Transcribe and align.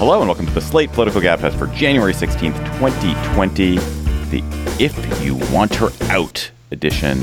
Hello 0.00 0.18
and 0.20 0.28
welcome 0.28 0.46
to 0.46 0.52
the 0.54 0.62
Slate 0.62 0.90
Political 0.92 1.20
Gabfest 1.20 1.58
for 1.58 1.66
January 1.76 2.14
16th, 2.14 2.56
2020. 2.78 3.76
The 4.30 4.42
If 4.82 5.22
You 5.22 5.34
Want 5.54 5.74
Her 5.74 5.90
Out 6.04 6.50
edition. 6.70 7.18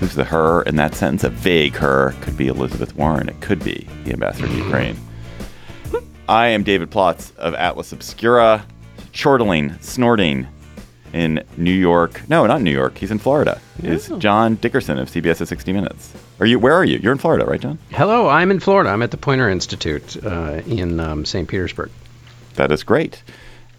Who's 0.00 0.16
the 0.16 0.24
her 0.24 0.62
in 0.62 0.74
that 0.74 0.96
sentence? 0.96 1.22
A 1.22 1.30
vague 1.30 1.76
her. 1.76 2.16
Could 2.20 2.36
be 2.36 2.48
Elizabeth 2.48 2.96
Warren. 2.96 3.28
It 3.28 3.40
could 3.40 3.62
be 3.62 3.86
the 4.02 4.12
ambassador 4.12 4.48
to 4.48 4.56
Ukraine. 4.56 4.96
I 6.28 6.48
am 6.48 6.64
David 6.64 6.90
Plotz 6.90 7.32
of 7.36 7.54
Atlas 7.54 7.92
Obscura, 7.92 8.66
chortling, 9.12 9.78
snorting 9.80 10.48
in 11.12 11.44
New 11.56 11.72
York. 11.72 12.28
No, 12.28 12.46
not 12.46 12.62
New 12.62 12.70
York. 12.70 12.98
He's 12.98 13.10
in 13.10 13.18
Florida. 13.18 13.60
Is 13.82 14.08
John 14.18 14.56
Dickerson 14.56 14.98
of 14.98 15.08
CBS's 15.08 15.48
60 15.48 15.72
Minutes. 15.72 16.12
Are 16.40 16.46
you? 16.46 16.58
Where 16.58 16.74
are 16.74 16.84
you? 16.84 16.98
You're 16.98 17.12
in 17.12 17.18
Florida, 17.18 17.44
right, 17.44 17.60
John? 17.60 17.78
Hello, 17.90 18.28
I'm 18.28 18.50
in 18.50 18.60
Florida. 18.60 18.90
I'm 18.90 19.02
at 19.02 19.10
the 19.10 19.16
Poynter 19.16 19.48
Institute 19.48 20.22
uh, 20.24 20.62
in 20.66 21.00
um, 21.00 21.24
St. 21.24 21.48
Petersburg. 21.48 21.90
That 22.54 22.70
is 22.72 22.82
great. 22.82 23.22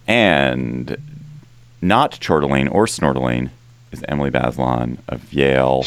And 0.08 0.97
not 1.81 2.19
chortling 2.19 2.67
or 2.69 2.86
snortling 2.86 3.49
is 3.91 4.03
Emily 4.08 4.31
Bazelon 4.31 4.97
of 5.08 5.31
Yale 5.33 5.86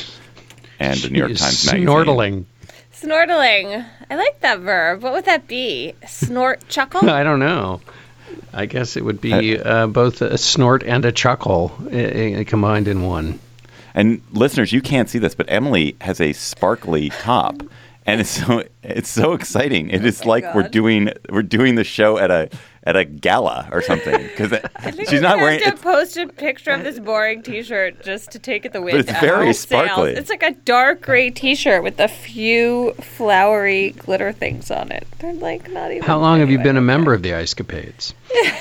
and 0.79 0.99
the 1.01 1.11
New 1.11 1.19
York 1.19 1.31
Times 1.31 1.67
Magazine. 1.67 1.87
Snortling. 1.87 2.45
Snortling. 2.93 3.87
I 4.11 4.17
like 4.17 4.41
that 4.41 4.61
verb. 4.61 5.03
What 5.03 5.13
would 5.13 5.25
that 5.25 5.49
be? 5.49 5.95
Snort, 6.07 6.69
chuckle? 6.69 7.09
I 7.11 7.23
don't 7.23 7.41
know. 7.41 7.81
I 8.53 8.67
guess 8.67 8.97
it 8.97 9.05
would 9.05 9.21
be 9.21 9.59
uh, 9.59 9.87
both 9.87 10.23
a 10.23 10.39
snort 10.39 10.83
and 10.83 11.05
a 11.05 11.13
chuckle 11.13 11.73
uh, 11.93 11.97
uh, 11.97 12.45
combined 12.45 12.89
in 12.89 13.03
one. 13.03 13.39
And 13.95 14.23
listeners, 14.33 14.73
you 14.73 14.81
can't 14.81 15.09
see 15.09 15.19
this, 15.19 15.35
but 15.35 15.47
Emily 15.49 15.97
has 16.01 16.21
a 16.21 16.33
sparkly 16.33 17.11
top. 17.11 17.63
And 18.05 18.21
it's 18.21 18.31
so 18.31 18.65
it's 18.83 19.09
so 19.09 19.33
exciting. 19.33 19.91
It 19.91 20.05
is 20.05 20.25
like 20.25 20.45
we're 20.55 20.69
doing 20.69 21.11
we're 21.31 21.43
doing 21.43 21.77
the 21.77 21.85
show 21.85 22.19
at 22.19 22.33
a 22.33 22.51
at 22.85 22.97
a 22.97 23.05
gala 23.05 23.69
or 23.71 23.81
something 23.81 24.21
because 24.23 24.51
she's 25.09 25.21
not 25.21 25.35
gonna 25.35 25.43
wearing. 25.43 25.61
have 25.61 25.69
to 25.69 25.73
It's, 25.75 25.83
post 25.83 26.17
a 26.17 26.27
picture 26.27 26.73
of 26.73 26.83
this 26.83 26.99
boring 26.99 27.43
T-shirt 27.43 28.03
just 28.05 28.33
to 28.33 28.39
take 28.41 28.65
it 28.65 28.73
the 28.73 28.83
wind. 28.83 28.99
it's 28.99 29.09
out. 29.11 29.21
very 29.21 29.51
It 29.51 29.55
sails. 29.55 29.85
sparkly. 29.87 30.13
It's 30.15 30.29
like 30.31 30.43
a 30.43 30.51
dark 30.53 31.01
gray 31.03 31.31
T-shirt 31.31 31.83
with 31.85 32.01
a 32.01 32.09
few 32.09 32.93
flowery 32.95 33.91
glitter 33.93 34.33
things 34.33 34.71
on 34.71 34.91
it. 34.91 35.07
They're 35.21 35.33
like 35.35 35.71
not 35.71 35.93
even. 35.93 36.03
How 36.03 36.19
long 36.19 36.41
have 36.41 36.51
you 36.51 36.59
been 36.59 36.77
a 36.77 36.81
member 36.83 37.15
of 37.15 37.23
the 37.23 37.35
Ice 37.35 37.55
Capades? 37.55 38.15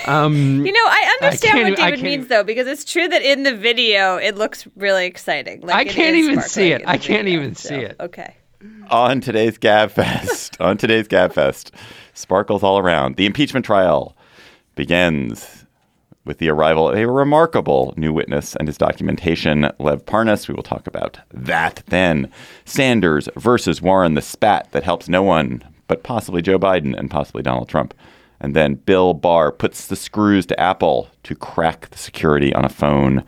Um, 0.08 0.66
You 0.66 0.72
know, 0.72 0.80
I 0.86 1.18
understand 1.22 1.54
can't 1.58 1.70
what 1.72 1.78
David 1.78 2.04
means 2.04 2.28
though, 2.28 2.44
because 2.44 2.68
it's 2.68 2.86
true 2.86 3.08
that 3.08 3.22
in 3.24 3.44
the 3.44 3.56
video 3.56 4.18
it 4.18 4.36
looks 4.36 4.68
really 4.76 5.06
exciting. 5.08 5.62
Like 5.62 5.76
I 5.76 5.86
can't 5.86 6.16
even 6.16 6.42
see 6.42 6.72
it. 6.72 6.84
I 6.86 6.98
can't 6.98 7.24
video, 7.26 7.40
even 7.42 7.56
so, 7.56 7.70
see 7.70 7.76
it. 7.78 7.96
Okay. 8.00 8.36
on 8.92 9.20
today's 9.22 9.58
Gabfest, 9.58 10.60
on 10.64 10.78
today's 10.78 11.08
Gabfest, 11.08 11.72
sparkles 12.14 12.62
all 12.64 12.78
around. 12.78 13.16
The 13.16 13.26
impeachment 13.26 13.66
trial 13.66 14.16
begins 14.76 15.66
with 16.24 16.38
the 16.38 16.50
arrival 16.50 16.90
of 16.90 16.98
a 16.98 17.08
remarkable 17.08 17.94
new 17.98 18.14
witness 18.14 18.56
and 18.56 18.68
his 18.68 18.78
documentation, 18.78 19.72
Lev 19.80 20.06
Parnas. 20.06 20.48
We 20.48 20.54
will 20.54 20.64
talk 20.64 20.88
about 20.88 21.20
that 21.34 21.84
then. 21.88 22.32
Sanders 22.66 23.28
versus 23.36 23.82
Warren, 23.82 24.14
the 24.14 24.22
spat 24.22 24.72
that 24.72 24.84
helps 24.84 25.10
no 25.10 25.24
one 25.24 25.64
but 25.88 26.04
possibly 26.04 26.42
Joe 26.42 26.60
Biden 26.60 26.98
and 26.98 27.12
possibly 27.12 27.44
Donald 27.44 27.68
Trump. 27.68 27.94
And 28.40 28.56
then 28.56 28.76
Bill 28.76 29.14
Barr 29.14 29.52
puts 29.52 29.88
the 29.88 29.96
screws 29.96 30.46
to 30.48 30.60
Apple 30.60 31.10
to 31.24 31.36
crack 31.36 31.90
the 31.90 31.98
security 31.98 32.54
on 32.54 32.66
a 32.66 32.70
phone 32.70 33.24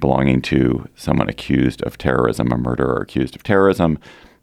belonging 0.00 0.42
to 0.42 0.88
someone 0.96 1.28
accused 1.28 1.82
of 1.82 1.98
terrorism, 1.98 2.52
a 2.52 2.56
murderer 2.56 3.00
accused 3.02 3.36
of 3.36 3.42
terrorism. 3.42 3.98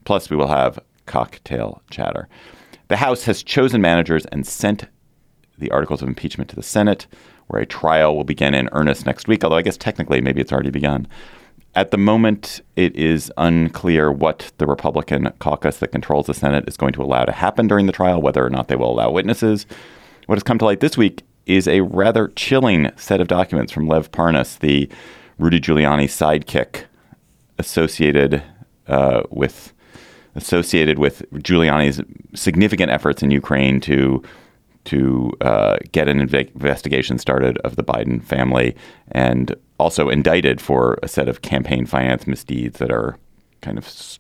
Plus, 0.06 0.30
we 0.30 0.38
will 0.38 0.48
have 0.48 0.80
cocktail 1.06 1.82
chatter. 1.90 2.28
The 2.88 2.98
House 2.98 3.24
has 3.24 3.44
chosen 3.44 3.82
managers 3.82 4.26
and 4.28 4.46
sent 4.46 4.86
the 5.62 5.72
articles 5.72 6.02
of 6.02 6.08
impeachment 6.08 6.50
to 6.50 6.56
the 6.56 6.64
Senate, 6.64 7.08
where 7.48 7.62
a 7.62 7.66
trial 7.66 8.16
will 8.16 8.24
begin 8.24 8.54
in 8.54 8.70
earnest 8.74 9.06
next 9.06 9.28
week, 9.28 9.44
although 9.44 9.58
I 9.58 9.62
guess 9.62 9.78
technically 9.78 10.22
maybe 10.22 10.42
it's 10.42 10.52
already 10.52 10.70
begun. 10.70 11.08
At 11.74 11.92
the 11.92 11.98
moment, 11.98 12.60
it 12.76 12.94
is 12.96 13.32
unclear 13.38 14.12
what 14.12 14.52
the 14.58 14.68
Republican 14.68 15.32
caucus 15.40 15.78
that 15.78 15.94
controls 15.94 16.28
the 16.28 16.34
Senate 16.34 16.66
is 16.68 16.76
going 16.76 16.92
to 16.94 17.02
allow 17.02 17.24
to 17.24 17.32
happen 17.32 17.68
during 17.68 17.86
the 17.86 17.94
trial, 17.94 18.22
whether 18.22 18.46
or 18.46 18.50
not 18.50 18.68
they 18.68 18.76
will 18.76 18.92
allow 18.92 19.10
witnesses. 19.10 19.66
What 20.26 20.36
has 20.36 20.44
come 20.44 20.58
to 20.58 20.66
light 20.66 20.82
this 20.82 20.98
week 20.98 21.24
is 21.46 21.68
a 21.68 21.82
rather 21.82 22.28
chilling 22.30 22.92
set 22.98 23.22
of 23.22 23.28
documents 23.28 23.72
from 23.72 23.88
Lev 23.88 24.12
Parnas, 24.12 24.60
the 24.60 24.90
Rudy 25.40 25.60
Giuliani 25.60 26.06
sidekick 26.06 26.86
associated 27.58 28.44
uh, 28.88 29.24
with 29.30 29.74
associated 30.36 30.98
with 30.98 31.24
Giuliani's 31.34 32.02
significant 32.34 32.92
efforts 32.92 33.22
in 33.22 33.32
Ukraine 33.32 33.82
to 33.82 34.24
to 34.86 35.32
uh, 35.42 35.78
get 35.92 36.08
an 36.08 36.28
inve- 36.28 36.54
investigation 36.54 37.18
started 37.18 37.58
of 37.60 37.76
the 37.76 37.84
Biden 37.84 38.24
family, 38.24 38.76
and 39.12 39.56
also 39.80 40.10
indicted 40.10 40.62
for 40.62 40.98
a 41.04 41.08
set 41.08 41.28
of 41.28 41.42
campaign 41.42 41.86
finance 41.86 42.28
misdeeds 42.28 42.80
that 42.80 42.92
are 42.92 43.18
kind 43.62 43.78
of 43.78 44.20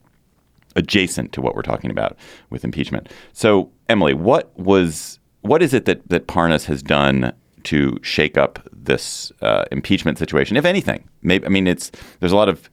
adjacent 0.76 1.34
to 1.34 1.42
what 1.42 1.56
we're 1.56 1.62
talking 1.62 1.92
about 1.92 2.18
with 2.50 2.64
impeachment. 2.64 3.10
So, 3.34 3.70
Emily, 3.90 4.14
what 4.14 4.58
was 4.58 5.20
what 5.42 5.62
is 5.62 5.74
it 5.74 5.86
that 5.86 6.08
that 6.10 6.28
Parnas 6.28 6.66
has 6.66 6.82
done 6.84 7.34
to 7.64 8.00
shake 8.02 8.38
up 8.38 8.60
this 8.72 9.32
uh, 9.42 9.66
impeachment 9.72 10.18
situation, 10.18 10.58
if 10.58 10.66
anything? 10.66 11.08
Maybe 11.22 11.46
I 11.46 11.50
mean 11.50 11.68
it's 11.68 11.92
there's 12.20 12.32
a 12.32 12.38
lot 12.38 12.50
of 12.50 12.70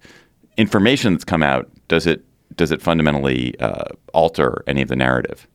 information 0.56 1.12
that's 1.12 1.25
come 1.25 1.43
out. 1.43 1.70
Does 1.88 2.06
it 2.06 2.25
does 2.56 2.70
it 2.70 2.82
fundamentally 2.82 3.59
uh, 3.60 3.84
alter 4.12 4.62
any 4.66 4.82
of 4.82 4.88
the 4.88 4.97
narrative? 4.97 5.47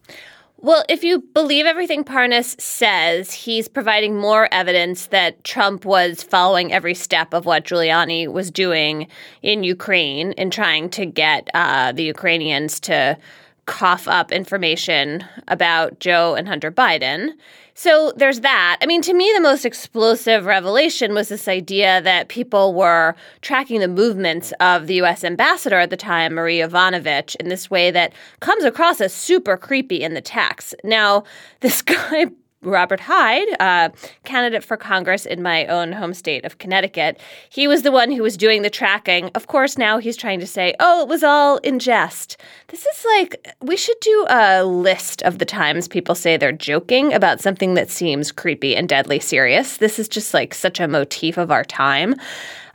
Well, 0.63 0.85
if 0.87 1.03
you 1.03 1.19
believe 1.19 1.65
everything 1.65 2.05
Parnas 2.05 2.57
says, 2.57 3.33
he's 3.33 3.67
providing 3.67 4.15
more 4.17 4.47
evidence 4.49 5.07
that 5.07 5.43
Trump 5.43 5.83
was 5.83 6.23
following 6.23 6.71
every 6.71 6.93
step 6.93 7.33
of 7.33 7.45
what 7.45 7.65
Giuliani 7.65 8.31
was 8.31 8.49
doing 8.49 9.07
in 9.41 9.65
Ukraine 9.65 10.31
in 10.31 10.49
trying 10.49 10.89
to 10.91 11.05
get 11.05 11.49
uh, 11.53 11.91
the 11.91 12.03
Ukrainians 12.03 12.79
to 12.79 13.17
cough 13.65 14.07
up 14.07 14.31
information 14.31 15.25
about 15.49 15.99
Joe 15.99 16.35
and 16.35 16.47
Hunter 16.47 16.71
Biden. 16.71 17.31
So 17.75 18.13
there's 18.15 18.41
that. 18.41 18.77
I 18.81 18.85
mean, 18.85 19.01
to 19.01 19.13
me, 19.13 19.31
the 19.33 19.41
most 19.41 19.65
explosive 19.65 20.45
revelation 20.45 21.13
was 21.13 21.29
this 21.29 21.47
idea 21.47 22.01
that 22.01 22.27
people 22.27 22.73
were 22.73 23.15
tracking 23.41 23.79
the 23.79 23.87
movements 23.87 24.53
of 24.59 24.87
the 24.87 24.95
U.S. 24.95 25.23
ambassador 25.23 25.79
at 25.79 25.89
the 25.89 25.97
time, 25.97 26.35
Marie 26.35 26.59
Yovanovitch, 26.59 27.35
in 27.37 27.49
this 27.49 27.71
way 27.71 27.89
that 27.89 28.13
comes 28.41 28.63
across 28.63 29.01
as 29.01 29.13
super 29.13 29.57
creepy 29.57 30.03
in 30.03 30.13
the 30.13 30.21
text. 30.21 30.75
Now, 30.83 31.23
this 31.61 31.81
guy, 31.81 32.27
Robert 32.63 32.99
Hyde, 32.99 33.47
uh, 33.59 33.89
candidate 34.23 34.63
for 34.63 34.77
Congress 34.77 35.25
in 35.25 35.41
my 35.41 35.65
own 35.67 35.91
home 35.91 36.13
state 36.13 36.45
of 36.45 36.57
Connecticut, 36.57 37.19
he 37.49 37.67
was 37.67 37.81
the 37.81 37.91
one 37.91 38.11
who 38.11 38.23
was 38.23 38.37
doing 38.37 38.61
the 38.61 38.69
tracking. 38.69 39.29
Of 39.35 39.47
course, 39.47 39.77
now 39.77 39.97
he's 39.97 40.17
trying 40.17 40.39
to 40.39 40.47
say, 40.47 40.73
oh, 40.79 41.01
it 41.01 41.07
was 41.07 41.23
all 41.23 41.57
in 41.57 41.79
jest. 41.79 42.37
This 42.67 42.85
is 42.85 43.05
like, 43.17 43.55
we 43.61 43.77
should 43.77 43.99
do 44.01 44.25
a 44.29 44.63
list 44.63 45.21
of 45.23 45.39
the 45.39 45.45
times 45.45 45.87
people 45.87 46.15
say 46.15 46.37
they're 46.37 46.51
joking 46.51 47.13
about 47.13 47.41
something 47.41 47.73
that 47.75 47.89
seems 47.89 48.31
creepy 48.31 48.75
and 48.75 48.89
deadly 48.89 49.19
serious. 49.19 49.77
This 49.77 49.99
is 49.99 50.07
just 50.07 50.33
like 50.33 50.53
such 50.53 50.79
a 50.79 50.87
motif 50.87 51.37
of 51.37 51.51
our 51.51 51.63
time. 51.63 52.15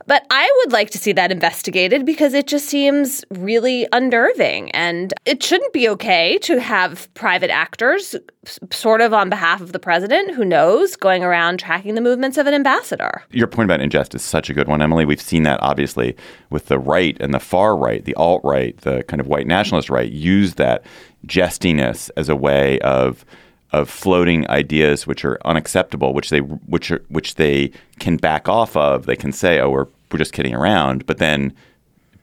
But 0.09 0.25
I 0.31 0.51
would 0.57 0.73
like 0.73 0.89
to 0.89 0.97
see 0.97 1.11
that 1.11 1.31
investigated 1.31 2.03
because 2.03 2.33
it 2.33 2.47
just 2.47 2.65
seems 2.65 3.23
really 3.29 3.87
unnerving. 3.93 4.71
And 4.71 5.13
it 5.25 5.43
shouldn't 5.43 5.71
be 5.71 5.87
okay 5.87 6.39
to 6.39 6.59
have 6.59 7.13
private 7.13 7.51
actors, 7.51 8.15
sort 8.71 9.01
of 9.01 9.13
on 9.13 9.29
behalf 9.29 9.61
of 9.61 9.71
the 9.71 9.77
president, 9.77 10.33
who 10.33 10.43
knows, 10.43 10.95
going 10.95 11.23
around 11.23 11.59
tracking 11.59 11.93
the 11.93 12.01
movements 12.01 12.39
of 12.39 12.47
an 12.47 12.55
ambassador. 12.55 13.21
Your 13.29 13.45
point 13.45 13.69
about 13.69 13.81
ingest 13.81 14.15
is 14.15 14.23
such 14.23 14.49
a 14.49 14.53
good 14.55 14.67
one, 14.67 14.81
Emily. 14.81 15.05
We've 15.05 15.21
seen 15.21 15.43
that 15.43 15.61
obviously 15.61 16.17
with 16.49 16.65
the 16.69 16.79
right 16.79 17.15
and 17.19 17.31
the 17.31 17.39
far 17.39 17.77
right, 17.77 18.03
the 18.03 18.15
alt 18.15 18.41
right, 18.43 18.75
the 18.77 19.03
kind 19.03 19.21
of 19.21 19.27
white 19.27 19.45
nationalist 19.45 19.91
right, 19.91 20.11
use 20.11 20.55
that 20.55 20.81
jestiness 21.27 22.09
as 22.17 22.29
a 22.29 22.35
way 22.35 22.79
of 22.79 23.25
of 23.71 23.87
floating 23.87 24.49
ideas 24.49 25.05
which 25.05 25.23
are 25.23 25.37
unacceptable, 25.45 26.15
which 26.15 26.31
they 26.31 26.39
which 26.39 26.89
are 26.89 27.03
which 27.09 27.35
they 27.35 27.71
can 27.99 28.17
back 28.17 28.49
off 28.49 28.75
of. 28.75 29.05
They 29.05 29.15
can 29.15 29.31
say, 29.31 29.59
"Oh, 29.59 29.69
we're 29.69 29.85
we're 30.11 30.19
just 30.19 30.33
kidding 30.33 30.53
around," 30.53 31.05
but 31.05 31.17
then 31.17 31.53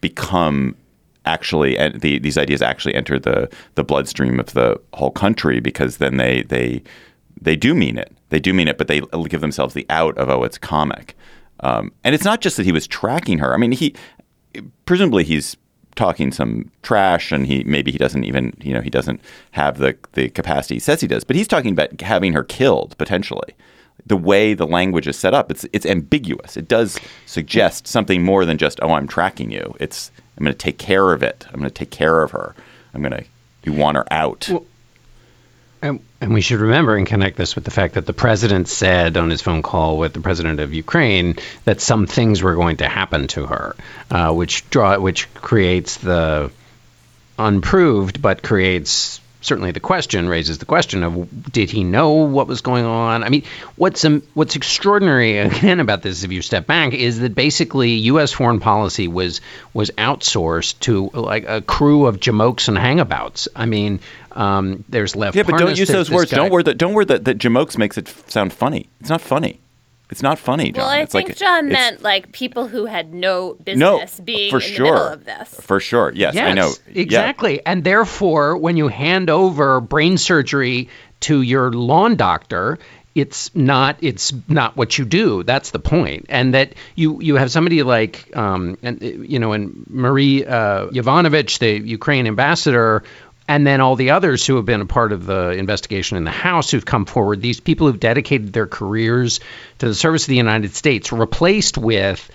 become 0.00 0.76
actually 1.24 1.76
and 1.76 2.00
the, 2.00 2.18
these 2.20 2.38
ideas 2.38 2.62
actually 2.62 2.94
enter 2.94 3.18
the 3.18 3.48
the 3.74 3.84
bloodstream 3.84 4.38
of 4.38 4.52
the 4.52 4.80
whole 4.94 5.10
country 5.10 5.60
because 5.60 5.98
then 5.98 6.16
they 6.16 6.42
they 6.42 6.82
they 7.40 7.56
do 7.56 7.74
mean 7.74 7.98
it. 7.98 8.16
They 8.30 8.40
do 8.40 8.54
mean 8.54 8.68
it, 8.68 8.78
but 8.78 8.88
they 8.88 9.02
give 9.28 9.40
themselves 9.40 9.74
the 9.74 9.86
out 9.90 10.16
of 10.18 10.28
oh, 10.30 10.42
it's 10.42 10.58
comic. 10.58 11.16
Um, 11.60 11.92
and 12.04 12.14
it's 12.14 12.24
not 12.24 12.40
just 12.40 12.56
that 12.56 12.66
he 12.66 12.72
was 12.72 12.86
tracking 12.86 13.38
her. 13.38 13.54
I 13.54 13.56
mean, 13.56 13.72
he 13.72 13.94
presumably 14.84 15.24
he's 15.24 15.56
talking 15.96 16.30
some 16.30 16.70
trash 16.82 17.32
and 17.32 17.46
he 17.46 17.64
maybe 17.64 17.90
he 17.90 17.98
doesn't 17.98 18.24
even 18.24 18.52
you 18.60 18.74
know 18.74 18.82
he 18.82 18.90
doesn't 18.90 19.20
have 19.52 19.78
the 19.78 19.96
the 20.12 20.28
capacity 20.28 20.74
he 20.74 20.78
says 20.78 21.00
he 21.00 21.06
does 21.06 21.24
but 21.24 21.34
he's 21.34 21.48
talking 21.48 21.72
about 21.72 22.00
having 22.02 22.34
her 22.34 22.44
killed 22.44 22.96
potentially 22.98 23.54
the 24.04 24.16
way 24.16 24.54
the 24.54 24.66
language 24.66 25.06
is 25.06 25.18
set 25.18 25.34
up 25.34 25.50
it's 25.50 25.66
it's 25.72 25.86
ambiguous. 25.86 26.56
It 26.56 26.68
does 26.68 26.98
suggest 27.26 27.86
something 27.86 28.22
more 28.22 28.44
than 28.44 28.58
just 28.58 28.78
oh 28.82 28.92
i'm 28.92 29.08
tracking 29.08 29.50
you. 29.50 29.74
It's 29.80 30.10
i'm 30.36 30.44
going 30.44 30.52
to 30.52 30.58
take 30.58 30.78
care 30.78 31.12
of 31.12 31.22
it. 31.22 31.46
I'm 31.48 31.58
going 31.60 31.70
to 31.70 31.74
take 31.74 31.90
care 31.90 32.22
of 32.22 32.32
her. 32.32 32.54
I'm 32.94 33.02
going 33.02 33.12
to 33.12 33.24
you 33.64 33.72
want 33.72 33.96
her 33.96 34.10
out. 34.12 34.48
Well, 34.50 34.64
and, 35.82 36.00
and 36.20 36.32
we 36.32 36.40
should 36.40 36.60
remember 36.60 36.96
and 36.96 37.06
connect 37.06 37.36
this 37.36 37.54
with 37.54 37.64
the 37.64 37.70
fact 37.70 37.94
that 37.94 38.06
the 38.06 38.12
president 38.12 38.68
said 38.68 39.16
on 39.16 39.28
his 39.28 39.42
phone 39.42 39.62
call 39.62 39.98
with 39.98 40.14
the 40.14 40.20
president 40.20 40.58
of 40.60 40.72
Ukraine 40.72 41.36
that 41.64 41.80
some 41.80 42.06
things 42.06 42.42
were 42.42 42.54
going 42.54 42.78
to 42.78 42.88
happen 42.88 43.28
to 43.28 43.46
her, 43.46 43.76
uh, 44.10 44.32
which 44.32 44.68
draw 44.70 44.98
which 44.98 45.32
creates 45.34 45.98
the 45.98 46.50
unproved, 47.38 48.22
but 48.22 48.42
creates 48.42 49.20
certainly 49.40 49.70
the 49.70 49.80
question 49.80 50.28
raises 50.28 50.58
the 50.58 50.64
question 50.64 51.02
of 51.02 51.52
did 51.52 51.70
he 51.70 51.84
know 51.84 52.10
what 52.10 52.46
was 52.46 52.60
going 52.60 52.84
on? 52.84 53.22
I 53.22 53.28
mean, 53.28 53.44
what's 53.76 54.04
um, 54.04 54.22
what's 54.34 54.56
extraordinary 54.56 55.38
again 55.38 55.80
about 55.80 56.02
this, 56.02 56.24
if 56.24 56.32
you 56.32 56.42
step 56.42 56.66
back, 56.66 56.92
is 56.92 57.20
that 57.20 57.34
basically 57.34 57.90
U.S. 58.10 58.32
foreign 58.32 58.60
policy 58.60 59.08
was 59.08 59.40
was 59.72 59.90
outsourced 59.92 60.78
to 60.80 61.10
like 61.12 61.44
a 61.46 61.62
crew 61.62 62.06
of 62.06 62.20
jamokes 62.20 62.68
and 62.68 62.76
hangabouts. 62.76 63.48
I 63.54 63.66
mean, 63.66 64.00
um, 64.32 64.84
there's 64.88 65.16
left. 65.16 65.36
Yeah, 65.36 65.44
but 65.44 65.58
don't 65.58 65.76
use 65.76 65.88
those 65.88 66.10
words. 66.10 66.30
Guy. 66.30 66.36
Don't 66.36 66.50
word 66.50 66.66
that. 66.66 66.78
Don't 66.78 66.94
word 66.94 67.08
that. 67.08 67.24
That 67.24 67.38
jamokes 67.38 67.78
makes 67.78 67.98
it 67.98 68.08
sound 68.30 68.52
funny. 68.52 68.88
It's 69.00 69.10
not 69.10 69.20
funny. 69.20 69.60
It's 70.08 70.22
not 70.22 70.38
funny, 70.38 70.70
John. 70.70 70.82
Well, 70.82 70.90
I 70.90 71.00
it's 71.00 71.12
think 71.12 71.30
like, 71.30 71.36
John 71.36 71.68
meant 71.68 72.02
like 72.02 72.30
people 72.30 72.68
who 72.68 72.86
had 72.86 73.12
no 73.12 73.54
business 73.54 74.18
no, 74.18 74.24
being 74.24 74.50
for 74.50 74.58
in 74.58 74.62
sure. 74.62 74.86
the 74.86 74.92
middle 74.92 75.06
of 75.08 75.24
this. 75.24 75.60
For 75.60 75.80
sure. 75.80 76.12
Yes, 76.14 76.34
yes 76.34 76.48
I 76.48 76.52
know. 76.52 76.72
Exactly. 76.94 77.56
Yeah. 77.56 77.62
And 77.66 77.82
therefore, 77.82 78.56
when 78.56 78.76
you 78.76 78.86
hand 78.88 79.30
over 79.30 79.80
brain 79.80 80.16
surgery 80.16 80.88
to 81.20 81.42
your 81.42 81.72
lawn 81.72 82.14
doctor, 82.14 82.78
it's 83.16 83.52
not 83.54 83.96
it's 84.02 84.32
not 84.46 84.76
what 84.76 84.98
you 84.98 85.06
do. 85.06 85.42
That's 85.42 85.70
the 85.70 85.78
point. 85.78 86.26
And 86.28 86.54
that 86.54 86.74
you 86.94 87.20
you 87.22 87.36
have 87.36 87.50
somebody 87.50 87.82
like 87.82 88.36
um 88.36 88.76
and 88.82 89.00
you 89.00 89.38
know 89.38 89.52
and 89.52 89.86
Marie 89.88 90.44
uh, 90.44 90.88
Yovanovitch, 90.88 91.58
the 91.58 91.80
Ukraine 91.80 92.26
ambassador, 92.26 93.02
and 93.48 93.66
then 93.66 93.80
all 93.80 93.96
the 93.96 94.10
others 94.10 94.44
who 94.46 94.56
have 94.56 94.64
been 94.64 94.80
a 94.80 94.86
part 94.86 95.12
of 95.12 95.26
the 95.26 95.50
investigation 95.50 96.16
in 96.16 96.24
the 96.24 96.30
House 96.30 96.70
who've 96.70 96.84
come 96.84 97.06
forward, 97.06 97.40
these 97.40 97.60
people 97.60 97.86
who've 97.86 98.00
dedicated 98.00 98.52
their 98.52 98.66
careers 98.66 99.40
to 99.78 99.86
the 99.86 99.94
service 99.94 100.24
of 100.24 100.28
the 100.28 100.36
United 100.36 100.74
States, 100.74 101.12
replaced 101.12 101.78
with, 101.78 102.28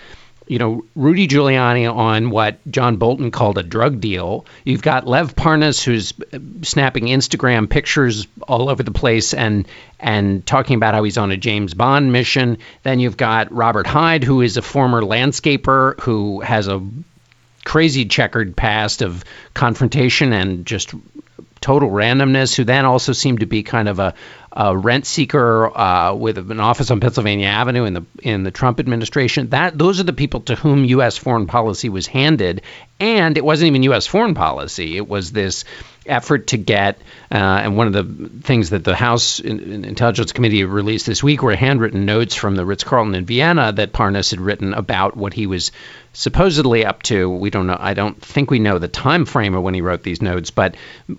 you 0.48 0.58
know, 0.58 0.86
Rudy 0.96 1.28
Giuliani 1.28 1.94
on 1.94 2.30
what 2.30 2.60
John 2.70 2.96
Bolton 2.96 3.32
called 3.32 3.58
a 3.58 3.64
drug 3.64 4.00
deal. 4.00 4.46
You've 4.64 4.82
got 4.82 5.06
Lev 5.06 5.36
Parnas 5.36 5.84
who's 5.84 6.14
uh, 6.34 6.40
snapping 6.62 7.06
Instagram 7.06 7.70
pictures 7.70 8.28
all 8.48 8.70
over 8.70 8.84
the 8.84 8.92
place 8.92 9.34
and 9.34 9.68
and 10.00 10.46
talking 10.46 10.76
about 10.78 10.94
how 10.94 11.04
he's 11.04 11.18
on 11.18 11.32
a 11.32 11.38
James 11.38 11.74
Bond 11.74 12.12
mission. 12.12 12.58
Then 12.84 13.00
you've 13.00 13.18
got 13.18 13.52
Robert 13.52 13.86
Hyde, 13.86 14.24
who 14.24 14.42
is 14.42 14.58
a 14.58 14.62
former 14.62 15.02
landscaper 15.02 16.00
who 16.00 16.40
has 16.42 16.68
a 16.68 16.82
crazy 17.66 18.06
checkered 18.06 18.56
past 18.56 19.02
of 19.02 19.24
confrontation 19.54 20.34
and 20.34 20.66
just 20.66 20.94
total 21.62 21.90
randomness, 21.90 22.56
who 22.56 22.64
then 22.64 22.86
also 22.86 23.14
seemed 23.14 23.42
to 23.42 23.46
be 23.46 23.62
kind 23.62 23.88
of 23.88 24.00
a, 24.00 24.16
a 24.52 24.76
rent 24.76 25.06
seeker 25.06 25.78
uh, 25.78 26.14
with 26.14 26.38
an 26.38 26.60
office 26.60 26.90
on 26.90 27.00
Pennsylvania 27.00 27.48
Avenue 27.48 27.86
in 27.86 27.94
the 27.94 28.06
in 28.22 28.44
the 28.44 28.52
Trump 28.52 28.80
administration. 28.80 29.50
That 29.50 29.78
those 29.78 30.00
are 30.00 30.04
the 30.04 30.14
people 30.14 30.42
to 30.42 30.56
whom 30.56 30.84
U.S. 30.86 31.18
foreign 31.18 31.46
policy 31.46 31.90
was 31.90 32.08
handed, 32.08 32.64
and 33.00 33.38
it 33.38 33.46
wasn't 33.46 33.68
even 33.68 33.84
U.S. 33.84 34.08
foreign 34.08 34.34
policy. 34.34 34.98
It 34.98 35.08
was 35.08 35.32
this 35.32 35.64
effort 36.06 36.48
to 36.48 36.58
get, 36.58 36.98
uh, 37.32 37.36
and 37.36 37.78
one 37.78 37.88
of 37.88 37.94
the 37.94 38.30
things 38.42 38.72
that 38.72 38.84
the 38.84 38.96
House 38.96 39.40
Intelligence 39.40 40.32
Committee 40.32 40.64
released 40.64 41.06
this 41.06 41.22
week 41.22 41.44
were 41.44 41.56
handwritten 41.56 42.06
notes 42.06 42.34
from 42.34 42.56
the 42.56 42.66
Ritz 42.66 42.84
Carlton 42.84 43.14
in 43.14 43.26
Vienna 43.26 43.72
that 43.72 43.94
Parnas 43.94 44.32
had 44.32 44.42
written 44.42 44.74
about 44.74 45.16
what 45.16 45.34
he 45.34 45.46
was 45.46 45.72
supposedly 46.14 46.86
up 46.86 47.04
to. 47.04 47.30
We 47.30 47.52
don't 47.52 47.68
know. 47.68 47.78
I 47.80 47.94
don't 47.94 48.20
think 48.20 48.52
we 48.52 48.60
know 48.60 48.80
the 48.80 48.88
time 48.88 49.26
frame 49.26 49.56
of 49.56 49.64
when 49.64 49.76
he 49.76 49.82
wrote 49.82 50.04
these 50.04 50.22
notes, 50.22 50.50
but 50.50 50.76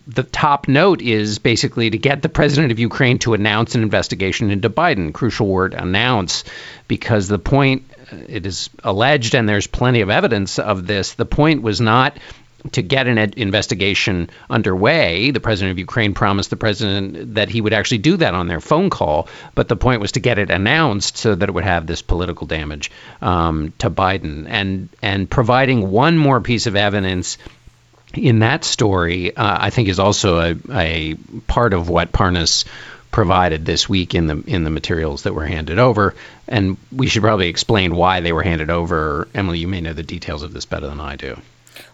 the 0.06 0.24
top 0.24 0.68
note 0.68 1.00
is 1.00 1.38
basically 1.38 1.90
to 1.90 1.98
get 1.98 2.20
the 2.20 2.28
president 2.28 2.72
of 2.72 2.78
Ukraine 2.78 3.18
to 3.20 3.34
announce 3.34 3.74
an 3.74 3.82
investigation 3.82 4.50
into 4.50 4.68
Biden. 4.68 5.14
Crucial 5.14 5.46
word 5.46 5.74
announce, 5.74 6.44
because 6.88 7.28
the 7.28 7.38
point 7.38 7.84
it 8.28 8.44
is 8.44 8.68
alleged, 8.84 9.34
and 9.34 9.48
there's 9.48 9.66
plenty 9.66 10.02
of 10.02 10.10
evidence 10.10 10.58
of 10.58 10.86
this. 10.86 11.14
The 11.14 11.24
point 11.24 11.62
was 11.62 11.80
not 11.80 12.18
to 12.70 12.82
get 12.82 13.08
an 13.08 13.18
investigation 13.18 14.30
underway. 14.48 15.32
The 15.32 15.40
president 15.40 15.72
of 15.72 15.78
Ukraine 15.78 16.14
promised 16.14 16.50
the 16.50 16.56
president 16.56 17.34
that 17.34 17.48
he 17.48 17.60
would 17.60 17.72
actually 17.72 17.98
do 17.98 18.16
that 18.18 18.34
on 18.34 18.46
their 18.46 18.60
phone 18.60 18.88
call, 18.88 19.28
but 19.54 19.68
the 19.68 19.76
point 19.76 20.00
was 20.00 20.12
to 20.12 20.20
get 20.20 20.38
it 20.38 20.50
announced 20.50 21.16
so 21.16 21.34
that 21.34 21.48
it 21.48 21.52
would 21.52 21.64
have 21.64 21.86
this 21.86 22.02
political 22.02 22.46
damage 22.46 22.90
um, 23.20 23.72
to 23.78 23.90
Biden. 23.90 24.46
And 24.48 24.88
and 25.02 25.28
providing 25.28 25.90
one 25.90 26.16
more 26.16 26.40
piece 26.40 26.66
of 26.66 26.76
evidence 26.76 27.38
in 28.14 28.40
that 28.40 28.64
story, 28.64 29.34
uh, 29.34 29.58
I 29.60 29.70
think, 29.70 29.88
is 29.88 29.98
also 29.98 30.38
a, 30.38 30.56
a 30.70 31.14
part 31.46 31.72
of 31.72 31.88
what 31.88 32.12
Parnas 32.12 32.64
provided 33.10 33.66
this 33.66 33.88
week 33.88 34.14
in 34.14 34.26
the 34.26 34.42
in 34.46 34.64
the 34.64 34.70
materials 34.70 35.24
that 35.24 35.34
were 35.34 35.46
handed 35.46 35.78
over. 35.78 36.14
And 36.48 36.76
we 36.90 37.08
should 37.08 37.22
probably 37.22 37.48
explain 37.48 37.94
why 37.94 38.20
they 38.20 38.32
were 38.32 38.42
handed 38.42 38.70
over. 38.70 39.28
Emily, 39.34 39.58
you 39.58 39.68
may 39.68 39.80
know 39.80 39.92
the 39.92 40.02
details 40.02 40.42
of 40.42 40.52
this 40.52 40.64
better 40.64 40.88
than 40.88 41.00
I 41.00 41.16
do. 41.16 41.40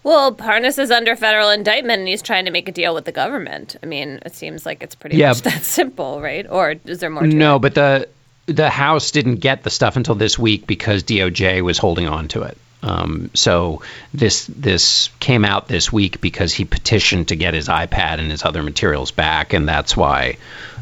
Well, 0.03 0.35
Parnas 0.35 0.79
is 0.79 0.91
under 0.91 1.15
federal 1.17 1.51
indictment 1.51 2.01
and 2.01 2.09
he's 2.09 2.23
trying 2.23 2.45
to 2.47 2.51
make 2.51 2.69
a 2.69 2.73
deal 2.73 2.95
with 2.95 3.05
the 3.05 3.13
government. 3.13 3.77
I 3.83 3.87
mean, 3.87 4.21
it 4.25 4.35
seems 4.35 4.65
like 4.67 4.83
it's 4.83 4.95
pretty 4.95 5.17
Yeah. 5.17 5.29
much 5.29 5.43
that 5.43 5.63
simple, 5.65 6.21
right? 6.21 6.47
Or 6.49 6.75
is 6.85 6.99
there 7.01 7.11
more 7.11 7.23
to 7.23 7.29
No, 7.29 7.57
it? 7.57 7.59
but 7.61 7.75
the 7.75 8.09
the 8.47 8.71
House 8.71 9.11
didn't 9.11 9.37
get 9.37 9.63
the 9.63 9.71
stuff 9.71 9.97
until 9.97 10.15
this 10.15 10.39
week 10.39 10.67
because 10.67 11.03
DOJ 11.03 11.61
was 11.63 11.77
holding 11.77 12.09
on 12.09 12.29
to 12.29 12.43
it. 12.45 12.57
Um, 12.83 13.31
so 13.35 13.83
this 14.15 14.47
this 14.47 15.11
came 15.21 15.45
out 15.45 15.69
this 15.69 15.93
week 15.93 16.21
because 16.21 16.55
he 16.55 16.65
petitioned 16.65 17.29
to 17.29 17.37
get 17.37 17.53
his 17.53 17.69
iPad 17.69 18.21
and 18.21 18.31
his 18.31 18.45
other 18.45 18.63
materials 18.63 19.11
back, 19.11 19.53
and 19.53 19.69
that's 19.69 19.97
why 19.97 20.39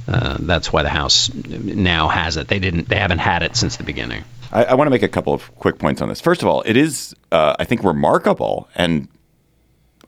uh, 0.06 0.37
that's 0.38 0.73
why 0.73 0.82
the 0.85 0.88
House 0.90 1.32
now 1.35 2.06
has 2.09 2.37
it. 2.37 2.47
They 2.49 2.59
didn't 2.61 2.88
they 2.88 2.97
haven't 2.97 3.18
had 3.18 3.42
it 3.42 3.56
since 3.56 3.76
the 3.78 3.85
beginning. 3.85 4.23
I, 4.53 4.65
I 4.65 4.75
want 4.75 4.87
to 4.87 4.91
make 4.91 5.03
a 5.03 5.09
couple 5.09 5.33
of 5.33 5.55
quick 5.57 5.79
points 5.79 6.00
on 6.00 6.09
this. 6.09 6.21
First 6.21 6.43
of 6.43 6.49
all, 6.49 6.62
it 6.62 6.76
is, 6.76 7.15
uh, 7.33 7.55
I 7.59 7.65
think, 7.65 7.85
remarkable 7.85 8.69
and 8.75 9.09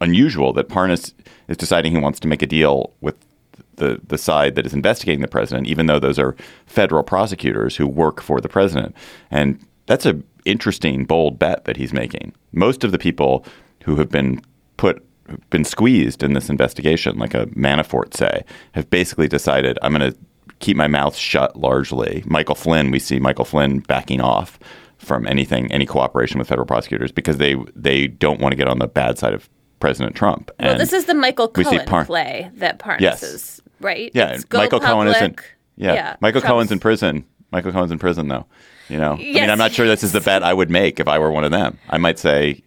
unusual 0.00 0.52
that 0.54 0.68
Parnas 0.68 1.12
is 1.48 1.56
deciding 1.56 1.92
he 1.92 1.98
wants 1.98 2.20
to 2.20 2.28
make 2.28 2.42
a 2.42 2.46
deal 2.46 2.92
with 3.00 3.16
the 3.76 4.00
the 4.06 4.18
side 4.18 4.54
that 4.56 4.66
is 4.66 4.74
investigating 4.74 5.22
the 5.22 5.28
president, 5.28 5.66
even 5.66 5.86
though 5.86 5.98
those 5.98 6.18
are 6.18 6.36
federal 6.66 7.02
prosecutors 7.02 7.76
who 7.76 7.86
work 7.86 8.20
for 8.20 8.40
the 8.40 8.48
president. 8.48 8.94
And 9.30 9.64
that's 9.86 10.06
a 10.06 10.20
interesting, 10.44 11.04
bold 11.04 11.38
bet 11.38 11.64
that 11.64 11.76
he's 11.76 11.92
making. 11.92 12.32
Most 12.52 12.84
of 12.84 12.92
the 12.92 12.98
people 12.98 13.44
who 13.84 13.96
have 13.96 14.10
been 14.10 14.42
put 14.76 15.04
been 15.50 15.64
squeezed 15.64 16.22
in 16.22 16.32
this 16.32 16.48
investigation, 16.48 17.18
like 17.18 17.34
a 17.34 17.46
Manafort 17.48 18.14
say, 18.14 18.44
have 18.72 18.88
basically 18.88 19.28
decided 19.28 19.78
I'm 19.82 19.94
going 19.94 20.12
to 20.12 20.18
keep 20.60 20.76
my 20.76 20.86
mouth 20.88 21.16
shut 21.16 21.56
largely. 21.56 22.22
Michael 22.26 22.54
Flynn, 22.54 22.90
we 22.90 22.98
see 22.98 23.18
Michael 23.18 23.44
Flynn 23.44 23.80
backing 23.80 24.20
off 24.20 24.58
from 24.98 25.26
anything, 25.26 25.70
any 25.72 25.86
cooperation 25.86 26.38
with 26.38 26.48
federal 26.48 26.66
prosecutors 26.66 27.12
because 27.12 27.36
they 27.38 27.56
they 27.76 28.06
don't 28.08 28.40
want 28.40 28.52
to 28.52 28.56
get 28.56 28.68
on 28.68 28.78
the 28.78 28.88
bad 28.88 29.18
side 29.18 29.32
of 29.34 29.48
President 29.80 30.16
Trump. 30.16 30.50
Well, 30.58 30.72
And 30.72 30.80
this 30.80 30.92
is 30.92 31.04
the 31.04 31.14
Michael 31.14 31.46
Cohen 31.48 31.84
Par- 31.86 32.04
play 32.04 32.50
that 32.56 32.78
Parnas 32.80 33.00
Yes. 33.00 33.22
is, 33.22 33.62
right? 33.80 34.10
yeah, 34.14 34.30
It's 34.30 34.42
and 34.42 34.48
go 34.48 34.58
Michael 34.58 34.80
Cohen 34.80 35.06
isn't. 35.06 35.36
public. 35.36 35.44
Yeah, 35.76 36.16
Michael 36.20 36.40
Trump's- 36.40 36.52
Cohen's 36.52 36.72
in 36.72 36.80
prison. 36.80 37.24
Michael 37.52 37.70
Cohen's 37.70 37.92
in 37.92 37.98
prison 38.00 38.26
though. 38.26 38.46
You 38.88 38.96
know, 38.96 39.12
I 39.12 39.16
mean, 39.18 39.50
I'm 39.50 39.58
not 39.58 39.70
sure 39.70 39.86
this 39.86 40.02
is 40.02 40.10
the 40.12 40.20
bet 40.20 40.42
I 40.42 40.52
would 40.52 40.70
make 40.70 40.98
if 40.98 41.06
I 41.06 41.18
were 41.20 41.30
one 41.30 41.44
of 41.44 41.52
them. 41.52 41.78
I 41.90 41.98
might 41.98 42.18
say 42.18 42.60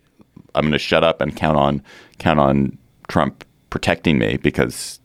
I'm 0.55 0.62
going 0.62 0.71
to 0.71 0.79
shut 0.79 1.03
up 1.03 1.19
and 1.19 1.36
count 1.36 1.57
on 1.57 1.83
count 2.19 2.39
on 2.39 2.77
Trump 3.10 3.43
protecting 3.71 4.17
me 4.19 4.38
because 4.38 5.00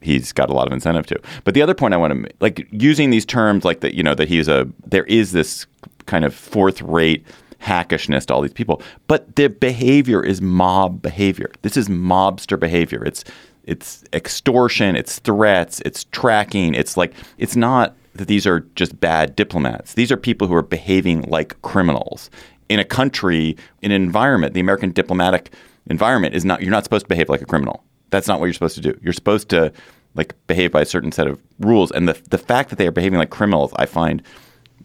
he's 0.00 0.32
got 0.32 0.50
a 0.50 0.52
lot 0.52 0.66
of 0.66 0.72
incentive 0.72 1.06
to. 1.06 1.20
But 1.44 1.54
the 1.54 1.62
other 1.62 1.74
point 1.74 1.94
I 1.94 1.96
want 1.96 2.10
to 2.12 2.14
make, 2.16 2.34
like 2.40 2.66
using 2.70 3.10
these 3.10 3.24
terms 3.24 3.64
like 3.64 3.80
that, 3.80 3.94
you 3.94 4.02
know, 4.02 4.14
that 4.14 4.28
he's 4.28 4.48
a 4.48 4.68
there 4.86 5.04
is 5.04 5.32
this 5.32 5.66
kind 6.06 6.24
of 6.24 6.34
fourth 6.34 6.82
rate 6.82 7.24
hackishness 7.62 8.24
to 8.26 8.34
all 8.34 8.40
these 8.40 8.52
people, 8.52 8.82
but 9.06 9.36
the 9.36 9.48
behavior 9.48 10.24
is 10.24 10.40
mob 10.40 11.02
behavior. 11.02 11.50
This 11.62 11.76
is 11.76 11.88
mobster 11.88 12.58
behavior. 12.58 13.04
It's 13.04 13.24
it's 13.64 14.04
extortion, 14.12 14.96
it's 14.96 15.18
threats, 15.18 15.80
it's 15.84 16.04
tracking. 16.04 16.74
It's 16.74 16.96
like 16.96 17.12
it's 17.38 17.56
not 17.56 17.96
that 18.14 18.26
these 18.26 18.46
are 18.46 18.60
just 18.74 18.98
bad 19.00 19.36
diplomats. 19.36 19.94
These 19.94 20.10
are 20.10 20.16
people 20.16 20.48
who 20.48 20.54
are 20.54 20.62
behaving 20.62 21.22
like 21.22 21.60
criminals 21.62 22.30
in 22.70 22.78
a 22.78 22.84
country, 22.84 23.56
in 23.82 23.90
an 23.90 24.00
environment, 24.00 24.54
the 24.54 24.60
American 24.60 24.92
diplomatic 24.92 25.52
environment 25.86 26.34
is 26.34 26.44
not. 26.44 26.62
You're 26.62 26.70
not 26.70 26.84
supposed 26.84 27.04
to 27.04 27.08
behave 27.08 27.28
like 27.28 27.42
a 27.42 27.46
criminal. 27.46 27.84
That's 28.10 28.28
not 28.28 28.40
what 28.40 28.46
you're 28.46 28.54
supposed 28.54 28.76
to 28.76 28.80
do. 28.80 28.98
You're 29.02 29.12
supposed 29.12 29.48
to 29.50 29.72
like 30.14 30.34
behave 30.46 30.72
by 30.72 30.82
a 30.82 30.86
certain 30.86 31.12
set 31.12 31.26
of 31.26 31.40
rules. 31.58 31.90
And 31.90 32.08
the 32.08 32.20
the 32.30 32.38
fact 32.38 32.70
that 32.70 32.76
they 32.76 32.86
are 32.86 32.92
behaving 32.92 33.18
like 33.18 33.30
criminals, 33.30 33.72
I 33.76 33.86
find 33.86 34.22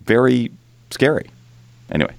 very 0.04 0.52
scary. 0.92 1.30
Anyway 1.92 2.14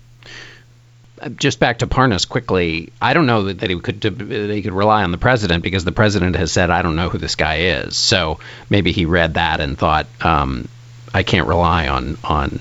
just 1.37 1.59
back 1.59 1.79
to 1.79 1.87
Parnas 1.87 2.29
quickly. 2.29 2.93
I 3.01 3.15
don't 3.15 3.27
know 3.27 3.45
that, 3.45 3.61
that 3.61 3.71
he 3.71 3.79
could 3.79 4.01
that 4.01 4.51
he 4.51 4.63
could 4.63 4.73
rely 4.73 5.03
on 5.03 5.11
the 5.11 5.19
president 5.19 5.63
because 5.63 5.85
the 5.85 5.93
president 5.93 6.37
has 6.37 6.53
said 6.53 6.71
I 6.71 6.83
don't 6.83 6.97
know 6.97 7.09
who 7.09 7.19
this 7.19 7.35
guy 7.35 7.57
is. 7.57 7.97
So 7.97 8.39
maybe 8.71 8.93
he 8.93 9.07
read 9.07 9.35
that 9.35 9.61
and 9.61 9.79
thought 9.79 10.07
um, 10.21 10.69
I 11.15 11.23
can't 11.23 11.47
rely 11.47 11.89
on 11.89 12.19
on 12.25 12.61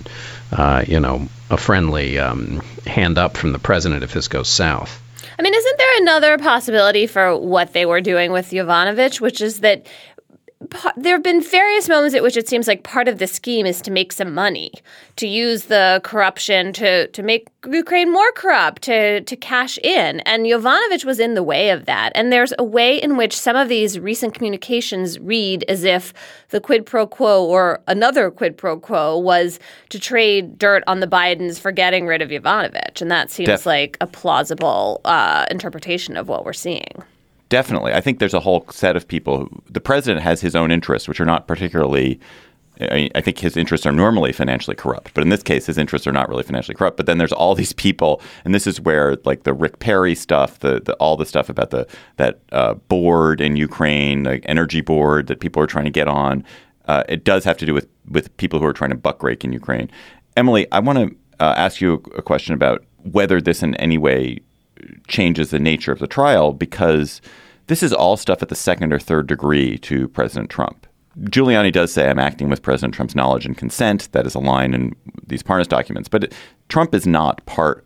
uh, 0.52 0.84
you 0.88 1.00
know 1.00 1.28
a 1.50 1.58
friendly 1.58 2.18
um, 2.20 2.62
hand 2.86 3.18
up 3.18 3.38
from 3.38 3.52
the 3.52 3.60
president 3.60 4.04
if 4.04 4.14
this 4.14 4.28
goes 4.28 4.48
south. 4.48 5.02
I 5.38 5.42
mean, 5.42 5.54
isn't 5.54 5.78
there 5.78 6.02
another 6.02 6.38
possibility 6.38 7.08
for 7.08 7.38
what 7.38 7.74
they 7.74 7.86
were 7.86 8.02
doing 8.02 8.32
with 8.32 8.52
Yovanovitch, 8.52 9.20
which 9.20 9.42
is 9.42 9.60
that 9.60 9.86
there 10.96 11.16
have 11.16 11.24
been 11.24 11.42
various 11.42 11.90
moments 11.90 12.16
at 12.16 12.24
which 12.24 12.38
it 12.38 12.48
seems 12.48 12.68
like 12.68 12.84
part 12.84 13.08
of 13.08 13.20
the 13.20 13.28
scheme 13.28 13.66
is 13.66 13.82
to 13.82 13.92
make 13.92 14.12
some 14.12 14.34
money, 14.34 14.72
to 15.16 15.28
use 15.28 15.66
the 15.66 16.02
corruption 16.04 16.74
to 16.74 17.08
to 17.08 17.24
make 17.24 17.48
Ukraine 17.70 18.12
more 18.12 18.32
corrupt, 18.34 18.82
to 18.84 19.22
to 19.22 19.36
cash 19.36 19.78
in. 19.80 20.20
And 20.22 20.46
Yovanovitch 20.46 21.06
was 21.06 21.20
in 21.20 21.34
the 21.34 21.44
way 21.44 21.70
of 21.70 21.86
that. 21.86 22.12
And 22.16 22.32
there's 22.32 22.54
a 22.60 22.64
way 22.64 23.02
in 23.02 23.18
which 23.18 23.36
some 23.38 23.56
of 23.56 23.70
these 23.70 24.00
recent 24.00 24.34
communications 24.34 25.20
read 25.20 25.64
as 25.68 25.84
if 25.84 26.14
the 26.50 26.60
quid 26.60 26.86
pro 26.86 27.08
quo 27.08 27.44
or 27.46 27.82
another 27.88 28.32
quid 28.32 28.58
pro 28.58 28.80
quo 28.80 29.18
was 29.18 29.60
to 29.90 30.00
trade 30.00 30.58
dirt 30.58 30.84
on 30.88 31.00
the 31.00 31.08
Bidens 31.08 31.60
for 31.60 31.72
getting 31.72 32.08
rid 32.08 32.22
of 32.22 32.30
Yovanovitch. 32.30 33.02
And 33.02 33.10
that 33.12 33.32
seems 33.32 33.48
Def- 33.48 33.66
like 33.66 33.98
a 34.02 34.08
plausible 34.08 35.02
uh, 35.06 35.46
interpretation 35.50 36.18
of 36.18 36.28
what 36.28 36.46
we're 36.46 36.54
seeing. 36.54 37.04
Definitely. 37.50 37.94
I 37.94 38.02
think 38.02 38.20
there's 38.20 38.34
a 38.34 38.40
whole 38.40 38.66
set 38.72 38.96
of 38.96 39.08
people. 39.08 39.50
The 39.70 39.82
president 39.82 40.24
has 40.24 40.42
his 40.42 40.56
own 40.56 40.72
interests, 40.72 41.08
which 41.08 41.20
are 41.20 41.26
not 41.26 41.48
particularly. 41.48 42.20
I, 42.82 43.22
think 43.22 43.40
his 43.40 43.56
interests 43.56 43.86
are 43.86 43.94
normally 43.94 44.34
financially 44.34 44.76
corrupt, 44.76 45.14
but 45.14 45.24
in 45.24 45.30
this 45.30 45.42
case, 45.42 45.66
his 45.66 45.78
interests 45.78 46.06
are 46.08 46.12
not 46.12 46.28
really 46.28 46.44
financially 46.44 46.76
corrupt. 46.76 46.98
But 46.98 47.06
then 47.06 47.18
there's 47.18 47.32
all 47.32 47.56
these 47.62 47.72
people, 47.72 48.22
and 48.44 48.54
this 48.54 48.68
is 48.68 48.82
where 48.82 49.16
like 49.24 49.44
the 49.44 49.54
Rick 49.54 49.80
Perry 49.80 50.14
stuff, 50.14 50.60
the, 50.60 50.82
the 50.82 50.94
all 50.96 51.16
the 51.16 51.26
stuff 51.26 51.48
about 51.48 51.70
the 51.70 51.88
that 52.18 52.42
uh, 52.52 52.74
board 52.74 53.40
in 53.40 53.56
Ukraine, 53.56 54.24
like 54.24 54.44
energy 54.46 54.82
board 54.82 55.28
that 55.28 55.40
people 55.40 55.62
are 55.64 55.68
trying 55.68 55.86
to 55.86 55.92
get 55.92 56.10
on. 56.10 56.44
Uh, 56.88 57.04
it 57.08 57.24
does 57.24 57.46
have 57.46 57.58
to 57.58 57.66
do 57.66 57.74
with 57.74 57.88
with 58.10 58.36
people 58.38 58.60
who 58.60 58.66
are 58.66 58.74
trying 58.74 58.92
to 58.92 58.98
buck 58.98 59.24
rake 59.24 59.46
in 59.46 59.54
Ukraine. 59.54 59.90
Emily, 60.36 60.70
I 60.74 60.80
want 60.80 61.00
to 61.00 61.16
uh, 61.40 61.54
ask 61.56 61.80
you 61.80 62.04
a 62.18 62.22
question 62.22 62.54
about 62.54 62.84
whether 63.04 63.40
this 63.40 63.64
in 63.64 63.76
any 63.76 63.98
way 63.98 64.40
changes 65.08 65.50
the 65.50 65.60
nature 65.60 65.92
of 65.92 66.00
the 66.00 66.08
trial 66.08 66.54
because 66.54 67.22
this 67.68 67.82
is 67.82 67.94
all 67.94 68.18
stuff 68.18 68.42
at 68.42 68.50
the 68.50 68.56
second 68.56 68.94
or 68.94 69.00
third 69.00 69.28
degree 69.28 69.78
to 69.80 70.08
President 70.10 70.50
Trump. 70.50 70.88
Giuliani 71.22 71.72
does 71.72 71.94
say, 71.94 72.10
I'm 72.10 72.20
acting 72.20 72.50
with 72.50 72.62
President 72.62 72.94
Trump's 72.94 73.16
knowledge 73.16 73.46
and 73.46 73.58
consent. 73.58 74.12
That 74.12 74.26
is 74.26 74.36
a 74.36 74.40
line 74.40 74.74
in 74.74 74.96
these 75.26 75.42
Parnas 75.42 75.68
documents. 75.68 76.10
But 76.10 76.34
Trump 76.68 76.94
is 76.94 77.08
not 77.08 77.46
part 77.46 77.86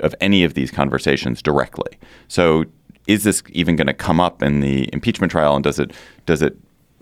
of 0.00 0.14
any 0.20 0.44
of 0.44 0.54
these 0.54 0.70
conversations 0.70 1.42
directly. 1.42 1.98
So 2.28 2.64
is 3.08 3.24
this 3.24 3.42
even 3.50 3.74
going 3.74 3.88
to 3.88 3.94
come 3.94 4.20
up 4.20 4.42
in 4.42 4.60
the 4.60 4.88
impeachment 4.92 5.32
trial? 5.32 5.56
And 5.56 5.64
does 5.64 5.78
it 5.80 5.92
does 6.26 6.42
it 6.42 6.56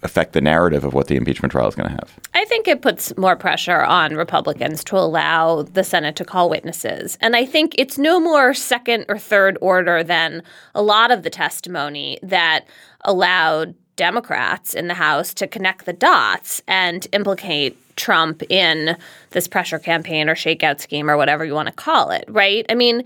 affect 0.06 0.32
the 0.32 0.40
narrative 0.40 0.84
of 0.84 0.94
what 0.94 1.08
the 1.08 1.16
impeachment 1.16 1.52
trial 1.52 1.68
is 1.68 1.74
going 1.74 1.88
to 1.90 1.94
have? 1.94 2.18
I 2.32 2.46
think 2.46 2.66
it 2.66 2.80
puts 2.80 3.14
more 3.18 3.36
pressure 3.36 3.82
on 3.82 4.14
Republicans 4.14 4.82
to 4.84 4.96
allow 4.96 5.62
the 5.62 5.84
Senate 5.84 6.16
to 6.16 6.24
call 6.24 6.48
witnesses. 6.48 7.18
And 7.20 7.36
I 7.36 7.44
think 7.44 7.74
it's 7.76 7.98
no 7.98 8.18
more 8.18 8.54
second 8.54 9.04
or 9.08 9.18
third 9.18 9.58
order 9.60 10.02
than 10.02 10.42
a 10.74 10.82
lot 10.82 11.10
of 11.10 11.22
the 11.22 11.30
testimony 11.30 12.18
that 12.22 12.64
allowed 13.02 13.74
Democrats 13.96 14.74
in 14.74 14.88
the 14.88 14.94
House 14.94 15.34
to 15.34 15.46
connect 15.46 15.84
the 15.84 15.92
dots 15.92 16.62
and 16.68 17.06
implicate 17.12 17.76
Trump 17.96 18.42
in 18.50 18.96
this 19.30 19.48
pressure 19.48 19.78
campaign 19.78 20.28
or 20.28 20.34
shakeout 20.34 20.80
scheme 20.80 21.10
or 21.10 21.16
whatever 21.16 21.44
you 21.44 21.54
want 21.54 21.68
to 21.68 21.74
call 21.74 22.10
it, 22.10 22.24
right? 22.28 22.64
I 22.68 22.74
mean, 22.74 23.04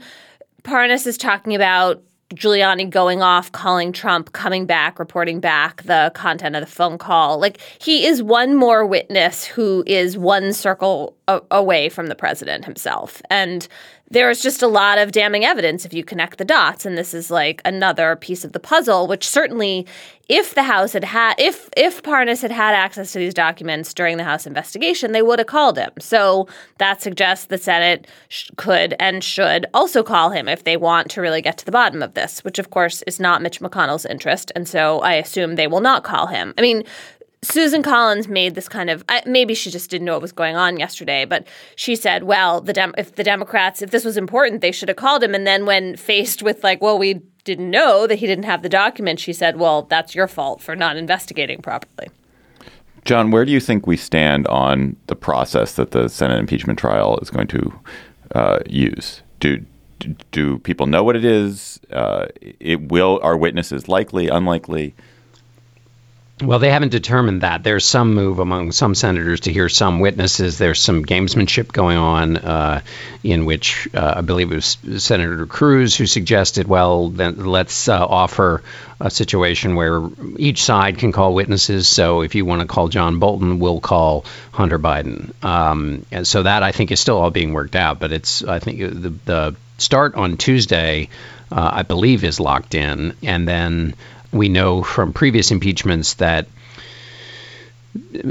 Parnas 0.62 1.07
is 1.07 1.16
talking 1.16 1.54
about 1.54 2.02
Giuliani 2.34 2.88
going 2.88 3.22
off, 3.22 3.50
calling 3.50 3.92
Trump, 3.92 4.32
coming 4.32 4.64
back, 4.64 4.99
reporting 5.00 5.40
back 5.40 5.82
the 5.82 6.12
content 6.14 6.54
of 6.54 6.60
the 6.60 6.70
phone 6.70 6.96
call. 6.96 7.40
Like 7.40 7.60
he 7.80 8.06
is 8.06 8.22
one 8.22 8.54
more 8.54 8.87
witness 8.87 9.44
who 9.44 9.82
is 9.87 10.16
one 10.16 10.52
circle 10.52 11.16
a- 11.26 11.42
away 11.50 11.88
from 11.88 12.06
the 12.06 12.14
president 12.14 12.64
himself. 12.64 13.20
And 13.30 13.66
there's 14.10 14.42
just 14.42 14.62
a 14.62 14.68
lot 14.68 14.99
of 14.99 15.12
damning 15.12 15.44
evidence 15.44 15.84
if 15.84 15.92
you 15.92 16.04
connect 16.04 16.38
the 16.38 16.44
dots 16.44 16.84
and 16.84 16.99
this 16.99 17.14
is 17.14 17.30
like 17.30 17.60
another 17.64 18.16
piece 18.16 18.44
of 18.44 18.52
the 18.52 18.60
puzzle 18.60 19.06
which 19.06 19.26
certainly 19.26 19.87
if 20.30 20.54
the 20.54 20.62
house 20.62 20.92
had 20.92 21.02
had 21.02 21.34
if 21.38 21.68
if 21.76 22.02
parnas 22.02 22.40
had 22.40 22.52
had 22.52 22.72
access 22.72 23.12
to 23.12 23.18
these 23.18 23.34
documents 23.34 23.92
during 23.92 24.16
the 24.16 24.25
house 24.25 24.46
investigation 24.46 25.10
they 25.10 25.22
would 25.22 25.40
have 25.40 25.49
called 25.49 25.76
him 25.76 25.90
so 25.99 26.46
that 26.78 27.02
suggests 27.02 27.46
the 27.46 27.58
senate 27.58 28.06
sh- 28.28 28.49
could 28.56 28.94
and 29.00 29.25
should 29.25 29.66
also 29.75 30.02
call 30.04 30.30
him 30.30 30.49
if 30.49 30.62
they 30.62 30.76
want 30.76 31.10
to 31.10 31.20
really 31.20 31.42
get 31.42 31.58
to 31.58 31.66
the 31.66 31.72
bottom 31.72 32.00
of 32.00 32.14
this 32.14 32.44
which 32.44 32.60
of 32.60 32.70
course 32.70 33.02
is 33.02 33.18
not 33.18 33.42
mitch 33.42 33.60
mcconnell's 33.60 34.06
interest 34.06 34.52
and 34.54 34.68
so 34.68 35.00
i 35.00 35.14
assume 35.14 35.56
they 35.56 35.66
will 35.66 35.80
not 35.80 36.04
call 36.04 36.28
him 36.28 36.54
i 36.56 36.62
mean 36.62 36.84
Susan 37.42 37.82
Collins 37.82 38.28
made 38.28 38.54
this 38.54 38.68
kind 38.68 38.90
of 38.90 39.02
maybe 39.25 39.54
she 39.54 39.70
just 39.70 39.88
didn't 39.88 40.04
know 40.04 40.12
what 40.12 40.20
was 40.20 40.30
going 40.30 40.56
on 40.56 40.78
yesterday, 40.78 41.25
but 41.25 41.46
she 41.75 41.96
said, 41.96 42.25
"Well, 42.25 42.60
the 42.60 42.75
Dem- 42.75 42.94
if 42.99 43.14
the 43.14 43.25
Democrats, 43.25 43.80
if 43.80 43.92
this 43.92 44.04
was 44.04 44.18
important, 44.18 44.60
they 44.60 44.72
should 44.72 44.90
have 44.90 44.99
called 44.99 45.25
him." 45.25 45.34
And 45.34 45.46
then 45.46 45.64
when 45.64 45.96
faced 45.96 46.42
with 46.42 46.62
like, 46.62 46.82
"Well, 46.82 46.99
we 46.99 47.22
didn't 47.50 47.71
know 47.71 48.07
that 48.07 48.16
he 48.16 48.26
didn't 48.26 48.45
have 48.45 48.62
the 48.62 48.69
document," 48.69 49.21
she 49.21 49.33
said, 49.33 49.59
"Well, 49.59 49.83
that's 49.83 50.14
your 50.14 50.28
fault 50.28 50.62
for 50.62 50.75
not 50.75 50.97
investigating 50.97 51.61
properly." 51.61 52.09
John, 53.04 53.30
where 53.30 53.45
do 53.45 53.52
you 53.52 53.61
think 53.61 53.87
we 53.87 53.97
stand 53.97 54.47
on 54.49 54.97
the 55.07 55.16
process 55.16 55.75
that 55.75 55.90
the 55.90 56.09
Senate 56.09 56.38
impeachment 56.38 56.78
trial 56.78 57.19
is 57.23 57.30
going 57.30 57.47
to 57.49 57.73
uh, 58.35 58.59
use? 58.66 59.23
Do 59.40 59.64
do 60.30 60.59
people 60.59 60.87
know 60.87 61.02
what 61.02 61.16
it 61.16 61.25
is? 61.25 61.80
Uh, 61.90 62.26
it 62.61 62.90
will. 62.90 63.21
Are 63.23 63.37
witnesses 63.37 63.88
likely, 63.88 64.28
unlikely? 64.28 64.95
Well, 66.42 66.59
they 66.59 66.70
haven't 66.70 66.88
determined 66.88 67.42
that. 67.42 67.62
There's 67.62 67.85
some 67.85 68.14
move 68.14 68.38
among 68.38 68.73
some 68.73 68.94
senators 68.94 69.40
to 69.40 69.52
hear 69.52 69.68
some 69.68 70.00
witnesses. 70.00 70.56
There's 70.56 70.80
some 70.80 71.04
gamesmanship 71.04 71.70
going 71.70 71.99
on, 71.99 72.37
uh, 72.38 72.80
in 73.23 73.44
which 73.44 73.88
uh, 73.94 74.14
I 74.16 74.20
believe 74.23 74.50
it 74.50 74.54
was 74.54 75.04
Senator 75.04 75.44
Cruz 75.44 75.94
who 75.97 76.06
suggested, 76.06 76.66
well, 76.66 77.11
then 77.11 77.44
let's 77.44 77.88
uh, 77.88 78.06
offer 78.06 78.62
a 79.00 79.11
situation 79.11 79.75
where 79.75 80.02
each 80.38 80.62
side 80.62 80.99
can 80.99 81.12
call 81.12 81.35
witnesses. 81.35 81.87
So 81.88 82.23
if 82.23 82.35
you 82.35 82.47
want 82.47 82.62
to 82.62 82.66
call 82.66 82.88
John 82.88 83.18
Bolton, 83.18 83.59
we'll 83.59 83.80
call 83.80 84.25
Hunter 84.52 84.78
Biden. 84.78 85.32
Um, 85.44 86.06
and 86.11 86.26
so 86.26 86.42
that 86.42 86.62
I 86.62 86.73
think 86.73 86.90
is 86.90 87.00
still 87.00 87.18
all 87.18 87.30
being 87.30 87.52
worked 87.52 87.76
out. 87.76 87.99
But 87.99 88.12
it's 88.12 88.42
I 88.42 88.61
think 88.61 88.78
the 88.78 89.12
the 89.25 89.56
start 89.76 90.14
on 90.14 90.37
Tuesday, 90.38 91.11
uh, 91.50 91.70
I 91.75 91.82
believe, 91.82 92.25
is 92.25 92.40
locked 92.40 92.75
in, 92.75 93.14
and 93.23 93.47
then 93.47 93.94
we 94.32 94.49
know 94.49 94.82
from 94.82 95.12
previous 95.12 95.50
impeachments 95.50 96.14
that 96.14 96.46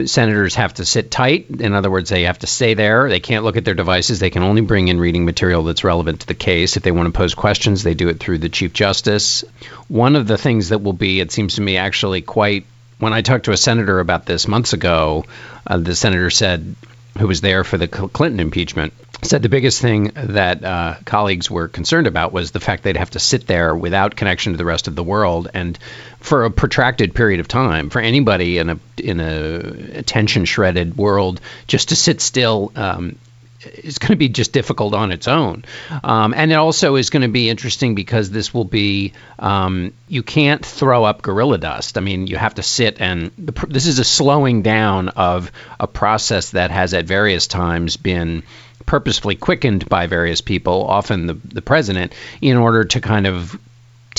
senators 0.05 0.55
have 0.55 0.73
to 0.75 0.85
sit 0.85 1.11
tight. 1.11 1.47
In 1.49 1.73
other 1.73 1.91
words, 1.91 2.09
they 2.09 2.23
have 2.23 2.39
to 2.39 2.47
stay 2.47 2.73
there. 2.75 3.09
They 3.09 3.19
can't 3.19 3.43
look 3.43 3.57
at 3.57 3.65
their 3.65 3.73
devices. 3.73 4.19
They 4.19 4.29
can 4.29 4.43
only 4.43 4.61
bring 4.61 4.87
in 4.87 4.99
reading 4.99 5.25
material 5.25 5.63
that's 5.63 5.83
relevant 5.83 6.21
to 6.21 6.27
the 6.27 6.33
case. 6.33 6.77
If 6.77 6.83
they 6.83 6.91
want 6.91 7.07
to 7.07 7.17
pose 7.17 7.35
questions, 7.35 7.83
they 7.83 7.93
do 7.93 8.07
it 8.07 8.19
through 8.19 8.37
the 8.37 8.49
Chief 8.49 8.71
Justice. 8.71 9.43
One 9.89 10.15
of 10.15 10.27
the 10.27 10.37
things 10.37 10.69
that 10.69 10.81
will 10.81 10.93
be, 10.93 11.19
it 11.19 11.31
seems 11.31 11.55
to 11.55 11.61
me, 11.61 11.77
actually 11.77 12.21
quite. 12.21 12.65
When 12.99 13.13
I 13.13 13.21
talked 13.21 13.45
to 13.45 13.51
a 13.51 13.57
senator 13.57 13.99
about 13.99 14.25
this 14.25 14.47
months 14.47 14.73
ago, 14.73 15.25
uh, 15.65 15.77
the 15.77 15.95
senator 15.95 16.29
said, 16.29 16.75
who 17.17 17.27
was 17.27 17.41
there 17.41 17.63
for 17.63 17.77
the 17.77 17.87
Clinton 17.87 18.39
impeachment, 18.39 18.93
said 19.21 19.41
the 19.41 19.49
biggest 19.49 19.81
thing 19.81 20.11
that 20.15 20.63
uh, 20.63 20.95
colleagues 21.05 21.51
were 21.51 21.67
concerned 21.67 22.07
about 22.07 22.31
was 22.31 22.51
the 22.51 22.59
fact 22.59 22.83
they'd 22.83 22.97
have 22.97 23.11
to 23.11 23.19
sit 23.19 23.47
there 23.47 23.75
without 23.75 24.15
connection 24.15 24.53
to 24.53 24.57
the 24.57 24.65
rest 24.65 24.87
of 24.87 24.95
the 24.95 25.03
world 25.03 25.49
and 25.53 25.77
for 26.19 26.45
a 26.45 26.51
protracted 26.51 27.13
period 27.13 27.39
of 27.39 27.47
time 27.47 27.89
for 27.89 27.99
anybody 27.99 28.57
in 28.57 28.69
a 28.69 28.79
in 28.97 29.19
a 29.19 29.97
attention 29.97 30.45
shredded 30.45 30.97
world 30.97 31.41
just 31.67 31.89
to 31.89 31.95
sit 31.95 32.21
still 32.21 32.71
um, 32.75 33.17
is 33.65 33.97
going 33.97 34.11
to 34.11 34.15
be 34.15 34.29
just 34.29 34.53
difficult 34.53 34.93
on 34.93 35.11
its 35.11 35.27
own. 35.27 35.65
Um, 36.03 36.33
and 36.33 36.51
it 36.51 36.55
also 36.55 36.95
is 36.95 37.09
going 37.09 37.23
to 37.23 37.27
be 37.27 37.49
interesting 37.49 37.95
because 37.95 38.31
this 38.31 38.53
will 38.53 38.65
be, 38.65 39.13
um, 39.37 39.93
you 40.07 40.23
can't 40.23 40.65
throw 40.65 41.03
up 41.03 41.21
gorilla 41.21 41.57
dust. 41.57 41.97
I 41.97 42.01
mean, 42.01 42.27
you 42.27 42.37
have 42.37 42.55
to 42.55 42.63
sit 42.63 43.01
and 43.01 43.31
this 43.35 43.85
is 43.85 43.99
a 43.99 44.05
slowing 44.05 44.61
down 44.61 45.09
of 45.09 45.51
a 45.79 45.87
process 45.87 46.51
that 46.51 46.71
has 46.71 46.93
at 46.93 47.05
various 47.05 47.47
times 47.47 47.97
been 47.97 48.43
purposefully 48.89 49.35
quickened 49.35 49.87
by 49.87 50.07
various 50.07 50.41
people, 50.41 50.83
often 50.87 51.27
the, 51.27 51.35
the 51.53 51.61
president, 51.61 52.11
in 52.41 52.57
order 52.57 52.83
to 52.83 52.99
kind 52.99 53.27
of 53.27 53.55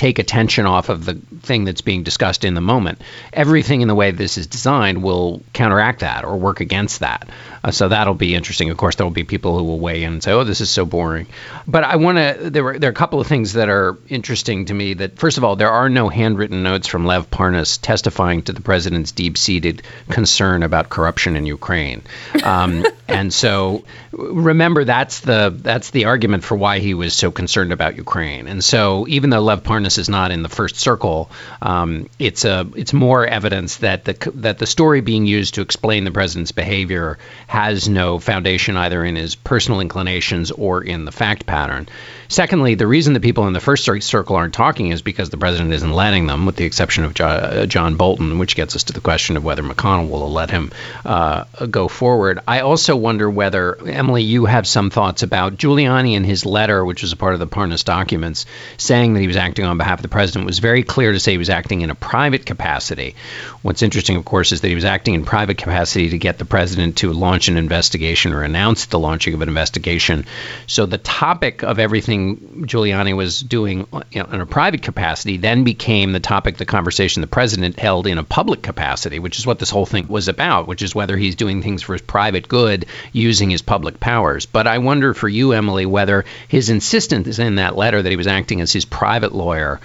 take 0.01 0.19
attention 0.19 0.65
off 0.65 0.89
of 0.89 1.05
the 1.05 1.13
thing 1.43 1.65
that's 1.67 1.83
being 1.83 2.03
discussed 2.03 2.47
in 2.47 2.55
the 2.55 2.61
moment. 2.63 3.03
Everything 3.35 3.83
in 3.83 3.89
the 3.89 3.95
way 3.95 4.13
this 4.13 4.39
is 4.39 4.47
designed 4.47 5.03
will 5.03 5.43
counteract 5.53 6.01
that 6.01 6.25
or 6.25 6.39
work 6.39 6.61
against 6.61 7.01
that. 7.01 7.29
Uh, 7.63 7.71
so 7.71 7.87
that'll 7.87 8.15
be 8.15 8.35
interesting. 8.35 8.71
Of 8.71 8.79
course, 8.79 8.95
there 8.95 9.05
will 9.05 9.11
be 9.11 9.25
people 9.25 9.59
who 9.59 9.65
will 9.65 9.79
weigh 9.79 10.05
in 10.05 10.15
and 10.15 10.23
say, 10.23 10.33
"Oh, 10.33 10.45
this 10.45 10.63
is 10.63 10.71
so 10.71 10.87
boring." 10.87 11.27
But 11.67 11.85
I 11.85 11.97
want 11.97 12.17
to. 12.17 12.49
There 12.49 12.65
were 12.65 12.79
there 12.79 12.89
are 12.89 12.93
a 12.93 13.03
couple 13.03 13.21
of 13.21 13.27
things 13.27 13.53
that 13.53 13.69
are 13.69 13.99
interesting 14.09 14.65
to 14.67 14.75
me. 14.75 14.95
That 14.95 15.19
first 15.19 15.37
of 15.37 15.45
all, 15.45 15.57
there 15.57 15.71
are 15.71 15.91
no 15.91 16.09
handwritten 16.09 16.63
notes 16.63 16.87
from 16.87 17.05
Lev 17.05 17.31
Parnas 17.31 17.79
testifying 17.79 18.41
to 18.43 18.55
the 18.55 18.63
president's 18.63 19.13
deep-seated 19.13 19.83
concern 20.09 20.63
about 20.63 20.89
corruption 20.89 21.37
in 21.37 21.45
Ukraine. 21.45 22.01
Um, 22.43 22.87
and 23.09 23.31
so, 23.31 23.85
remember 24.13 24.85
that's 24.85 25.21
the 25.21 25.55
that's 25.55 25.91
the 25.91 26.07
argument 26.07 26.45
for 26.45 26.57
why 26.57 26.79
he 26.79 26.95
was 26.95 27.13
so 27.13 27.31
concerned 27.31 27.75
about 27.75 27.97
Ukraine. 27.97 28.49
And 28.49 28.65
so, 28.65 29.07
even 29.09 29.29
though 29.29 29.41
Lev 29.41 29.63
Parnas 29.63 29.90
is 29.99 30.09
not 30.09 30.31
in 30.31 30.43
the 30.43 30.49
first 30.49 30.77
circle, 30.77 31.31
um, 31.63 32.09
it's 32.19 32.45
a 32.45 32.67
it's 32.75 32.93
more 32.93 33.27
evidence 33.27 33.77
that 33.79 34.05
the 34.05 34.33
that 34.35 34.59
the 34.59 34.67
story 34.67 35.01
being 35.01 35.27
used 35.27 35.55
to 35.55 35.61
explain 35.63 36.05
the 36.05 36.11
president's 36.11 36.53
behavior 36.53 37.19
has 37.47 37.89
no 37.89 38.19
foundation 38.19 38.77
either 38.77 39.05
in 39.05 39.17
his 39.17 39.35
personal 39.35 39.81
inclinations 39.81 40.51
or 40.51 40.83
in 40.83 41.05
the 41.05 41.13
fact 41.13 41.47
pattern. 41.47 41.89
Secondly, 42.31 42.77
the 42.77 42.87
reason 42.87 43.15
that 43.15 43.23
people 43.23 43.49
in 43.49 43.53
the 43.55 43.59
first 43.59 43.85
circle 44.03 44.37
aren't 44.37 44.55
talking 44.55 44.93
is 44.93 45.03
because 45.03 45.31
the 45.31 45.37
president 45.37 45.73
isn't 45.73 45.93
letting 45.93 46.29
them, 46.29 46.47
with 46.47 46.55
the 46.55 46.65
exception 46.65 47.03
of 47.03 47.21
uh, 47.21 47.67
John 47.67 47.97
Bolton, 47.97 48.39
which 48.39 48.55
gets 48.55 48.77
us 48.77 48.85
to 48.85 48.93
the 48.93 49.01
question 49.01 49.37
of 49.37 49.43
whether 49.43 49.65
McConnell 49.65 50.09
will 50.09 50.31
let 50.31 50.49
him 50.49 50.71
uh, 51.05 51.45
go 51.69 51.89
forward. 51.89 52.39
I 52.47 52.61
also 52.61 52.95
wonder 52.95 53.29
whether, 53.29 53.77
Emily, 53.85 54.23
you 54.23 54.45
have 54.45 54.69
some 54.69 54.91
thoughts 54.91 55.25
about 55.25 55.57
Giuliani 55.57 56.15
in 56.15 56.23
his 56.23 56.47
letter, 56.47 56.85
which 56.85 57.03
was 57.03 57.13
a 57.13 57.17
part 57.17 57.35
of 57.35 57.41
the 57.41 57.49
Parnas 57.49 57.85
documents, 57.85 58.47
saying 58.77 59.15
that 59.15 59.21
he 59.21 59.27
was 59.27 59.37
acting 59.37 59.65
on 59.65 59.77
behalf 59.77 59.99
of 59.99 60.03
the 60.03 60.09
president, 60.09 60.47
was 60.47 60.61
very 60.61 60.85
clear 60.85 61.11
to 61.11 61.19
say 61.19 61.33
he 61.33 61.39
was 61.39 61.51
acting 61.51 61.81
in 61.81 61.91
a 61.91 61.97
private 61.97 62.47
capacity. 62.47 63.17
What's 63.63 63.83
interesting, 63.83 64.17
of 64.17 64.25
course, 64.25 64.53
is 64.53 64.61
that 64.61 64.69
he 64.69 64.77
was 64.77 64.85
acting 64.85 65.15
in 65.15 65.25
private 65.25 65.59
capacity 65.59 66.11
to 66.11 66.19
get 66.19 66.39
the 66.39 66.45
president 66.45 66.99
to 66.99 67.13
launch 67.13 67.49
an 67.49 67.57
investigation 67.57 68.33
or 68.33 68.45
announce 68.45 68.87
the 68.87 69.01
launching 69.01 69.35
of 69.35 69.43
an 69.43 69.49
investigation. 69.49 70.27
So 70.69 70.87
the 70.87 70.97
topic 70.97 71.65
of 71.65 71.81
everything 71.81 72.20
Giuliani 72.67 73.17
was 73.17 73.41
doing 73.41 73.87
you 74.11 74.23
know, 74.23 74.31
in 74.31 74.41
a 74.41 74.47
private 74.47 74.83
capacity 74.83 75.37
then 75.37 75.65
became 75.65 76.13
the 76.13 76.21
topic, 76.21 76.57
the 76.57 76.65
conversation 76.67 77.21
the 77.21 77.27
president 77.27 77.79
held 77.79 78.07
in 78.07 78.19
a 78.19 78.25
public 78.25 78.63
capacity, 78.63 79.19
which 79.19 79.39
is 79.39 79.47
what 79.47 79.59
this 79.59 79.71
whole 79.71 79.87
thing 79.87 80.07
was 80.09 80.29
about, 80.29 80.67
which 80.67 80.83
is 80.83 80.95
whether 80.95 81.17
he's 81.17 81.37
doing 81.37 81.63
things 81.63 81.83
for 81.83 81.93
his 81.93 82.03
private 82.03 82.49
good 82.49 82.87
using 83.13 83.51
his 83.51 83.63
public 83.63 84.01
powers. 84.01 84.47
But 84.47 84.67
I 84.67 84.79
wonder 84.79 85.15
for 85.15 85.29
you, 85.29 85.53
Emily, 85.53 85.87
whether 85.87 86.25
his 86.49 86.71
insistence 86.71 87.39
in 87.39 87.57
that 87.57 87.77
letter 87.77 88.03
that 88.03 88.11
he 88.11 88.17
was 88.17 88.27
acting 88.27 88.61
as 88.61 88.73
his 88.73 88.85
private 88.85 89.35
lawyer 89.35 89.81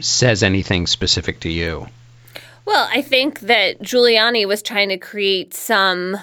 says 0.00 0.42
anything 0.42 0.86
specific 0.86 1.40
to 1.40 1.48
you. 1.50 1.86
Well, 2.64 2.88
I 2.92 3.00
think 3.00 3.40
that 3.40 3.80
Giuliani 3.80 4.46
was 4.46 4.60
trying 4.60 4.90
to 4.90 4.98
create 4.98 5.54
some 5.54 6.18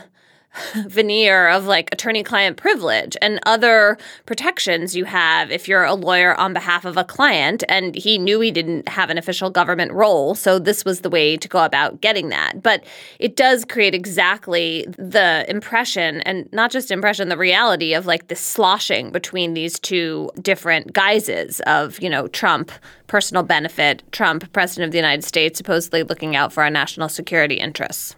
veneer 0.87 1.49
of 1.49 1.65
like 1.65 1.89
attorney 1.91 2.23
client 2.23 2.57
privilege 2.57 3.15
and 3.21 3.39
other 3.45 3.97
protections 4.25 4.95
you 4.95 5.05
have 5.05 5.51
if 5.51 5.67
you're 5.67 5.83
a 5.83 5.93
lawyer 5.93 6.35
on 6.35 6.53
behalf 6.53 6.85
of 6.85 6.97
a 6.97 7.03
client. 7.03 7.63
And 7.69 7.95
he 7.95 8.17
knew 8.17 8.39
he 8.39 8.51
didn't 8.51 8.87
have 8.89 9.09
an 9.09 9.17
official 9.17 9.49
government 9.49 9.91
role. 9.91 10.35
So 10.35 10.59
this 10.59 10.85
was 10.85 11.01
the 11.01 11.09
way 11.09 11.37
to 11.37 11.47
go 11.47 11.63
about 11.63 12.01
getting 12.01 12.29
that. 12.29 12.61
But 12.61 12.83
it 13.19 13.35
does 13.35 13.65
create 13.65 13.95
exactly 13.95 14.85
the 14.97 15.45
impression 15.47 16.21
and 16.21 16.51
not 16.51 16.71
just 16.71 16.91
impression, 16.91 17.29
the 17.29 17.37
reality 17.37 17.93
of 17.93 18.05
like 18.05 18.27
the 18.27 18.35
sloshing 18.35 19.11
between 19.11 19.53
these 19.53 19.79
two 19.79 20.29
different 20.41 20.93
guises 20.93 21.61
of, 21.61 21.99
you 21.99 22.09
know, 22.09 22.27
Trump 22.27 22.71
personal 23.07 23.43
benefit, 23.43 24.03
Trump, 24.11 24.51
president 24.53 24.87
of 24.87 24.91
the 24.91 24.97
United 24.97 25.23
States, 25.23 25.57
supposedly 25.57 26.03
looking 26.03 26.35
out 26.35 26.51
for 26.51 26.63
our 26.63 26.69
national 26.69 27.09
security 27.09 27.55
interests. 27.55 28.15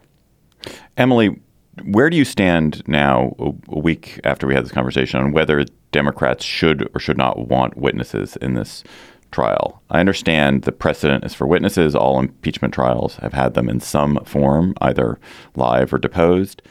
Emily, 0.96 1.40
where 1.84 2.10
do 2.10 2.18
you 2.18 2.26
stand 2.26 2.88
now, 2.88 3.36
a 3.70 3.80
week 3.80 4.20
after 4.24 4.48
we 4.48 4.54
had 4.54 4.66
this 4.66 4.72
conversation, 4.72 5.20
on 5.20 5.32
whether 5.32 5.66
Democrats 5.92 6.44
should 6.44 6.90
or 6.94 7.00
should 7.00 7.18
not 7.18 7.48
want 7.48 7.78
witnesses 7.78 8.36
in 8.38 8.54
this 8.54 8.84
trial? 9.32 9.82
I 9.90 10.00
understand 10.00 10.64
the 10.64 10.72
precedent 10.72 11.24
is 11.24 11.34
for 11.34 11.48
witnesses. 11.48 11.96
All 11.96 12.20
impeachment 12.20 12.74
trials 12.74 13.18
have 13.18 13.34
had 13.34 13.54
them 13.54 13.70
in 13.70 13.80
some 13.80 14.24
form, 14.26 14.74
either 14.82 15.20
live 15.56 15.94
or 15.94 15.98
deposed. 15.98 16.62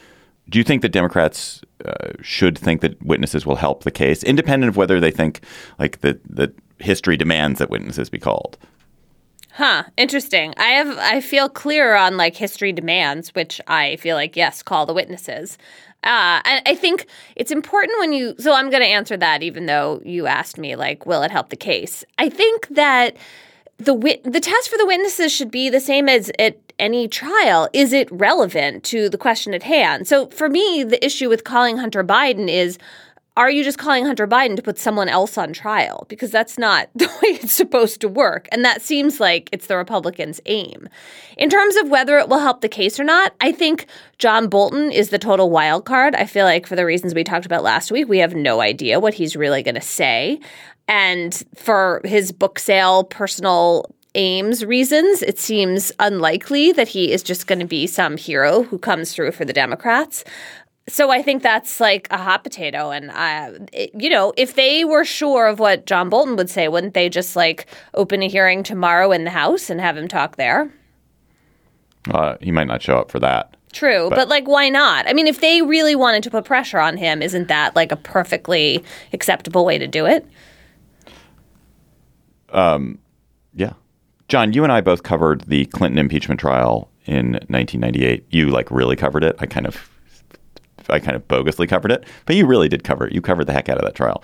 Do 0.49 0.57
you 0.57 0.63
think 0.63 0.81
that 0.81 0.89
Democrats 0.89 1.61
uh, 1.83 2.13
should 2.21 2.57
think 2.57 2.81
that 2.81 3.01
witnesses 3.03 3.45
will 3.45 3.57
help 3.57 3.83
the 3.83 3.91
case, 3.91 4.23
independent 4.23 4.69
of 4.69 4.77
whether 4.77 4.99
they 4.99 5.11
think 5.11 5.41
like 5.77 6.01
that 6.01 6.19
that 6.35 6.53
history 6.79 7.17
demands 7.17 7.59
that 7.59 7.69
witnesses 7.69 8.09
be 8.09 8.19
called? 8.19 8.57
Huh, 9.57 9.85
interesting. 9.97 10.53
I 10.57 10.67
have 10.67 10.99
I 10.99 11.19
feel 11.19 11.49
clearer 11.49 11.95
on 11.95 12.15
like 12.15 12.35
history 12.35 12.71
demands, 12.71 13.33
which 13.33 13.59
I 13.65 13.95
feel 13.95 14.15
like 14.15 14.35
yes, 14.35 14.61
call 14.61 14.85
the 14.85 14.93
witnesses. 14.93 15.57
Uh, 16.03 16.41
and 16.45 16.61
I 16.67 16.75
think 16.75 17.07
it's 17.35 17.49
important 17.49 17.97
when 17.97 18.13
you. 18.13 18.35
So 18.37 18.53
I'm 18.53 18.69
going 18.69 18.83
to 18.83 18.87
answer 18.87 19.17
that, 19.17 19.41
even 19.41 19.65
though 19.65 19.99
you 20.05 20.27
asked 20.27 20.59
me 20.59 20.75
like, 20.75 21.07
will 21.07 21.23
it 21.23 21.31
help 21.31 21.49
the 21.49 21.55
case? 21.55 22.05
I 22.19 22.29
think 22.29 22.67
that 22.67 23.17
the 23.79 23.95
wit- 23.95 24.23
the 24.31 24.39
test 24.39 24.69
for 24.69 24.77
the 24.77 24.85
witnesses 24.85 25.33
should 25.33 25.49
be 25.49 25.71
the 25.71 25.79
same 25.79 26.07
as 26.07 26.31
at 26.37 26.59
any 26.77 27.07
trial. 27.07 27.67
Is 27.73 27.93
it 27.93 28.11
relevant 28.11 28.83
to 28.83 29.09
the 29.09 29.17
question 29.17 29.55
at 29.55 29.63
hand? 29.63 30.07
So 30.07 30.27
for 30.27 30.49
me, 30.49 30.83
the 30.83 31.03
issue 31.03 31.29
with 31.29 31.43
calling 31.43 31.77
Hunter 31.77 32.03
Biden 32.03 32.47
is 32.47 32.77
are 33.37 33.51
you 33.51 33.63
just 33.63 33.77
calling 33.77 34.03
Hunter 34.03 34.27
Biden 34.27 34.55
to 34.55 34.63
put 34.63 34.79
someone 34.79 35.07
else 35.07 35.37
on 35.37 35.53
trial? 35.53 36.05
Because 36.09 36.31
that's 36.31 36.57
not 36.57 36.89
the 36.95 37.05
way 37.05 37.37
it's 37.39 37.53
supposed 37.53 38.01
to 38.01 38.09
work. 38.09 38.47
And 38.51 38.65
that 38.65 38.81
seems 38.81 39.19
like 39.19 39.49
it's 39.53 39.67
the 39.67 39.77
Republicans' 39.77 40.41
aim. 40.47 40.89
In 41.37 41.49
terms 41.49 41.75
of 41.75 41.89
whether 41.89 42.17
it 42.17 42.27
will 42.27 42.39
help 42.39 42.61
the 42.61 42.67
case 42.67 42.99
or 42.99 43.03
not, 43.03 43.33
I 43.39 43.51
think 43.51 43.85
John 44.17 44.49
Bolton 44.49 44.91
is 44.91 45.09
the 45.09 45.19
total 45.19 45.51
wild 45.51 45.85
card. 45.85 46.15
I 46.15 46.25
feel 46.25 46.45
like 46.45 46.65
for 46.65 46.75
the 46.75 46.85
reasons 46.85 47.13
we 47.13 47.23
talked 47.23 47.45
about 47.45 47.63
last 47.63 47.91
week, 47.91 48.09
we 48.09 48.17
have 48.17 48.33
no 48.33 48.59
idea 48.59 48.99
what 48.99 49.13
he's 49.13 49.35
really 49.35 49.61
going 49.61 49.75
to 49.75 49.81
say. 49.81 50.39
And 50.87 51.43
for 51.55 52.01
his 52.05 52.31
book 52.31 52.57
sale 52.57 53.03
personal 53.03 53.85
aims 54.15 54.65
reasons, 54.65 55.21
it 55.21 55.37
seems 55.37 55.91
unlikely 55.99 56.71
that 56.71 56.87
he 56.87 57.11
is 57.11 57.21
just 57.21 57.45
going 57.45 57.59
to 57.59 57.65
be 57.65 57.85
some 57.85 58.17
hero 58.17 58.63
who 58.63 58.79
comes 58.79 59.13
through 59.13 59.31
for 59.31 59.45
the 59.45 59.53
Democrats. 59.53 60.23
So 60.89 61.11
I 61.11 61.21
think 61.21 61.43
that's 61.43 61.81
like 61.81 62.07
a 62.11 62.17
hot 62.17 62.43
potato, 62.43 62.91
and 62.91 63.11
uh, 63.11 63.65
it, 63.73 63.91
you 63.93 64.09
know, 64.09 64.33
if 64.37 64.55
they 64.55 64.85
were 64.85 65.03
sure 65.03 65.47
of 65.47 65.59
what 65.59 65.85
John 65.85 66.09
Bolton 66.09 66.37
would 66.37 66.49
say, 66.49 66.69
wouldn't 66.69 66.93
they 66.93 67.09
just 67.09 67.35
like 67.35 67.67
open 67.93 68.23
a 68.23 68.29
hearing 68.29 68.63
tomorrow 68.63 69.11
in 69.11 69.25
the 69.25 69.29
House 69.29 69.69
and 69.69 69.81
have 69.81 69.97
him 69.97 70.07
talk 70.07 70.37
there? 70.37 70.71
Uh, 72.09 72.37
he 72.39 72.51
might 72.51 72.67
not 72.67 72.81
show 72.81 72.97
up 72.97 73.11
for 73.11 73.19
that. 73.19 73.57
True, 73.73 74.09
but, 74.09 74.15
but, 74.15 74.27
like, 74.29 74.47
why 74.47 74.69
not? 74.69 75.07
I 75.09 75.13
mean, 75.13 75.27
if 75.27 75.41
they 75.41 75.61
really 75.61 75.93
wanted 75.93 76.23
to 76.23 76.31
put 76.31 76.45
pressure 76.45 76.79
on 76.79 76.95
him, 76.95 77.21
isn't 77.21 77.49
that 77.49 77.75
like 77.75 77.91
a 77.91 77.97
perfectly 77.97 78.81
acceptable 79.11 79.65
way 79.65 79.77
to 79.77 79.87
do 79.87 80.05
it? 80.05 80.25
Um, 82.49 82.97
yeah, 83.53 83.73
John, 84.29 84.53
you 84.53 84.63
and 84.63 84.71
I 84.71 84.79
both 84.79 85.03
covered 85.03 85.41
the 85.41 85.65
Clinton 85.65 85.99
impeachment 85.99 86.39
trial 86.39 86.89
in 87.05 87.33
1998. 87.49 88.25
You 88.29 88.49
like 88.49 88.71
really 88.71 88.95
covered 88.95 89.25
it. 89.25 89.35
I 89.39 89.45
kind 89.45 89.67
of 89.67 89.89
I 90.89 90.99
kind 90.99 91.15
of 91.15 91.27
bogusly 91.27 91.67
covered 91.67 91.91
it, 91.91 92.05
but 92.25 92.35
you 92.35 92.45
really 92.45 92.69
did 92.69 92.83
cover 92.83 93.07
it. 93.07 93.13
You 93.13 93.21
covered 93.21 93.45
the 93.45 93.53
heck 93.53 93.69
out 93.69 93.77
of 93.77 93.83
that 93.83 93.95
trial. 93.95 94.23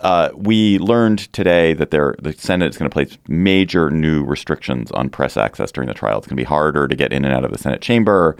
Uh, 0.00 0.28
we 0.34 0.78
learned 0.80 1.32
today 1.32 1.72
that 1.72 1.90
there, 1.90 2.14
the 2.20 2.32
Senate 2.32 2.68
is 2.68 2.76
going 2.76 2.90
to 2.90 2.92
place 2.92 3.16
major 3.28 3.90
new 3.90 4.24
restrictions 4.24 4.90
on 4.90 5.08
press 5.08 5.36
access 5.36 5.72
during 5.72 5.88
the 5.88 5.94
trial. 5.94 6.18
It's 6.18 6.26
going 6.26 6.36
to 6.36 6.40
be 6.40 6.44
harder 6.44 6.88
to 6.88 6.96
get 6.96 7.12
in 7.12 7.24
and 7.24 7.32
out 7.32 7.44
of 7.44 7.52
the 7.52 7.58
Senate 7.58 7.80
chamber. 7.80 8.36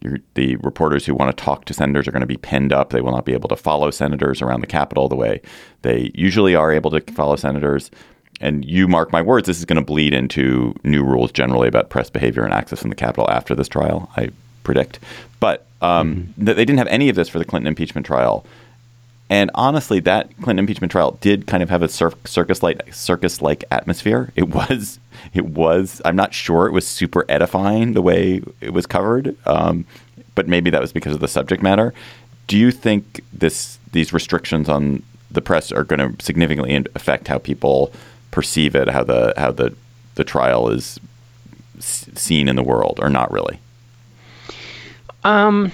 You're, 0.00 0.18
the 0.34 0.56
reporters 0.56 1.06
who 1.06 1.14
want 1.14 1.34
to 1.34 1.44
talk 1.44 1.64
to 1.66 1.74
senators 1.74 2.06
are 2.06 2.12
going 2.12 2.20
to 2.20 2.26
be 2.26 2.36
pinned 2.36 2.72
up. 2.72 2.90
They 2.90 3.00
will 3.00 3.12
not 3.12 3.24
be 3.24 3.32
able 3.32 3.48
to 3.48 3.56
follow 3.56 3.90
senators 3.90 4.42
around 4.42 4.60
the 4.60 4.66
Capitol 4.66 5.08
the 5.08 5.16
way 5.16 5.40
they 5.82 6.10
usually 6.14 6.54
are 6.54 6.72
able 6.72 6.90
to 6.90 7.00
follow 7.12 7.36
senators. 7.36 7.90
And 8.40 8.64
you 8.64 8.86
mark 8.86 9.10
my 9.10 9.22
words, 9.22 9.46
this 9.46 9.58
is 9.58 9.64
going 9.64 9.80
to 9.80 9.84
bleed 9.84 10.12
into 10.12 10.74
new 10.84 11.02
rules 11.02 11.32
generally 11.32 11.68
about 11.68 11.90
press 11.90 12.10
behavior 12.10 12.44
and 12.44 12.52
access 12.52 12.82
in 12.82 12.90
the 12.90 12.96
Capitol 12.96 13.30
after 13.30 13.54
this 13.54 13.66
trial. 13.66 14.10
I 14.16 14.30
predict. 14.62 15.00
But 15.40 15.66
um, 15.80 16.14
mm-hmm. 16.14 16.44
they 16.44 16.64
didn't 16.64 16.78
have 16.78 16.88
any 16.88 17.08
of 17.08 17.16
this 17.16 17.28
for 17.28 17.38
the 17.38 17.44
Clinton 17.44 17.68
impeachment 17.68 18.06
trial. 18.06 18.44
And 19.30 19.50
honestly, 19.54 20.00
that 20.00 20.30
Clinton 20.38 20.60
impeachment 20.60 20.90
trial 20.90 21.18
did 21.20 21.46
kind 21.46 21.62
of 21.62 21.68
have 21.68 21.82
a 21.82 21.88
cir- 21.88 22.12
circus-like 22.24 22.94
circus-like 22.94 23.64
atmosphere. 23.70 24.32
It 24.36 24.48
was, 24.48 24.98
it 25.34 25.46
was. 25.46 26.00
I'm 26.04 26.16
not 26.16 26.32
sure 26.32 26.66
it 26.66 26.72
was 26.72 26.86
super 26.86 27.24
edifying 27.28 27.92
the 27.92 28.02
way 28.02 28.42
it 28.60 28.72
was 28.72 28.86
covered, 28.86 29.36
um, 29.46 29.84
but 30.34 30.48
maybe 30.48 30.70
that 30.70 30.80
was 30.80 30.92
because 30.92 31.14
of 31.14 31.20
the 31.20 31.28
subject 31.28 31.62
matter. 31.62 31.92
Do 32.46 32.56
you 32.56 32.70
think 32.70 33.20
this 33.32 33.78
these 33.92 34.12
restrictions 34.12 34.68
on 34.68 35.02
the 35.30 35.42
press 35.42 35.70
are 35.70 35.84
going 35.84 36.16
to 36.16 36.24
significantly 36.24 36.74
affect 36.94 37.28
how 37.28 37.38
people 37.38 37.92
perceive 38.30 38.74
it, 38.74 38.88
how 38.88 39.04
the 39.04 39.34
how 39.36 39.52
the 39.52 39.74
the 40.14 40.24
trial 40.24 40.70
is 40.70 40.98
seen 41.78 42.48
in 42.48 42.56
the 42.56 42.62
world, 42.62 42.98
or 43.02 43.10
not 43.10 43.30
really? 43.30 43.60
Um, 45.24 45.72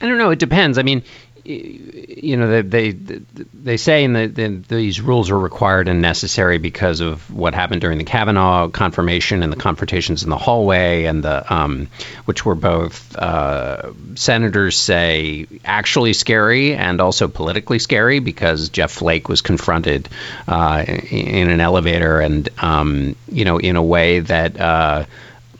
I 0.00 0.06
don't 0.06 0.18
know. 0.18 0.30
It 0.30 0.38
depends. 0.38 0.78
I 0.78 0.82
mean, 0.82 1.02
you 1.48 2.36
know, 2.36 2.62
they 2.62 2.92
they, 2.92 3.20
they 3.54 3.76
say 3.78 4.04
in 4.04 4.12
the, 4.12 4.26
the, 4.26 4.48
these 4.68 5.00
rules 5.00 5.30
are 5.30 5.38
required 5.38 5.88
and 5.88 6.02
necessary 6.02 6.58
because 6.58 7.00
of 7.00 7.32
what 7.32 7.54
happened 7.54 7.80
during 7.80 7.96
the 7.96 8.04
Kavanaugh 8.04 8.68
confirmation 8.68 9.42
and 9.42 9.50
the 9.50 9.56
confrontations 9.56 10.24
in 10.24 10.30
the 10.30 10.36
hallway, 10.36 11.04
and 11.04 11.24
the 11.24 11.52
um, 11.52 11.88
which 12.26 12.44
were 12.44 12.54
both 12.54 13.16
uh, 13.16 13.92
senators 14.14 14.76
say 14.76 15.46
actually 15.64 16.12
scary 16.12 16.74
and 16.74 17.00
also 17.00 17.28
politically 17.28 17.78
scary 17.78 18.18
because 18.18 18.68
Jeff 18.68 18.92
Flake 18.92 19.28
was 19.28 19.40
confronted 19.40 20.08
uh, 20.46 20.84
in 20.86 21.48
an 21.48 21.60
elevator 21.60 22.20
and 22.20 22.48
um, 22.58 23.16
you 23.32 23.44
know 23.46 23.58
in 23.58 23.76
a 23.76 23.82
way 23.82 24.20
that. 24.20 24.60
Uh, 24.60 25.04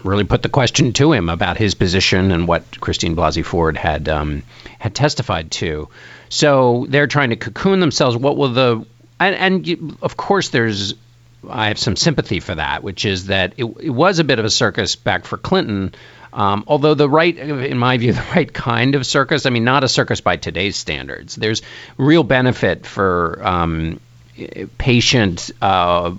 really 0.05 0.25
put 0.25 0.43
the 0.43 0.49
question 0.49 0.93
to 0.95 1.13
him 1.13 1.29
about 1.29 1.57
his 1.57 1.75
position 1.75 2.31
and 2.31 2.47
what 2.47 2.81
Christine 2.81 3.17
Blasey 3.17 3.45
Ford 3.45 3.77
had 3.77 4.09
um, 4.09 4.43
had 4.79 4.95
testified 4.95 5.51
to. 5.53 5.89
So 6.29 6.87
they're 6.89 7.07
trying 7.07 7.31
to 7.31 7.37
cocoon 7.37 7.81
themselves. 7.81 8.17
What 8.17 8.37
will 8.37 8.53
the 8.53 8.87
and, 9.21 9.67
and 9.69 9.99
of 10.03 10.17
course 10.17 10.51
there's 10.51 10.95
I 11.49 11.69
have 11.69 11.79
some 11.79 11.97
sympathy 11.97 12.41
for 12.41 12.55
that, 12.55 12.83
which 12.83 13.05
is 13.05 13.27
that 13.27 13.55
it, 13.57 13.65
it 13.65 13.91
was 13.91 14.19
a 14.19 14.25
bit 14.25 14.39
of 14.39 14.45
a 14.45 14.51
circus 14.51 14.97
back 14.97 15.25
for 15.25 15.37
Clinton. 15.37 15.95
Um, 16.33 16.65
although 16.67 16.95
the 16.95 17.09
right, 17.09 17.37
in 17.37 17.79
my 17.79 17.97
view, 17.97 18.13
the 18.15 18.27
right 18.35 18.53
kind 18.53 18.95
of 18.95 19.07
circus. 19.07 19.47
I 19.47 19.51
mean, 19.51 19.65
not 19.65 19.85
a 19.85 19.89
circus 19.89 20.21
by 20.21 20.37
today's 20.37 20.77
standards. 20.77 21.37
There's 21.37 21.63
real 21.97 22.23
benefit 22.23 22.87
for 22.87 23.41
um, 23.47 24.01
patient 24.79 25.51
uh, 25.61 26.15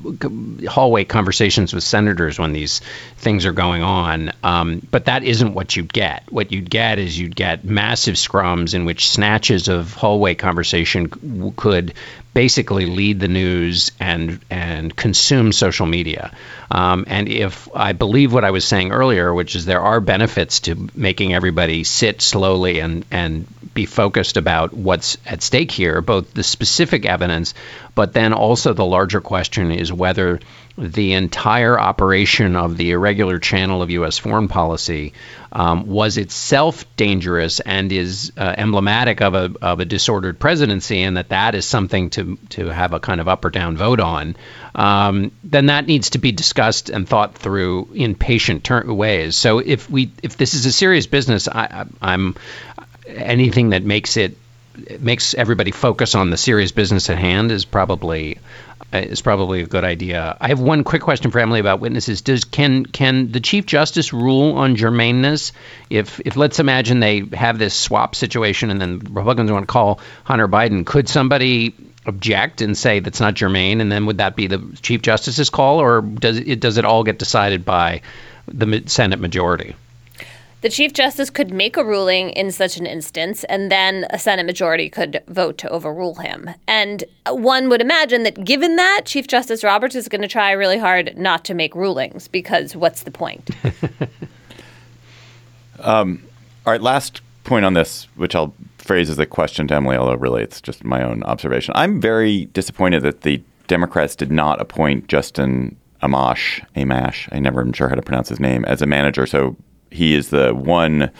hallway 0.68 1.06
conversations 1.06 1.74
with 1.74 1.84
senators 1.84 2.40
when 2.40 2.54
these 2.54 2.80
things 3.18 3.46
are 3.46 3.52
going 3.52 3.84
on. 3.84 4.32
Um, 4.44 4.82
but 4.92 5.06
that 5.06 5.24
isn't 5.24 5.54
what 5.54 5.76
you'd 5.76 5.92
get. 5.92 6.24
What 6.32 6.52
you'd 6.52 6.70
get 6.70 7.00
is 7.00 7.18
you'd 7.18 7.36
get 7.36 7.64
massive 7.64 8.16
scrums 8.16 8.74
in 8.74 8.86
which 8.86 9.10
snatches 9.10 9.68
of 9.68 9.94
hallway 9.94 10.36
conversation 10.36 11.54
could 11.56 11.94
basically 12.34 12.86
lead 12.86 13.20
the 13.20 13.28
news 13.28 13.92
and 14.00 14.40
and 14.50 14.96
consume 14.96 15.52
social 15.52 15.86
media. 15.86 16.32
Um, 16.72 17.06
and 17.08 17.28
if 17.28 17.68
I 17.76 17.94
believe 17.94 18.32
what 18.32 18.46
I 18.46 18.52
was 18.52 18.66
saying 18.66 18.92
earlier, 18.92 19.34
which 19.34 19.56
is 19.56 19.66
there 19.66 19.82
are 19.82 20.00
benefits 20.00 20.62
to 20.62 20.90
making 20.96 21.34
everybody 21.34 21.84
sit 21.84 22.22
slowly 22.22 22.80
and 22.80 23.04
and 23.10 23.48
be 23.74 23.86
focused 23.86 24.38
about 24.38 24.74
what's 24.74 25.18
at 25.26 25.42
stake 25.42 25.72
here, 25.72 26.02
both 26.02 26.34
the 26.34 26.44
specific 26.44 27.06
evidence, 27.06 27.54
but 27.96 28.09
then 28.14 28.34
also 28.34 28.74
the 28.74 28.86
larger 28.86 29.22
question 29.22 29.72
is 29.72 29.92
whether 29.92 30.40
the 30.78 31.14
entire 31.14 31.78
operation 31.78 32.56
of 32.56 32.78
the 32.78 32.92
irregular 32.92 33.38
channel 33.38 33.82
of 33.82 33.90
U.S. 33.90 34.18
foreign 34.18 34.48
policy 34.48 35.14
um, 35.52 35.88
was 35.88 36.18
itself 36.18 36.86
dangerous 36.96 37.60
and 37.60 37.92
is 37.92 38.32
uh, 38.38 38.56
emblematic 38.58 39.22
of 39.22 39.34
a, 39.34 39.52
of 39.62 39.82
a 39.82 39.86
disordered 39.86 40.40
presidency, 40.40 41.02
and 41.02 41.18
that 41.18 41.30
that 41.30 41.56
is 41.56 41.66
something 41.66 42.10
to, 42.12 42.38
to 42.50 42.68
have 42.68 42.94
a 42.94 43.00
kind 43.00 43.20
of 43.20 43.28
up 43.28 43.44
or 43.44 43.50
down 43.50 43.76
vote 43.76 44.00
on, 44.00 44.38
um, 44.74 45.32
then 45.44 45.66
that 45.66 45.86
needs 45.86 46.12
to 46.12 46.18
be 46.18 46.32
discussed 46.32 46.90
and 46.90 47.08
thought 47.08 47.36
through 47.36 47.90
in 47.94 48.16
patient 48.16 48.64
ter- 48.64 48.92
ways. 48.92 49.36
So 49.36 49.60
if 49.60 49.90
we 49.90 50.12
if 50.24 50.38
this 50.38 50.54
is 50.54 50.66
a 50.66 50.72
serious 50.72 51.08
business, 51.08 51.48
I, 51.48 51.86
I'm 52.02 52.36
anything 53.08 53.70
that 53.70 53.84
makes 53.84 54.18
it 54.18 54.38
makes 55.00 55.34
everybody 55.34 55.72
focus 55.72 56.16
on 56.16 56.30
the 56.30 56.38
serious 56.38 56.72
business 56.72 57.10
at 57.10 57.18
hand 57.18 57.52
is 57.52 57.66
probably 57.66 58.40
is 58.92 59.22
probably 59.22 59.62
a 59.62 59.68
good 59.68 59.84
idea. 59.84 60.36
I 60.40 60.48
have 60.48 60.60
one 60.60 60.84
quick 60.84 61.02
question 61.02 61.32
for 61.32 61.40
Emily 61.40 61.60
about 61.60 61.80
witnesses. 61.80 62.22
Does 62.22 62.44
can 62.44 62.86
can 62.86 63.32
the 63.32 63.40
Chief 63.40 63.66
Justice 63.66 64.14
rule 64.14 64.54
on 64.54 64.76
germaneness? 64.76 65.52
If 65.90 66.20
if 66.26 66.36
let's 66.36 66.60
imagine 66.60 67.00
they 67.00 67.24
have 67.34 67.60
this 67.60 67.74
swap 67.74 68.16
situation 68.16 68.70
and 68.70 68.82
then 68.82 69.00
Republicans 69.00 69.52
want 69.52 69.64
to 69.64 69.72
call 69.72 70.00
Hunter 70.24 70.48
Biden, 70.48 70.86
could 70.86 71.08
somebody 71.08 71.76
object 72.06 72.62
and 72.62 72.78
say 72.78 73.00
that's 73.00 73.20
not 73.20 73.36
germane, 73.36 73.82
and 73.82 73.92
then 73.92 74.06
would 74.06 74.18
that 74.18 74.36
be 74.36 74.48
the 74.48 74.78
Chief 74.82 75.02
Justice's 75.02 75.50
call, 75.50 75.80
or 75.80 76.02
does 76.02 76.38
it 76.38 76.60
does 76.60 76.78
it 76.78 76.86
all 76.86 77.04
get 77.04 77.20
decided 77.20 77.66
by 77.66 78.02
the 78.48 78.84
Senate 78.88 79.20
majority? 79.20 79.76
The 80.62 80.70
Chief 80.70 80.92
Justice 80.92 81.30
could 81.30 81.52
make 81.52 81.78
a 81.78 81.86
ruling 81.86 82.32
in 82.32 82.52
such 82.52 82.78
an 82.78 82.86
instance, 82.86 83.46
and 83.46 83.72
then 83.72 84.06
a 84.10 84.20
Senate 84.20 84.46
majority 84.46 84.90
could 84.90 85.24
vote 85.28 85.58
to 85.60 85.70
overrule 85.70 86.16
him. 86.16 86.50
And 86.68 87.06
one 87.28 87.70
would 87.70 87.80
imagine 87.80 88.24
that 88.24 88.44
given 88.44 88.76
that, 88.76 89.04
Chief 89.06 89.26
Justice 89.26 89.64
Roberts 89.64 89.96
is 89.96 90.10
going 90.10 90.22
to 90.22 90.28
try 90.28 90.52
really 90.52 90.78
hard 90.78 91.18
not 91.18 91.46
to 91.46 91.54
make 91.54 91.74
rulings 91.76 92.28
because 92.28 92.76
what's 92.76 93.04
the 93.04 93.12
point? 93.12 93.52
um, 95.80 96.22
all 96.66 96.74
right, 96.74 96.82
last 96.82 97.22
point 97.46 97.64
on 97.64 97.74
this, 97.74 98.10
which 98.16 98.36
I'll 98.36 98.54
phrase 98.80 99.10
as 99.10 99.18
a 99.18 99.26
question 99.26 99.66
to 99.70 99.76
Emily, 99.76 99.96
although 99.96 100.16
really 100.16 100.44
it's 100.44 100.60
just 100.60 100.84
my 100.84 101.02
own 101.02 101.24
observation. 101.24 101.74
I'm 101.78 102.02
very 102.02 102.46
disappointed 102.46 103.04
that 103.04 103.22
the 103.22 103.42
Democrats 103.68 104.14
did 104.14 104.32
not 104.32 104.60
appoint 104.60 105.08
Justin 105.08 105.78
Amash, 106.04 106.66
Amash, 106.76 107.30
I 107.32 107.40
never 107.40 107.62
am 107.62 107.72
sure 107.72 107.88
how 107.88 107.96
to 107.96 108.02
pronounce 108.02 108.28
his 108.28 108.42
name, 108.42 108.66
as 108.66 108.82
a 108.82 108.86
manager. 108.86 109.26
So 109.26 109.56
he 109.92 110.16
is 110.16 110.30
the 110.30 110.54
one 110.54 111.12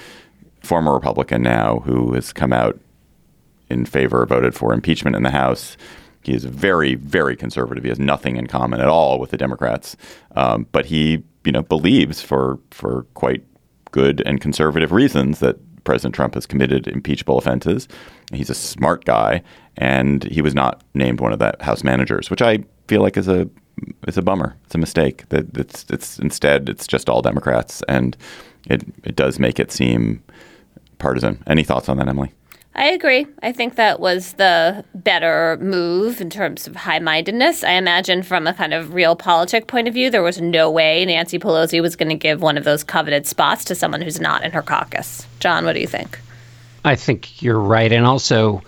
former 0.62 0.94
Republican 0.94 1.42
now 1.42 1.80
who 1.80 2.14
has 2.14 2.34
come 2.34 2.54
out 2.54 2.80
in 3.70 3.86
favor, 3.86 4.26
voted 4.26 4.56
for 4.56 4.74
impeachment 4.74 5.16
in 5.16 5.24
the 5.24 5.32
House. 5.32 5.78
He 6.24 6.34
is 6.34 6.44
very, 6.44 6.96
very 6.96 7.36
conservative. 7.36 7.84
He 7.84 7.90
has 7.90 8.00
nothing 8.00 8.36
in 8.36 8.48
common 8.48 8.82
at 8.82 8.88
all 8.88 9.20
with 9.20 9.32
the 9.32 9.38
Democrats, 9.38 9.96
um, 10.36 10.68
but 10.72 10.86
he, 10.86 11.24
you 11.46 11.52
know, 11.52 11.62
believes 11.62 12.22
for 12.22 12.60
for 12.72 13.04
quite 13.14 13.44
good 13.92 14.22
and 14.26 14.42
conservative 14.42 14.92
reasons 14.92 15.40
that 15.40 15.58
President 15.84 16.14
Trump 16.14 16.36
has 16.36 16.46
committed 16.46 16.88
impeachable 16.88 17.38
offenses. 17.38 17.88
He's 18.32 18.50
a 18.50 18.56
smart 18.56 19.06
guy, 19.06 19.42
and 19.78 20.24
he 20.26 20.42
was 20.42 20.54
not 20.54 20.84
named 20.94 21.22
one 21.22 21.34
of 21.34 21.40
the 21.40 21.56
House 21.62 21.84
managers, 21.84 22.30
which 22.30 22.42
I 22.42 22.64
feel 22.88 23.02
like 23.02 23.18
is 23.18 23.28
a 23.28 23.50
is 24.08 24.18
a 24.18 24.22
bummer. 24.22 24.56
It's 24.66 24.76
a 24.76 24.80
mistake. 24.80 25.28
That 25.30 25.58
it's 25.58 25.86
it's 25.90 26.20
instead 26.20 26.70
it's 26.70 26.86
just 26.86 27.10
all 27.10 27.22
Democrats, 27.22 27.82
and 27.88 28.18
it 28.66 28.84
it 29.04 29.16
does 29.16 29.40
make 29.40 29.60
it 29.60 29.72
seem 29.72 30.24
partisan. 30.98 31.44
Any 31.48 31.64
thoughts 31.64 31.90
on 31.90 31.98
that, 31.98 32.08
Emily? 32.08 32.34
I 32.76 32.92
agree. 32.92 33.26
I 33.42 33.52
think 33.52 33.76
that 33.76 34.00
was 34.00 34.34
the 34.34 34.86
better 34.94 35.58
move 35.60 36.22
in 36.22 36.30
terms 36.30 36.68
of 36.68 36.76
high 36.76 37.00
mindedness. 37.00 37.64
I 37.64 37.72
imagine 37.72 38.24
from 38.24 38.48
a 38.48 38.54
kind 38.54 38.74
of 38.74 38.90
realpolitik 38.90 39.68
point 39.68 39.88
of 39.88 39.94
view, 39.94 40.10
there 40.10 40.24
was 40.24 40.40
no 40.40 40.70
way 40.70 41.04
Nancy 41.04 41.40
Pelosi 41.40 41.82
was 41.82 41.96
going 41.96 42.10
to 42.10 42.16
give 42.16 42.42
one 42.42 42.58
of 42.58 42.64
those 42.64 42.84
coveted 42.84 43.26
spots 43.28 43.66
to 43.66 43.76
someone 43.76 44.02
who's 44.02 44.22
not 44.22 44.44
in 44.44 44.52
her 44.52 44.62
caucus. 44.62 45.26
John, 45.40 45.66
what 45.66 45.74
do 45.74 45.82
you 45.82 45.88
think? 45.88 46.20
I 46.86 46.96
think 46.96 47.42
you're 47.42 47.60
right. 47.60 47.92
And 47.92 48.06
also, 48.06 48.62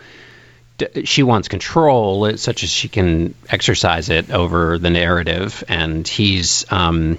she 1.05 1.23
wants 1.23 1.47
control 1.47 2.35
such 2.37 2.63
as 2.63 2.69
she 2.69 2.89
can 2.89 3.33
exercise 3.49 4.09
it 4.09 4.31
over 4.31 4.77
the 4.77 4.89
narrative. 4.89 5.63
And 5.69 6.05
he's. 6.07 6.69
Um, 6.71 7.17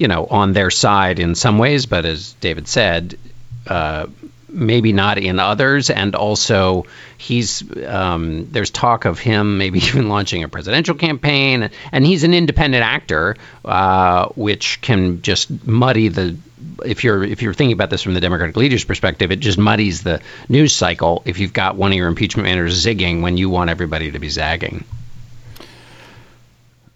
you 0.00 0.08
know, 0.08 0.26
on 0.26 0.54
their 0.54 0.70
side 0.70 1.18
in 1.18 1.34
some 1.34 1.58
ways, 1.58 1.84
but 1.84 2.06
as 2.06 2.32
David 2.40 2.66
said, 2.66 3.18
uh, 3.66 4.06
maybe 4.48 4.94
not 4.94 5.18
in 5.18 5.38
others. 5.38 5.90
And 5.90 6.14
also, 6.14 6.86
he's 7.18 7.62
um, 7.84 8.50
there's 8.50 8.70
talk 8.70 9.04
of 9.04 9.18
him 9.18 9.58
maybe 9.58 9.78
even 9.84 10.08
launching 10.08 10.42
a 10.42 10.48
presidential 10.48 10.94
campaign, 10.94 11.68
and 11.92 12.06
he's 12.06 12.24
an 12.24 12.32
independent 12.32 12.82
actor, 12.82 13.36
uh, 13.62 14.28
which 14.28 14.80
can 14.80 15.20
just 15.20 15.66
muddy 15.66 16.08
the. 16.08 16.34
If 16.82 17.04
you're 17.04 17.22
if 17.22 17.42
you're 17.42 17.52
thinking 17.52 17.74
about 17.74 17.90
this 17.90 18.02
from 18.02 18.14
the 18.14 18.20
Democratic 18.20 18.56
leader's 18.56 18.84
perspective, 18.84 19.30
it 19.30 19.40
just 19.40 19.58
muddies 19.58 20.02
the 20.02 20.22
news 20.48 20.74
cycle. 20.74 21.22
If 21.26 21.38
you've 21.38 21.52
got 21.52 21.76
one 21.76 21.92
of 21.92 21.96
your 21.96 22.08
impeachment 22.08 22.48
managers 22.48 22.86
zigging 22.86 23.20
when 23.20 23.36
you 23.36 23.50
want 23.50 23.68
everybody 23.68 24.10
to 24.12 24.18
be 24.18 24.30
zagging. 24.30 24.84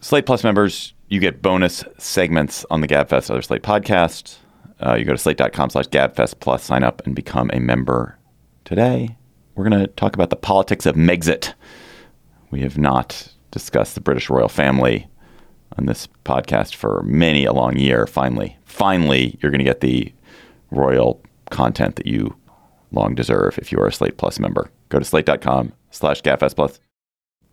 Slate 0.01 0.25
Plus 0.25 0.43
members 0.43 0.95
you 1.09 1.21
get 1.21 1.43
bonus 1.43 1.85
segments 1.99 2.65
on 2.71 2.81
the 2.81 2.89
GabFest 2.89 3.31
Other 3.31 3.43
Slate 3.43 3.63
podcast. 3.63 4.37
Uh, 4.85 4.95
you 4.95 5.05
go 5.05 5.13
to 5.13 5.19
slate.com 5.19 5.71
slash 5.71 5.87
GabFest 5.87 6.41
plus, 6.41 6.65
sign 6.65 6.83
up 6.83 7.03
and 7.07 7.15
become 7.15 7.51
a 7.53 7.61
member 7.61 8.19
today. 8.65 9.17
We're 9.55 9.69
going 9.69 9.81
to 9.81 9.87
talk 9.87 10.15
about 10.15 10.31
the 10.31 10.37
politics 10.37 10.87
of 10.87 10.97
Megxit. 10.97 11.55
We 12.51 12.61
have 12.63 12.77
not 12.77 13.33
discussed 13.51 13.95
the 13.95 14.01
British 14.01 14.29
royal 14.29 14.49
family 14.49 15.07
on 15.79 15.87
this 15.87 16.09
podcast 16.25 16.75
for 16.75 17.03
many 17.05 17.45
a 17.45 17.53
long 17.53 17.77
year. 17.77 18.07
Finally, 18.07 18.57
finally, 18.65 19.39
you're 19.41 19.51
going 19.51 19.61
to 19.61 19.65
get 19.65 19.81
the 19.81 20.13
royal 20.71 21.23
content 21.51 21.97
that 21.97 22.07
you 22.07 22.35
long 22.91 23.15
deserve 23.15 23.59
if 23.59 23.71
you 23.71 23.79
are 23.79 23.87
a 23.87 23.93
Slate 23.93 24.17
Plus 24.17 24.39
member. 24.39 24.71
Go 24.89 24.99
to 24.99 25.05
slate.com 25.05 25.73
slash 25.91 26.23
GabFest 26.23 26.57
plus. 26.57 26.81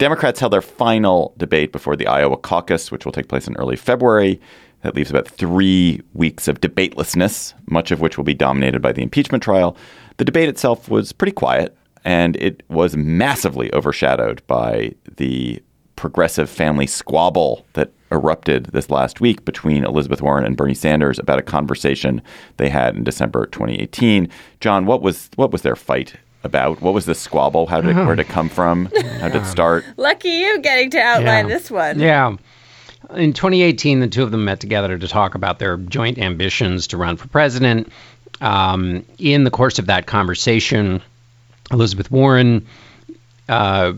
Democrats 0.01 0.39
held 0.39 0.51
their 0.51 0.63
final 0.63 1.31
debate 1.37 1.71
before 1.71 1.95
the 1.95 2.07
Iowa 2.07 2.35
caucus, 2.35 2.89
which 2.91 3.05
will 3.05 3.11
take 3.11 3.27
place 3.27 3.47
in 3.47 3.55
early 3.57 3.75
February. 3.75 4.41
That 4.81 4.95
leaves 4.95 5.11
about 5.11 5.27
three 5.27 6.01
weeks 6.15 6.47
of 6.47 6.59
debatelessness, 6.59 7.53
much 7.67 7.91
of 7.91 8.01
which 8.01 8.17
will 8.17 8.23
be 8.23 8.33
dominated 8.33 8.81
by 8.81 8.93
the 8.93 9.03
impeachment 9.03 9.43
trial. 9.43 9.77
The 10.17 10.25
debate 10.25 10.49
itself 10.49 10.89
was 10.89 11.11
pretty 11.11 11.33
quiet, 11.33 11.77
and 12.03 12.35
it 12.37 12.63
was 12.67 12.97
massively 12.97 13.71
overshadowed 13.73 14.41
by 14.47 14.95
the 15.17 15.61
progressive 15.97 16.49
family 16.49 16.87
squabble 16.87 17.63
that 17.73 17.91
erupted 18.11 18.65
this 18.73 18.89
last 18.89 19.21
week 19.21 19.45
between 19.45 19.85
Elizabeth 19.85 20.23
Warren 20.23 20.45
and 20.45 20.57
Bernie 20.57 20.73
Sanders 20.73 21.19
about 21.19 21.37
a 21.37 21.43
conversation 21.43 22.23
they 22.57 22.69
had 22.69 22.95
in 22.95 23.03
December 23.03 23.45
2018. 23.45 24.29
John, 24.61 24.87
what 24.87 25.03
was 25.03 25.29
what 25.35 25.51
was 25.51 25.61
their 25.61 25.75
fight 25.75 26.15
about? 26.43 26.81
What 26.81 26.93
was 26.93 27.05
the 27.05 27.15
squabble? 27.15 27.67
How 27.67 27.81
did 27.81 27.95
where 27.95 28.15
did 28.15 28.27
it 28.27 28.29
come 28.29 28.49
from? 28.49 28.85
How 29.19 29.29
did 29.29 29.41
it 29.43 29.45
start? 29.45 29.85
Lucky 29.97 30.29
you 30.29 30.59
getting 30.61 30.89
to 30.91 30.99
outline 30.99 31.47
Yeah. 31.47 31.55
this 31.55 31.69
one. 31.71 31.99
Yeah. 31.99 32.35
In 33.15 33.33
2018, 33.33 33.99
the 33.99 34.07
two 34.07 34.23
of 34.23 34.31
them 34.31 34.45
met 34.45 34.59
together 34.59 34.97
to 34.97 35.07
talk 35.07 35.35
about 35.35 35.59
their 35.59 35.77
joint 35.77 36.17
ambitions 36.17 36.87
to 36.87 36.97
run 36.97 37.17
for 37.17 37.27
president. 37.27 37.91
Um, 38.39 39.05
in 39.17 39.43
the 39.43 39.51
course 39.51 39.79
of 39.79 39.87
that 39.87 40.05
conversation, 40.05 41.01
Elizabeth 41.71 42.09
Warren 42.09 42.65
uh, 43.49 43.93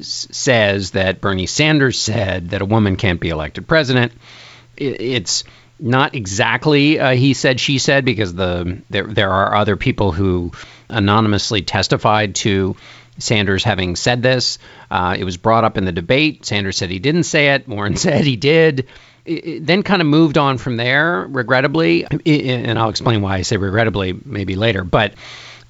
says 0.00 0.92
that 0.92 1.20
Bernie 1.20 1.46
Sanders 1.46 1.98
said 2.00 2.50
that 2.50 2.62
a 2.62 2.64
woman 2.64 2.96
can't 2.96 3.20
be 3.20 3.28
elected 3.28 3.66
president. 3.66 4.12
It's 4.76 5.44
not 5.80 6.14
exactly 6.14 6.98
uh, 6.98 7.10
he 7.14 7.34
said 7.34 7.60
she 7.60 7.78
said 7.78 8.04
because 8.04 8.34
the 8.34 8.82
there 8.90 9.06
there 9.06 9.30
are 9.30 9.54
other 9.54 9.76
people 9.76 10.12
who 10.12 10.52
anonymously 10.88 11.62
testified 11.62 12.34
to 12.34 12.76
Sanders 13.18 13.64
having 13.64 13.96
said 13.96 14.22
this. 14.22 14.58
Uh, 14.90 15.16
it 15.18 15.24
was 15.24 15.36
brought 15.36 15.64
up 15.64 15.76
in 15.76 15.84
the 15.84 15.92
debate. 15.92 16.46
Sanders 16.46 16.76
said 16.76 16.90
he 16.90 16.98
didn't 16.98 17.24
say 17.24 17.48
it. 17.48 17.68
Warren 17.68 17.96
said 17.96 18.24
he 18.24 18.36
did. 18.36 18.86
It, 19.24 19.66
then 19.66 19.82
kind 19.82 20.00
of 20.00 20.06
moved 20.06 20.38
on 20.38 20.58
from 20.58 20.76
there, 20.76 21.26
regrettably, 21.28 22.04
and 22.04 22.78
I'll 22.78 22.88
explain 22.88 23.20
why 23.20 23.36
I 23.36 23.42
say 23.42 23.56
regrettably 23.56 24.18
maybe 24.24 24.56
later. 24.56 24.84
But 24.84 25.14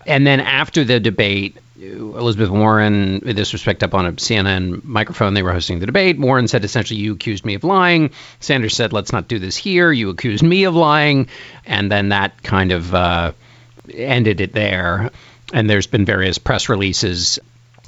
and 0.06 0.26
then 0.26 0.40
after 0.40 0.84
the 0.84 1.00
debate, 1.00 1.56
Elizabeth 1.80 2.50
Warren, 2.50 3.20
this 3.20 3.52
was 3.52 3.62
picked 3.62 3.84
up 3.84 3.94
on 3.94 4.06
a 4.06 4.12
CNN 4.12 4.84
microphone. 4.84 5.34
They 5.34 5.44
were 5.44 5.52
hosting 5.52 5.78
the 5.78 5.86
debate. 5.86 6.18
Warren 6.18 6.48
said 6.48 6.64
essentially, 6.64 6.98
You 6.98 7.12
accused 7.12 7.44
me 7.44 7.54
of 7.54 7.62
lying. 7.62 8.10
Sanders 8.40 8.74
said, 8.74 8.92
Let's 8.92 9.12
not 9.12 9.28
do 9.28 9.38
this 9.38 9.56
here. 9.56 9.92
You 9.92 10.10
accused 10.10 10.42
me 10.42 10.64
of 10.64 10.74
lying. 10.74 11.28
And 11.66 11.90
then 11.90 12.08
that 12.08 12.42
kind 12.42 12.72
of 12.72 12.94
uh, 12.94 13.32
ended 13.92 14.40
it 14.40 14.52
there. 14.52 15.10
And 15.52 15.70
there's 15.70 15.86
been 15.86 16.04
various 16.04 16.38
press 16.38 16.68
releases. 16.68 17.38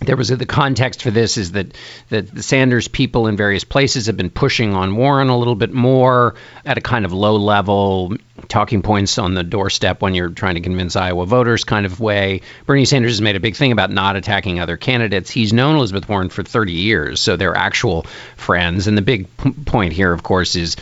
There 0.01 0.17
was 0.17 0.29
the 0.29 0.47
context 0.47 1.03
for 1.03 1.11
this 1.11 1.37
is 1.37 1.53
that, 1.53 1.77
that 2.09 2.35
the 2.35 2.43
Sanders 2.43 2.89
people 2.89 3.27
in 3.27 3.37
various 3.37 3.65
places 3.65 4.07
have 4.07 4.17
been 4.17 4.31
pushing 4.31 4.73
on 4.73 4.97
Warren 4.97 5.29
a 5.29 5.37
little 5.37 5.55
bit 5.55 5.73
more 5.73 6.37
at 6.65 6.79
a 6.79 6.81
kind 6.81 7.05
of 7.05 7.13
low 7.13 7.37
level, 7.37 8.17
talking 8.49 8.81
points 8.81 9.19
on 9.19 9.35
the 9.35 9.43
doorstep 9.43 10.01
when 10.01 10.15
you're 10.15 10.31
trying 10.31 10.55
to 10.55 10.63
convince 10.63 10.97
Iowa 10.97 11.27
voters 11.27 11.65
kind 11.65 11.85
of 11.85 12.01
way. 12.01 12.41
Bernie 12.65 12.87
Sanders 12.87 13.13
has 13.13 13.21
made 13.21 13.37
a 13.37 13.41
big 13.41 13.57
thing 13.57 13.73
about 13.73 13.91
not 13.91 14.17
attacking 14.17 14.59
other 14.59 14.79
candidates. 14.79 15.29
He's 15.29 15.53
known 15.53 15.77
Elizabeth 15.77 16.09
Warren 16.09 16.31
for 16.31 16.43
30 16.43 16.73
years, 16.73 17.21
so 17.21 17.37
they're 17.37 17.57
actual 17.57 18.05
friends. 18.37 18.87
And 18.87 18.97
the 18.97 19.03
big 19.03 19.27
p- 19.37 19.51
point 19.51 19.93
here, 19.93 20.13
of 20.13 20.23
course, 20.23 20.57
is 20.57 20.77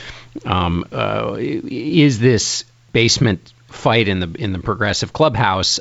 um, 0.45 0.85
uh, 0.93 1.35
is 1.39 2.21
this 2.21 2.65
basement 2.93 3.53
fight 3.67 4.09
in 4.09 4.21
the 4.21 4.33
in 4.39 4.53
the 4.53 4.59
progressive 4.61 5.13
clubhouse 5.13 5.81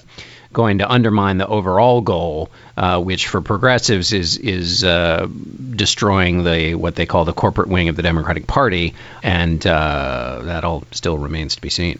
going 0.57 0.79
to 0.79 0.91
undermine 0.91 1.37
the 1.37 1.45
overall 1.45 2.01
goal, 2.01 2.49
uh, 2.77 2.99
which 2.99 3.27
for 3.27 3.41
progressives 3.41 4.11
is 4.11 4.37
is 4.37 4.83
uh, 4.83 5.27
destroying 5.75 6.43
the 6.43 6.73
what 6.73 6.95
they 6.95 7.05
call 7.05 7.25
the 7.25 7.31
corporate 7.31 7.69
wing 7.69 7.89
of 7.89 7.95
the 7.95 8.01
Democratic 8.01 8.47
Party, 8.47 8.95
and 9.21 9.67
uh, 9.67 10.41
that 10.45 10.63
all 10.63 10.83
still 10.89 11.19
remains 11.19 11.55
to 11.55 11.61
be 11.61 11.69
seen. 11.69 11.99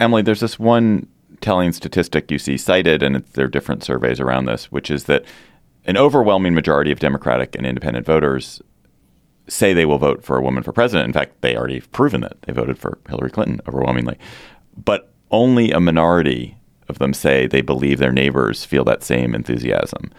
Emily, 0.00 0.22
there's 0.22 0.40
this 0.40 0.58
one 0.58 1.06
telling 1.42 1.72
statistic 1.72 2.30
you 2.30 2.38
see 2.38 2.56
cited, 2.56 3.02
and 3.02 3.16
there 3.34 3.44
are 3.44 3.48
different 3.48 3.84
surveys 3.84 4.20
around 4.20 4.46
this, 4.46 4.72
which 4.72 4.90
is 4.90 5.04
that 5.04 5.26
an 5.84 5.98
overwhelming 5.98 6.54
majority 6.54 6.90
of 6.90 6.98
Democratic 6.98 7.54
and 7.54 7.66
independent 7.66 8.06
voters 8.06 8.62
say 9.48 9.74
they 9.74 9.84
will 9.84 9.98
vote 9.98 10.24
for 10.24 10.38
a 10.38 10.42
woman 10.42 10.62
for 10.62 10.72
president. 10.72 11.08
In 11.08 11.12
fact, 11.12 11.42
they 11.42 11.56
already 11.56 11.74
have 11.74 11.92
proven 11.92 12.22
that 12.22 12.40
they 12.42 12.54
voted 12.54 12.78
for 12.78 12.98
Hillary 13.06 13.30
Clinton 13.30 13.60
overwhelmingly. 13.68 14.16
But 14.82 15.12
only 15.30 15.72
a 15.72 15.80
minority 15.80 16.56
of 16.90 16.98
them 16.98 17.14
say 17.14 17.46
they 17.46 17.62
believe 17.62 17.98
their 17.98 18.12
neighbors 18.12 18.64
feel 18.64 18.84
that 18.84 19.02
same 19.02 19.34
enthusiasm. 19.34 20.10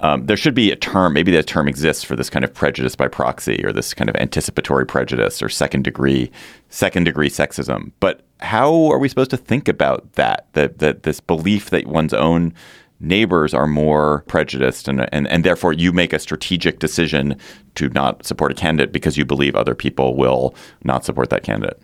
Um, 0.00 0.26
there 0.26 0.36
should 0.36 0.54
be 0.54 0.72
a 0.72 0.76
term, 0.76 1.12
maybe 1.12 1.32
that 1.32 1.46
term 1.46 1.68
exists 1.68 2.02
for 2.02 2.16
this 2.16 2.28
kind 2.28 2.44
of 2.44 2.52
prejudice 2.52 2.96
by 2.96 3.08
proxy 3.08 3.64
or 3.64 3.72
this 3.72 3.94
kind 3.94 4.10
of 4.10 4.16
anticipatory 4.16 4.86
prejudice 4.86 5.42
or 5.42 5.48
second 5.48 5.84
degree 5.84 6.30
second 6.68 7.04
degree 7.04 7.30
sexism. 7.30 7.92
But 8.00 8.22
how 8.40 8.90
are 8.90 8.98
we 8.98 9.08
supposed 9.08 9.30
to 9.30 9.36
think 9.36 9.68
about 9.68 10.12
that? 10.14 10.46
That 10.54 10.78
that 10.78 11.04
this 11.04 11.20
belief 11.20 11.70
that 11.70 11.86
one's 11.86 12.12
own 12.12 12.52
neighbors 13.00 13.54
are 13.54 13.66
more 13.66 14.24
prejudiced 14.26 14.88
and, 14.88 15.08
and 15.12 15.28
and 15.28 15.44
therefore 15.44 15.72
you 15.72 15.92
make 15.92 16.12
a 16.12 16.18
strategic 16.18 16.80
decision 16.80 17.38
to 17.76 17.88
not 17.90 18.26
support 18.26 18.52
a 18.52 18.54
candidate 18.54 18.92
because 18.92 19.16
you 19.16 19.24
believe 19.24 19.54
other 19.54 19.74
people 19.74 20.16
will 20.16 20.54
not 20.82 21.04
support 21.04 21.30
that 21.30 21.44
candidate. 21.44 21.80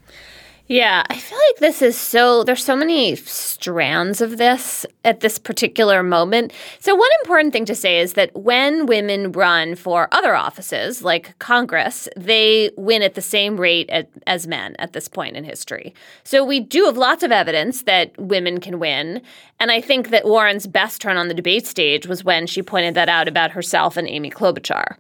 Yeah, 0.71 1.03
I 1.11 1.19
feel 1.19 1.37
like 1.37 1.59
this 1.59 1.83
is 1.83 1.99
so, 1.99 2.45
there's 2.45 2.63
so 2.63 2.77
many 2.77 3.17
strands 3.17 4.21
of 4.21 4.39
this 4.39 4.87
at 5.05 5.19
this 5.19 5.37
particular 5.37 6.05
moment. 6.05 6.53
So, 6.79 6.95
one 6.95 7.11
important 7.25 7.53
thing 7.53 7.65
to 7.65 7.75
say 7.75 7.99
is 7.99 8.13
that 8.13 8.31
when 8.37 8.87
women 8.87 9.33
run 9.33 9.75
for 9.75 10.07
other 10.13 10.37
offices 10.37 11.03
like 11.03 11.37
Congress, 11.41 12.09
they 12.17 12.71
win 12.77 13.03
at 13.03 13.15
the 13.15 13.21
same 13.21 13.57
rate 13.57 13.91
at, 13.91 14.09
as 14.29 14.47
men 14.47 14.77
at 14.79 14.93
this 14.93 15.09
point 15.09 15.37
in 15.37 15.43
history. 15.43 15.93
So, 16.23 16.45
we 16.45 16.61
do 16.61 16.85
have 16.85 16.97
lots 16.97 17.25
of 17.25 17.33
evidence 17.33 17.83
that 17.83 18.17
women 18.17 18.61
can 18.61 18.79
win. 18.79 19.23
And 19.59 19.73
I 19.73 19.81
think 19.81 20.11
that 20.11 20.25
Warren's 20.25 20.69
best 20.69 21.01
turn 21.01 21.17
on 21.17 21.27
the 21.27 21.35
debate 21.35 21.67
stage 21.67 22.07
was 22.07 22.23
when 22.23 22.47
she 22.47 22.63
pointed 22.63 22.95
that 22.95 23.09
out 23.09 23.27
about 23.27 23.51
herself 23.51 23.97
and 23.97 24.07
Amy 24.07 24.31
Klobuchar. 24.31 24.95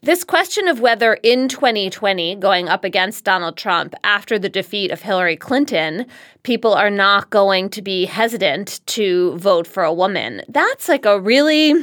This 0.00 0.22
question 0.22 0.68
of 0.68 0.80
whether 0.80 1.14
in 1.14 1.48
2020, 1.48 2.36
going 2.36 2.68
up 2.68 2.84
against 2.84 3.24
Donald 3.24 3.56
Trump 3.56 3.94
after 4.04 4.38
the 4.38 4.48
defeat 4.48 4.92
of 4.92 5.02
Hillary 5.02 5.36
Clinton, 5.36 6.06
people 6.44 6.72
are 6.72 6.90
not 6.90 7.30
going 7.30 7.68
to 7.70 7.82
be 7.82 8.04
hesitant 8.04 8.80
to 8.86 9.36
vote 9.38 9.66
for 9.66 9.82
a 9.82 9.92
woman, 9.92 10.42
that's 10.48 10.88
like 10.88 11.04
a 11.04 11.20
really 11.20 11.74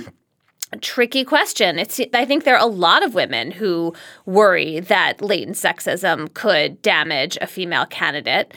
tricky 0.82 1.24
question. 1.24 1.78
It's 1.80 2.00
I 2.14 2.26
think 2.26 2.44
there 2.44 2.56
are 2.56 2.64
a 2.64 2.72
lot 2.72 3.04
of 3.04 3.14
women 3.14 3.52
who 3.52 3.94
worry 4.26 4.80
that 4.82 5.22
latent 5.22 5.58
sexism 5.58 6.34
could 6.34 6.82
damage 6.82 7.38
a 7.42 7.48
female 7.48 7.86
candidate. 7.86 8.54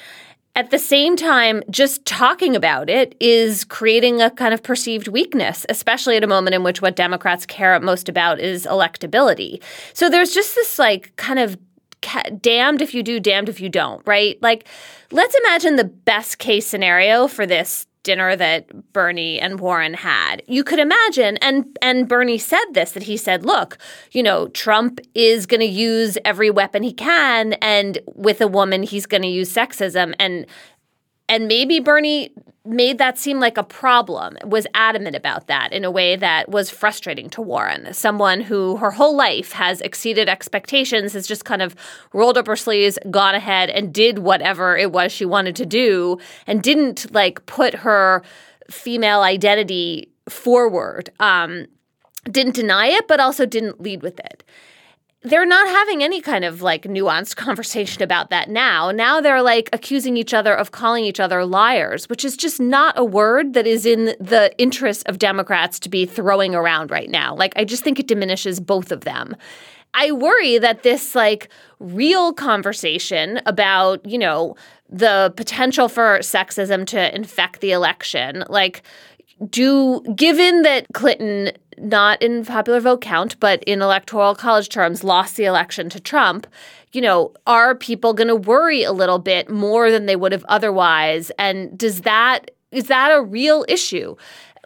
At 0.58 0.72
the 0.72 0.78
same 0.80 1.14
time, 1.14 1.62
just 1.70 2.04
talking 2.04 2.56
about 2.56 2.90
it 2.90 3.14
is 3.20 3.62
creating 3.62 4.20
a 4.20 4.28
kind 4.28 4.52
of 4.52 4.60
perceived 4.60 5.06
weakness, 5.06 5.64
especially 5.68 6.16
at 6.16 6.24
a 6.24 6.26
moment 6.26 6.52
in 6.52 6.64
which 6.64 6.82
what 6.82 6.96
Democrats 6.96 7.46
care 7.46 7.78
most 7.78 8.08
about 8.08 8.40
is 8.40 8.66
electability. 8.66 9.62
So 9.92 10.10
there's 10.10 10.34
just 10.34 10.56
this 10.56 10.76
like 10.76 11.14
kind 11.14 11.38
of 11.38 11.56
damned 12.40 12.82
if 12.82 12.92
you 12.92 13.04
do, 13.04 13.20
damned 13.20 13.48
if 13.48 13.60
you 13.60 13.68
don't, 13.68 14.04
right? 14.04 14.36
Like, 14.42 14.66
let's 15.12 15.36
imagine 15.44 15.76
the 15.76 15.84
best 15.84 16.38
case 16.38 16.66
scenario 16.66 17.28
for 17.28 17.46
this 17.46 17.86
dinner 18.08 18.34
that 18.34 18.92
Bernie 18.94 19.38
and 19.38 19.60
Warren 19.60 19.92
had. 19.92 20.42
You 20.46 20.64
could 20.64 20.78
imagine 20.78 21.36
and 21.38 21.76
and 21.82 22.08
Bernie 22.08 22.38
said 22.38 22.64
this 22.72 22.92
that 22.92 23.02
he 23.02 23.18
said, 23.18 23.44
"Look, 23.44 23.76
you 24.12 24.22
know, 24.22 24.48
Trump 24.48 24.98
is 25.14 25.44
going 25.44 25.60
to 25.60 25.66
use 25.66 26.16
every 26.24 26.48
weapon 26.48 26.82
he 26.82 26.94
can 26.94 27.52
and 27.74 27.98
with 28.14 28.40
a 28.40 28.48
woman 28.48 28.82
he's 28.82 29.04
going 29.04 29.22
to 29.22 29.28
use 29.28 29.52
sexism 29.52 30.14
and 30.18 30.46
and 31.28 31.46
maybe 31.46 31.80
Bernie 31.80 32.32
made 32.64 32.98
that 32.98 33.18
seem 33.18 33.40
like 33.40 33.56
a 33.56 33.62
problem, 33.62 34.36
was 34.44 34.66
adamant 34.74 35.16
about 35.16 35.46
that 35.46 35.72
in 35.72 35.84
a 35.84 35.90
way 35.90 36.16
that 36.16 36.48
was 36.50 36.68
frustrating 36.68 37.30
to 37.30 37.40
Warren, 37.40 37.92
someone 37.94 38.42
who 38.42 38.76
her 38.76 38.90
whole 38.90 39.16
life 39.16 39.52
has 39.52 39.80
exceeded 39.80 40.28
expectations, 40.28 41.14
has 41.14 41.26
just 41.26 41.44
kind 41.44 41.62
of 41.62 41.74
rolled 42.12 42.36
up 42.36 42.46
her 42.46 42.56
sleeves, 42.56 42.98
gone 43.10 43.34
ahead, 43.34 43.70
and 43.70 43.92
did 43.92 44.18
whatever 44.18 44.76
it 44.76 44.92
was 44.92 45.12
she 45.12 45.24
wanted 45.24 45.56
to 45.56 45.66
do, 45.66 46.18
and 46.46 46.62
didn't 46.62 47.12
like 47.12 47.44
put 47.46 47.74
her 47.74 48.22
female 48.70 49.22
identity 49.22 50.10
forward. 50.28 51.10
Um, 51.20 51.66
didn't 52.30 52.54
deny 52.54 52.88
it, 52.88 53.08
but 53.08 53.20
also 53.20 53.46
didn't 53.46 53.80
lead 53.80 54.02
with 54.02 54.18
it 54.20 54.44
they're 55.22 55.46
not 55.46 55.68
having 55.68 56.02
any 56.02 56.20
kind 56.20 56.44
of 56.44 56.62
like 56.62 56.83
nuanced 56.85 57.37
conversation 57.37 58.02
about 58.02 58.31
that 58.31 58.48
now. 58.48 58.90
Now 58.90 59.20
they're 59.20 59.42
like 59.42 59.68
accusing 59.72 60.16
each 60.16 60.33
other 60.33 60.54
of 60.54 60.70
calling 60.70 61.04
each 61.04 61.20
other 61.20 61.44
liars, 61.44 62.09
which 62.09 62.24
is 62.24 62.37
just 62.37 62.61
not 62.61 62.98
a 62.98 63.04
word 63.04 63.54
that 63.54 63.66
is 63.66 63.85
in 63.85 64.14
the 64.20 64.52
interest 64.59 65.09
of 65.09 65.18
Democrats 65.18 65.78
to 65.81 65.88
be 65.88 66.07
throwing 66.07 66.54
around 66.54 66.90
right 66.90 67.11
now. 67.11 67.35
Like, 67.35 67.52
I 67.57 67.64
just 67.64 67.83
think 67.83 67.98
it 67.98 68.07
diminishes 68.07 68.61
both 68.61 68.92
of 68.92 69.02
them. 69.02 69.37
I 69.94 70.12
worry 70.12 70.59
that 70.59 70.83
this 70.83 71.14
like 71.14 71.48
real 71.81 72.33
conversation 72.33 73.40
about, 73.46 74.04
you 74.07 74.18
know, 74.18 74.54
the 74.88 75.33
potential 75.37 75.88
for 75.88 76.18
sexism 76.20 76.87
to 76.87 77.14
infect 77.14 77.61
the 77.61 77.72
election, 77.72 78.44
like, 78.48 78.83
do 79.50 80.02
given 80.14 80.62
that 80.62 80.87
Clinton 80.94 81.52
not 81.82 82.20
in 82.22 82.44
popular 82.44 82.80
vote 82.80 83.00
count 83.00 83.38
but 83.40 83.62
in 83.64 83.82
electoral 83.82 84.34
college 84.34 84.68
terms 84.68 85.04
lost 85.04 85.36
the 85.36 85.44
election 85.44 85.88
to 85.88 86.00
Trump 86.00 86.46
you 86.92 87.00
know 87.00 87.32
are 87.46 87.74
people 87.74 88.14
going 88.14 88.28
to 88.28 88.36
worry 88.36 88.82
a 88.82 88.92
little 88.92 89.18
bit 89.18 89.50
more 89.50 89.90
than 89.90 90.06
they 90.06 90.16
would 90.16 90.32
have 90.32 90.44
otherwise? 90.48 91.30
And 91.38 91.76
does 91.76 92.02
that 92.02 92.50
is 92.70 92.88
that 92.88 93.10
a 93.10 93.22
real 93.22 93.64
issue 93.68 94.14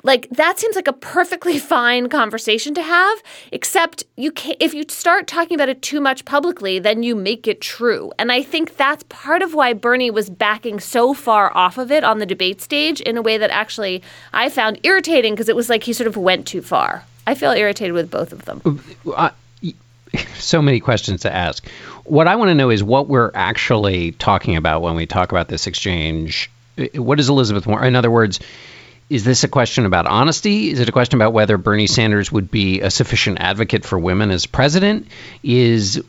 like 0.02 0.28
that 0.30 0.58
seems 0.58 0.76
like 0.76 0.88
a 0.88 0.92
perfectly 0.92 1.58
fine 1.74 2.08
conversation 2.08 2.74
to 2.74 2.82
have, 2.82 3.22
except 3.50 4.04
you 4.16 4.32
can 4.32 4.54
if 4.60 4.74
you 4.74 4.84
start 4.88 5.26
talking 5.26 5.54
about 5.54 5.68
it 5.68 5.82
too 5.82 6.00
much 6.00 6.24
publicly, 6.24 6.78
then 6.78 7.02
you 7.02 7.14
make 7.14 7.46
it 7.46 7.60
true. 7.60 8.12
And 8.18 8.32
I 8.32 8.42
think 8.42 8.76
that's 8.76 9.04
part 9.08 9.42
of 9.42 9.54
why 9.54 9.72
Bernie 9.72 10.10
was 10.10 10.30
backing 10.30 10.80
so 10.80 11.14
far 11.14 11.56
off 11.56 11.78
of 11.78 11.90
it 11.90 12.04
on 12.04 12.18
the 12.18 12.26
debate 12.26 12.60
stage 12.60 13.00
in 13.00 13.16
a 13.16 13.22
way 13.22 13.38
that 13.38 13.50
actually 13.50 14.02
I 14.32 14.48
found 14.48 14.80
irritating 14.82 15.34
because 15.34 15.48
it 15.48 15.56
was 15.56 15.68
like 15.68 15.84
he 15.84 15.92
sort 15.92 16.08
of 16.08 16.16
went 16.16 16.46
too 16.46 16.62
far. 16.62 17.04
I 17.26 17.34
feel 17.34 17.52
irritated 17.52 17.94
with 17.94 18.10
both 18.10 18.32
of 18.32 18.44
them. 18.44 18.82
Uh, 19.06 19.30
so 20.34 20.60
many 20.60 20.80
questions 20.80 21.22
to 21.22 21.34
ask. 21.34 21.66
What 22.04 22.26
I 22.26 22.36
want 22.36 22.48
to 22.48 22.54
know 22.54 22.70
is 22.70 22.82
what 22.82 23.08
we're 23.08 23.30
actually 23.34 24.12
talking 24.12 24.56
about 24.56 24.82
when 24.82 24.96
we 24.96 25.06
talk 25.06 25.30
about 25.30 25.48
this 25.48 25.66
exchange. 25.66 26.50
What 26.94 27.20
is 27.20 27.28
Elizabeth 27.28 27.66
Warren? 27.66 27.86
In 27.86 27.96
other 27.96 28.10
words, 28.10 28.40
is 29.12 29.24
this 29.24 29.44
a 29.44 29.48
question 29.48 29.84
about 29.84 30.06
honesty? 30.06 30.70
Is 30.70 30.80
it 30.80 30.88
a 30.88 30.92
question 30.92 31.18
about 31.18 31.34
whether 31.34 31.58
Bernie 31.58 31.86
Sanders 31.86 32.32
would 32.32 32.50
be 32.50 32.80
a 32.80 32.90
sufficient 32.90 33.40
advocate 33.40 33.84
for 33.84 33.98
women 33.98 34.30
as 34.30 34.46
president? 34.46 35.06
Is 35.42 36.02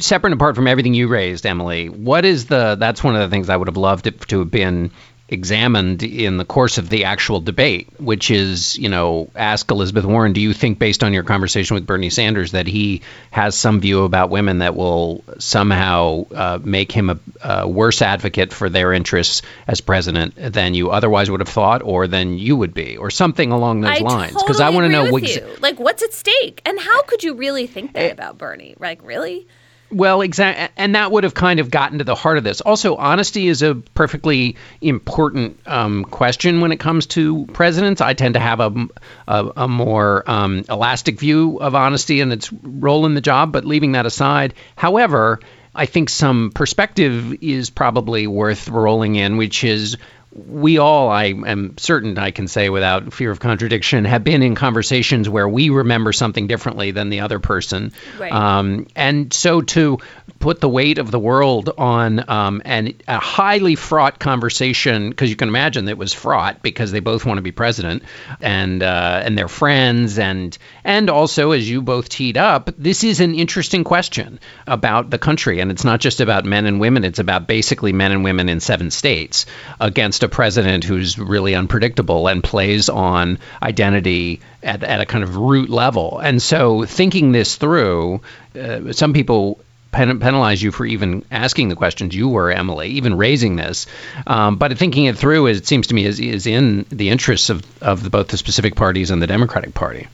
separate 0.00 0.32
and 0.32 0.40
apart 0.40 0.56
from 0.56 0.66
everything 0.66 0.92
you 0.92 1.06
raised, 1.06 1.46
Emily, 1.46 1.88
what 1.88 2.24
is 2.24 2.46
the 2.46 2.74
that's 2.74 3.04
one 3.04 3.14
of 3.14 3.20
the 3.20 3.32
things 3.32 3.48
I 3.48 3.56
would 3.56 3.68
have 3.68 3.76
loved 3.76 4.08
it 4.08 4.20
to 4.28 4.40
have 4.40 4.50
been 4.50 4.90
examined 5.28 6.02
in 6.04 6.36
the 6.36 6.44
course 6.44 6.78
of 6.78 6.88
the 6.88 7.04
actual 7.04 7.40
debate, 7.40 7.88
which 7.98 8.30
is, 8.30 8.78
you 8.78 8.88
know, 8.88 9.28
ask 9.34 9.68
Elizabeth 9.70 10.04
Warren, 10.04 10.32
do 10.32 10.40
you 10.40 10.52
think, 10.52 10.78
based 10.78 11.02
on 11.02 11.12
your 11.12 11.24
conversation 11.24 11.74
with 11.74 11.84
Bernie 11.84 12.10
Sanders, 12.10 12.52
that 12.52 12.68
he 12.68 13.02
has 13.32 13.56
some 13.56 13.80
view 13.80 14.04
about 14.04 14.30
women 14.30 14.58
that 14.58 14.76
will 14.76 15.24
somehow 15.38 16.26
uh, 16.32 16.58
make 16.62 16.92
him 16.92 17.10
a, 17.10 17.18
a, 17.42 17.68
worse 17.68 18.02
advocate 18.02 18.52
for 18.52 18.68
their 18.68 18.92
interests 18.92 19.42
as 19.66 19.80
president 19.80 20.34
than 20.36 20.74
you 20.74 20.90
otherwise 20.90 21.28
would 21.28 21.40
have 21.40 21.48
thought, 21.48 21.82
or 21.82 22.06
than 22.06 22.38
you 22.38 22.56
would 22.56 22.72
be, 22.72 22.96
or 22.96 23.10
something 23.10 23.50
along 23.50 23.80
those 23.80 23.98
I 23.98 24.04
lines? 24.04 24.34
Because 24.34 24.58
totally 24.58 24.64
I 24.64 24.70
want 24.70 24.84
to 24.86 24.92
know 24.92 25.10
what, 25.10 25.60
like, 25.60 25.80
what's 25.80 26.04
at 26.04 26.12
stake, 26.12 26.62
and 26.64 26.78
how 26.78 27.02
could 27.02 27.24
you 27.24 27.34
really 27.34 27.66
think 27.66 27.94
that 27.94 28.12
about 28.12 28.38
Bernie? 28.38 28.76
Like, 28.78 29.04
really? 29.04 29.48
Well, 29.90 30.20
exactly, 30.20 30.68
and 30.76 30.96
that 30.96 31.12
would 31.12 31.24
have 31.24 31.34
kind 31.34 31.60
of 31.60 31.70
gotten 31.70 31.98
to 31.98 32.04
the 32.04 32.16
heart 32.16 32.38
of 32.38 32.44
this. 32.44 32.60
Also, 32.60 32.96
honesty 32.96 33.46
is 33.46 33.62
a 33.62 33.76
perfectly 33.76 34.56
important 34.80 35.60
um, 35.66 36.04
question 36.04 36.60
when 36.60 36.72
it 36.72 36.80
comes 36.80 37.06
to 37.06 37.46
presidents. 37.46 38.00
I 38.00 38.14
tend 38.14 38.34
to 38.34 38.40
have 38.40 38.58
a, 38.58 38.88
a, 39.28 39.52
a 39.56 39.68
more 39.68 40.28
um, 40.28 40.64
elastic 40.68 41.20
view 41.20 41.58
of 41.60 41.76
honesty 41.76 42.20
and 42.20 42.32
its 42.32 42.52
role 42.52 43.06
in 43.06 43.14
the 43.14 43.20
job. 43.20 43.52
But 43.52 43.64
leaving 43.64 43.92
that 43.92 44.06
aside, 44.06 44.54
however, 44.74 45.38
I 45.72 45.86
think 45.86 46.08
some 46.08 46.50
perspective 46.52 47.42
is 47.42 47.70
probably 47.70 48.26
worth 48.26 48.68
rolling 48.68 49.14
in, 49.14 49.36
which 49.36 49.62
is 49.62 49.98
we 50.36 50.78
all, 50.78 51.08
I 51.08 51.24
am 51.24 51.78
certain 51.78 52.18
I 52.18 52.30
can 52.30 52.46
say 52.46 52.68
without 52.68 53.12
fear 53.14 53.30
of 53.30 53.40
contradiction, 53.40 54.04
have 54.04 54.22
been 54.22 54.42
in 54.42 54.54
conversations 54.54 55.28
where 55.28 55.48
we 55.48 55.70
remember 55.70 56.12
something 56.12 56.46
differently 56.46 56.90
than 56.90 57.08
the 57.08 57.20
other 57.20 57.38
person. 57.38 57.92
Right. 58.18 58.32
Um, 58.32 58.86
and 58.94 59.32
so 59.32 59.62
to 59.62 59.98
put 60.38 60.60
the 60.60 60.68
weight 60.68 60.98
of 60.98 61.10
the 61.10 61.18
world 61.18 61.70
on 61.78 62.28
um, 62.28 62.60
and 62.64 63.02
a 63.08 63.18
highly 63.18 63.76
fraught 63.76 64.18
conversation, 64.18 65.08
because 65.08 65.30
you 65.30 65.36
can 65.36 65.48
imagine 65.48 65.88
it 65.88 65.96
was 65.96 66.12
fraught 66.12 66.62
because 66.62 66.92
they 66.92 67.00
both 67.00 67.24
want 67.24 67.38
to 67.38 67.42
be 67.42 67.52
president 67.52 68.02
and 68.40 68.82
uh, 68.82 69.22
and 69.24 69.38
they're 69.38 69.48
friends 69.48 70.18
and 70.18 70.58
and 70.84 71.08
also 71.08 71.52
as 71.52 71.68
you 71.68 71.80
both 71.80 72.08
teed 72.08 72.36
up, 72.36 72.70
this 72.76 73.04
is 73.04 73.20
an 73.20 73.34
interesting 73.34 73.84
question 73.84 74.38
about 74.66 75.08
the 75.08 75.18
country 75.18 75.60
and 75.60 75.70
it's 75.70 75.84
not 75.84 76.00
just 76.00 76.20
about 76.20 76.44
men 76.44 76.66
and 76.66 76.78
women; 76.78 77.04
it's 77.04 77.18
about 77.18 77.46
basically 77.46 77.92
men 77.92 78.12
and 78.12 78.22
women 78.22 78.48
in 78.50 78.60
seven 78.60 78.90
states 78.90 79.46
against 79.80 80.24
a 80.26 80.28
president 80.28 80.84
who's 80.84 81.18
really 81.18 81.54
unpredictable 81.54 82.28
and 82.28 82.44
plays 82.44 82.88
on 82.88 83.38
identity 83.62 84.40
at, 84.62 84.82
at 84.84 85.00
a 85.00 85.06
kind 85.06 85.24
of 85.24 85.36
root 85.36 85.70
level. 85.70 86.18
And 86.18 86.42
so, 86.42 86.84
thinking 86.84 87.32
this 87.32 87.56
through, 87.56 88.20
uh, 88.54 88.92
some 88.92 89.14
people 89.14 89.58
pen- 89.92 90.20
penalize 90.20 90.62
you 90.62 90.70
for 90.70 90.84
even 90.84 91.24
asking 91.30 91.70
the 91.70 91.76
questions 91.76 92.14
you 92.14 92.28
were, 92.28 92.50
Emily, 92.50 92.88
even 92.90 93.16
raising 93.16 93.56
this. 93.56 93.86
Um, 94.26 94.56
but 94.56 94.76
thinking 94.76 95.06
it 95.06 95.16
through, 95.16 95.46
is, 95.46 95.58
it 95.58 95.66
seems 95.66 95.86
to 95.86 95.94
me, 95.94 96.04
is, 96.04 96.20
is 96.20 96.46
in 96.46 96.84
the 96.90 97.08
interests 97.08 97.48
of, 97.48 97.64
of 97.82 98.02
the, 98.02 98.10
both 98.10 98.28
the 98.28 98.36
specific 98.36 98.76
parties 98.76 99.10
and 99.10 99.22
the 99.22 99.26
Democratic 99.26 99.72
Party. 99.72 100.06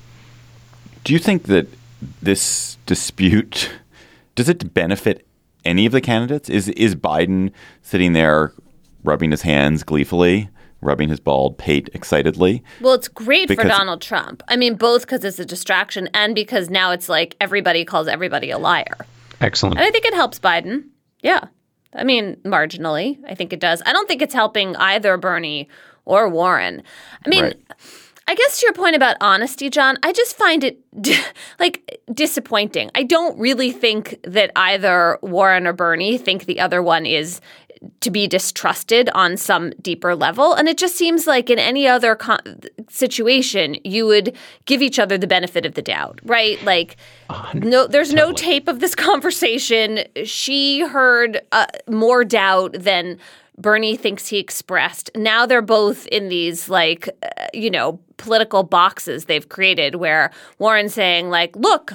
Do 1.05 1.13
you 1.13 1.19
think 1.19 1.45
that 1.45 1.67
this 2.21 2.77
dispute 2.87 3.71
does 4.35 4.49
it 4.49 4.73
benefit 4.73 5.27
any 5.65 5.87
of 5.87 5.93
the 5.93 6.01
candidates? 6.01 6.49
Is 6.49 6.69
is 6.69 6.95
Biden 6.95 7.53
sitting 7.83 8.13
there 8.13 8.53
rubbing 9.05 9.31
his 9.31 9.43
hands 9.43 9.83
gleefully, 9.83 10.49
rubbing 10.81 11.09
his 11.09 11.21
bald 11.21 11.59
pate 11.59 11.89
excitedly. 11.95 12.63
Well, 12.81 12.95
it's 12.95 13.09
great 13.09 13.49
for 13.49 13.63
Donald 13.63 14.03
Trump. 14.03 14.43
I 14.49 14.57
mean, 14.57 14.75
both 14.75 15.03
because 15.03 15.25
it's 15.25 15.39
a 15.39 15.45
distraction 15.45 16.09
and 16.13 16.35
because 16.35 16.69
now 16.69 16.91
it's 16.91 17.09
like 17.09 17.37
everybody 17.41 17.85
calls 17.85 18.09
everybody 18.09 18.51
a 18.51 18.59
liar. 18.59 19.07
Excellent. 19.41 19.79
And 19.79 19.85
I 19.87 19.91
think 19.91 20.05
it 20.05 20.15
helps 20.15 20.39
Biden. 20.39 20.85
Yeah. 21.23 21.47
I 21.95 22.05
mean, 22.05 22.37
marginally, 22.45 23.19
I 23.29 23.35
think 23.35 23.53
it 23.53 23.61
does. 23.61 23.83
I 23.85 23.93
don't 23.93 24.09
think 24.09 24.23
it's 24.23 24.35
helping 24.35 24.77
either 24.77 25.17
Bernie 25.17 25.69
or 26.05 26.29
Warren. 26.29 26.83
I 27.25 27.29
mean, 27.29 27.45
right. 27.45 27.61
I 28.29 28.35
guess 28.35 28.61
to 28.61 28.67
your 28.67 28.73
point 28.73 28.97
about 28.97 29.17
honesty, 29.21 29.69
John, 29.69 29.99
I 30.03 30.13
just 30.13 30.37
find 30.37 30.65
it 30.65 30.79
like 31.59 32.01
disappointing. 32.15 32.91
I 32.95 33.03
don't 33.03 33.39
really 33.39 33.73
think 33.73 34.19
that 34.25 34.53
either 34.57 35.19
Warren 35.23 35.67
or 35.67 35.73
Bernie 35.73 36.19
think 36.19 36.47
the 36.47 36.61
other 36.61 36.83
one 36.83 37.05
is 37.05 37.41
to 38.01 38.11
be 38.11 38.27
distrusted 38.27 39.11
on 39.15 39.37
some 39.37 39.71
deeper 39.81 40.15
level. 40.15 40.55
And 40.55 40.69
it 40.69 40.79
just 40.79 40.97
seems 40.97 41.27
like 41.27 41.51
in 41.51 41.59
any 41.59 41.87
other 41.87 42.19
situation, 42.89 43.77
you 43.85 44.07
would 44.07 44.37
give 44.65 44.83
each 44.83 44.99
other 44.99 45.19
the 45.19 45.27
benefit 45.27 45.67
of 45.67 45.75
the 45.75 45.83
doubt, 45.83 46.21
right? 46.25 46.63
Like, 46.65 46.97
no, 47.55 47.87
there's 47.87 48.11
totally. 48.11 48.31
no 48.31 48.37
tape 48.37 48.69
of 48.69 48.81
this 48.81 48.95
conversation. 48.97 50.01
She 50.25 50.81
heard 50.81 51.41
uh, 51.53 51.67
more 51.89 52.25
doubt 52.25 52.75
than 52.75 53.19
Bernie 53.59 53.97
thinks 53.97 54.29
he 54.29 54.39
expressed. 54.39 55.11
Now 55.15 55.47
they're 55.47 55.63
both 55.63 56.07
in 56.07 56.29
these 56.29 56.69
like, 56.69 57.09
uh, 57.23 57.47
you 57.53 57.71
know, 57.71 58.01
political 58.17 58.63
boxes 58.63 59.27
they've 59.27 59.49
created 59.49 59.97
where 59.97 60.31
Warren's 60.59 60.95
saying 60.95 61.29
like, 61.29 61.55
look, 61.57 61.93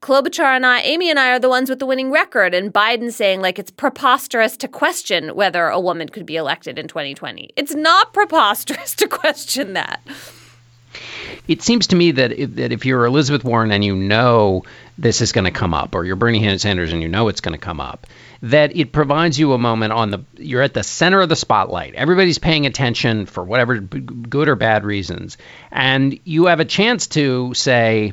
Klobuchar 0.00 0.54
and 0.56 0.64
I, 0.64 0.80
Amy 0.80 1.10
and 1.10 1.18
I 1.18 1.30
are 1.30 1.40
the 1.40 1.48
ones 1.48 1.68
with 1.68 1.80
the 1.80 1.86
winning 1.86 2.10
record, 2.10 2.54
and 2.54 2.72
Biden 2.72 3.12
saying 3.12 3.40
like 3.40 3.58
it's 3.58 3.70
preposterous 3.70 4.56
to 4.58 4.68
question 4.68 5.34
whether 5.34 5.66
a 5.66 5.80
woman 5.80 6.08
could 6.08 6.24
be 6.24 6.36
elected 6.36 6.78
in 6.78 6.86
2020. 6.86 7.50
It's 7.56 7.74
not 7.74 8.12
preposterous 8.12 8.94
to 8.96 9.08
question 9.08 9.72
that. 9.72 10.00
It 11.48 11.62
seems 11.62 11.88
to 11.88 11.96
me 11.96 12.12
that 12.12 12.32
if, 12.32 12.54
that 12.56 12.72
if 12.72 12.84
you're 12.84 13.04
Elizabeth 13.04 13.42
Warren 13.44 13.72
and 13.72 13.84
you 13.84 13.96
know 13.96 14.64
this 14.98 15.20
is 15.20 15.32
going 15.32 15.46
to 15.46 15.50
come 15.50 15.74
up, 15.74 15.94
or 15.94 16.04
you're 16.04 16.16
Bernie 16.16 16.58
Sanders 16.58 16.92
and 16.92 17.02
you 17.02 17.08
know 17.08 17.28
it's 17.28 17.40
going 17.40 17.54
to 17.54 17.58
come 17.58 17.80
up, 17.80 18.06
that 18.42 18.76
it 18.76 18.92
provides 18.92 19.38
you 19.38 19.52
a 19.52 19.58
moment 19.58 19.92
on 19.92 20.10
the 20.10 20.24
you're 20.36 20.62
at 20.62 20.74
the 20.74 20.82
center 20.82 21.20
of 21.20 21.28
the 21.28 21.36
spotlight. 21.36 21.94
Everybody's 21.94 22.38
paying 22.38 22.66
attention 22.66 23.26
for 23.26 23.42
whatever 23.42 23.78
good 23.78 24.48
or 24.48 24.54
bad 24.54 24.84
reasons, 24.84 25.38
and 25.72 26.18
you 26.24 26.46
have 26.46 26.60
a 26.60 26.64
chance 26.64 27.08
to 27.08 27.52
say 27.54 28.12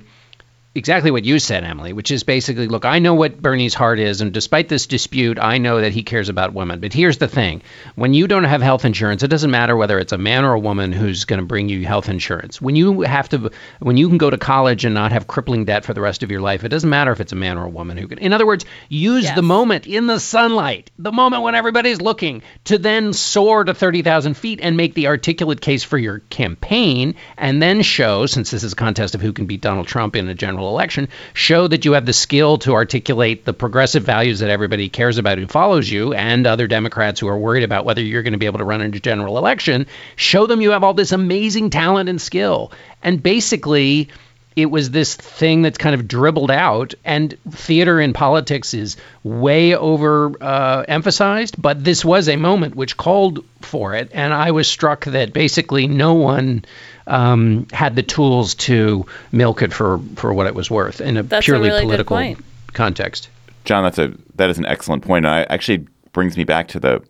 exactly 0.76 1.10
what 1.10 1.24
you 1.24 1.40
said, 1.40 1.64
Emily, 1.64 1.94
which 1.94 2.12
is 2.12 2.24
basically 2.24 2.68
look, 2.68 2.86
I 2.86 3.00
know 3.00 3.16
what 3.16 3.42
Bernie's 3.42 3.74
heart 3.74 4.00
is, 4.00 4.22
and 4.22 4.34
despite 4.34 4.68
this 4.68 4.86
dispute, 4.86 5.40
I 5.40 5.58
know 5.58 5.82
that 5.82 5.94
he 5.94 6.04
cares 6.04 6.30
about 6.30 6.54
women. 6.54 6.82
But 6.82 6.94
here's 6.94 7.18
the 7.18 7.28
thing 7.28 7.62
when 7.96 8.14
you 8.14 8.28
don't 8.28 8.44
have 8.44 8.62
health 8.62 8.86
insurance, 8.86 9.24
it 9.24 9.30
doesn't 9.30 9.50
matter 9.50 9.76
whether 9.76 9.98
it's 9.98 10.12
a 10.12 10.18
man 10.18 10.44
or 10.44 10.54
a 10.54 10.60
woman 10.60 10.92
who's 10.92 11.26
going 11.26 11.40
to 11.40 11.46
bring 11.46 11.70
you 11.70 11.86
health 11.86 12.10
insurance. 12.10 12.62
When 12.62 12.76
you 12.76 13.02
have 13.02 13.30
to, 13.30 13.52
when 13.80 13.98
you 13.98 14.10
can 14.10 14.18
go 14.18 14.30
to 14.30 14.38
college 14.38 14.86
and 14.86 14.94
not 14.94 15.14
have 15.14 15.28
crippling 15.28 15.66
debt 15.66 15.86
for 15.86 15.94
the 15.94 16.02
rest 16.02 16.24
of 16.24 16.32
your 16.32 16.42
life, 16.42 16.64
it 16.64 16.70
doesn't 16.70 16.90
matter 16.90 17.12
if 17.12 17.22
it's 17.22 17.32
a 17.32 17.38
man 17.38 17.58
or 17.58 17.66
a 17.66 17.70
woman 17.70 17.98
who 17.98 18.08
can. 18.08 18.18
In 18.18 18.34
other 18.34 18.46
words, 18.46 18.66
use 18.90 19.24
yes. 19.24 19.36
the 19.36 19.42
moment 19.42 19.88
in 19.88 20.08
the 20.08 20.20
sunlight, 20.20 20.92
the 21.00 21.12
moment 21.12 21.44
when 21.44 21.56
everybody's 21.56 22.02
looking, 22.02 22.42
to 22.66 22.78
then 22.78 23.14
soar 23.14 23.64
to 23.64 23.74
30,000 23.74 24.36
feet 24.36 24.60
and 24.62 24.76
make 24.76 24.94
the 24.94 25.08
articulate 25.08 25.62
case 25.62 25.84
for 25.84 25.98
your 25.98 26.20
campaign, 26.20 27.16
and 27.38 27.62
then 27.62 27.82
show, 27.82 28.26
since 28.26 28.52
this 28.52 28.64
is 28.64 28.74
a 28.74 28.76
contest 28.76 29.16
of 29.16 29.22
who 29.22 29.32
can 29.32 29.46
beat 29.46 29.62
Donald 29.62 29.88
Trump 29.88 30.16
in 30.16 30.28
a 30.28 30.34
general 30.34 30.65
general 30.66 30.76
election, 30.76 31.08
show 31.34 31.68
that 31.68 31.86
you 31.86 31.94
have 31.94 32.06
the 32.06 32.14
skill 32.14 32.58
to 32.60 32.74
articulate 32.74 33.46
the 33.46 33.54
progressive 33.54 34.04
values 34.04 34.40
that 34.40 34.50
everybody 34.50 34.90
cares 34.90 35.18
about 35.18 35.38
who 35.38 35.48
follows 35.48 35.90
you 35.90 36.14
and 36.14 36.48
other 36.48 36.68
Democrats 36.68 37.20
who 37.20 37.28
are 37.28 37.38
worried 37.38 37.64
about 37.64 37.86
whether 37.86 38.02
you're 38.02 38.24
going 38.24 38.34
to 38.34 38.40
be 38.40 38.48
able 38.48 38.60
to 38.60 38.66
run 38.66 38.82
in 38.82 38.88
into 38.88 39.00
general 39.00 39.38
election. 39.38 39.86
Show 40.16 40.48
them 40.48 40.62
you 40.62 40.72
have 40.72 40.84
all 40.84 40.94
this 40.94 41.12
amazing 41.12 41.70
talent 41.70 42.10
and 42.10 42.22
skill. 42.22 42.72
And 43.04 43.22
basically, 43.22 44.10
it 44.56 44.68
was 44.72 44.90
this 44.90 45.16
thing 45.16 45.64
that's 45.64 45.78
kind 45.78 45.96
of 45.96 46.08
dribbled 46.08 46.52
out 46.52 46.94
and 47.04 47.38
theater 47.52 48.00
in 48.00 48.14
politics 48.14 48.74
is 48.74 48.96
way 49.24 49.76
over 49.76 50.32
uh, 50.42 50.86
emphasized 50.88 51.62
but 51.62 51.84
this 51.84 52.06
was 52.06 52.30
a 52.30 52.38
moment 52.38 52.74
which 52.74 52.96
called 52.96 53.44
for 53.62 53.96
it 53.96 54.10
and 54.14 54.34
i 54.34 54.52
was 54.52 54.68
struck 54.68 55.04
that 55.06 55.34
basically 55.34 55.88
no 55.88 56.14
one 56.14 56.64
um, 57.08 57.68
had 57.72 57.96
the 57.96 58.04
tools 58.04 58.56
to 58.56 59.06
milk 59.32 59.62
it 59.62 59.72
for, 59.74 60.00
for 60.16 60.34
what 60.34 60.48
it 60.48 60.56
was 60.56 60.72
worth 60.72 61.02
in 61.02 61.18
a 61.18 61.24
that's 61.24 61.46
purely 61.46 61.70
a 61.70 61.74
really 61.74 61.86
political 61.86 62.44
context. 62.74 63.30
John, 63.66 63.84
that's 63.84 63.98
a 63.98 64.14
that 64.36 64.50
is 64.50 64.58
an 64.58 64.66
excellent 64.66 65.04
point. 65.04 65.26
And 65.26 65.34
I 65.34 65.44
actually 65.44 65.88
brings 66.14 66.38
me 66.38 66.44
back 66.44 66.68
to 66.70 66.80
the 66.80 67.04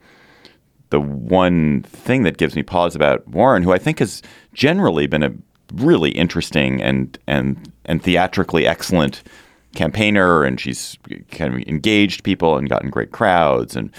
the 0.89 0.99
one 0.99 1.84
thing 1.84 2.24
that 2.24 2.38
gives 2.38 2.55
me 2.55 2.63
pause 2.63 2.95
about 2.95 3.28
Warren, 3.28 3.63
who 3.63 3.74
I 3.74 3.78
think 3.78 3.99
has 3.99 4.22
generally 4.53 5.07
been 5.07 5.24
a 5.24 5.34
really 5.74 6.11
interesting 6.11 6.82
and 6.82 7.17
and 7.28 7.72
and 7.86 8.01
theatrically 8.01 8.67
excellent 8.67 9.24
campaigner, 9.76 10.43
and 10.43 10.59
she's 10.59 10.97
kind 11.32 11.53
of 11.53 11.61
engaged 11.67 12.24
people 12.24 12.57
and 12.57 12.70
gotten 12.70 12.89
great 12.89 13.11
crowds, 13.11 13.76
and 13.76 13.91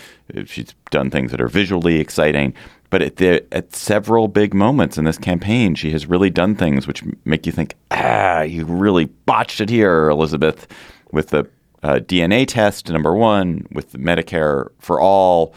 she's 0.47 0.75
done 0.91 1.11
things 1.11 1.31
that 1.31 1.41
are 1.41 1.49
visually 1.49 2.01
exciting. 2.01 2.55
But 2.97 3.03
at, 3.03 3.17
the, 3.17 3.45
at 3.53 3.77
several 3.77 4.27
big 4.27 4.55
moments 4.55 4.97
in 4.97 5.05
this 5.05 5.19
campaign, 5.19 5.75
she 5.75 5.91
has 5.91 6.07
really 6.07 6.31
done 6.31 6.55
things 6.55 6.87
which 6.87 7.03
make 7.27 7.45
you 7.45 7.53
think, 7.53 7.75
ah, 7.91 8.41
you 8.41 8.65
really 8.65 9.05
botched 9.05 9.61
it 9.61 9.69
here, 9.69 10.09
Elizabeth, 10.09 10.67
with 11.13 11.29
the 11.29 11.41
uh, 11.83 11.97
DNA 11.97 12.47
test, 12.49 12.89
number 12.89 13.15
one, 13.15 13.67
with 13.71 13.93
Medicare 13.93 14.71
for 14.79 14.99
all, 14.99 15.55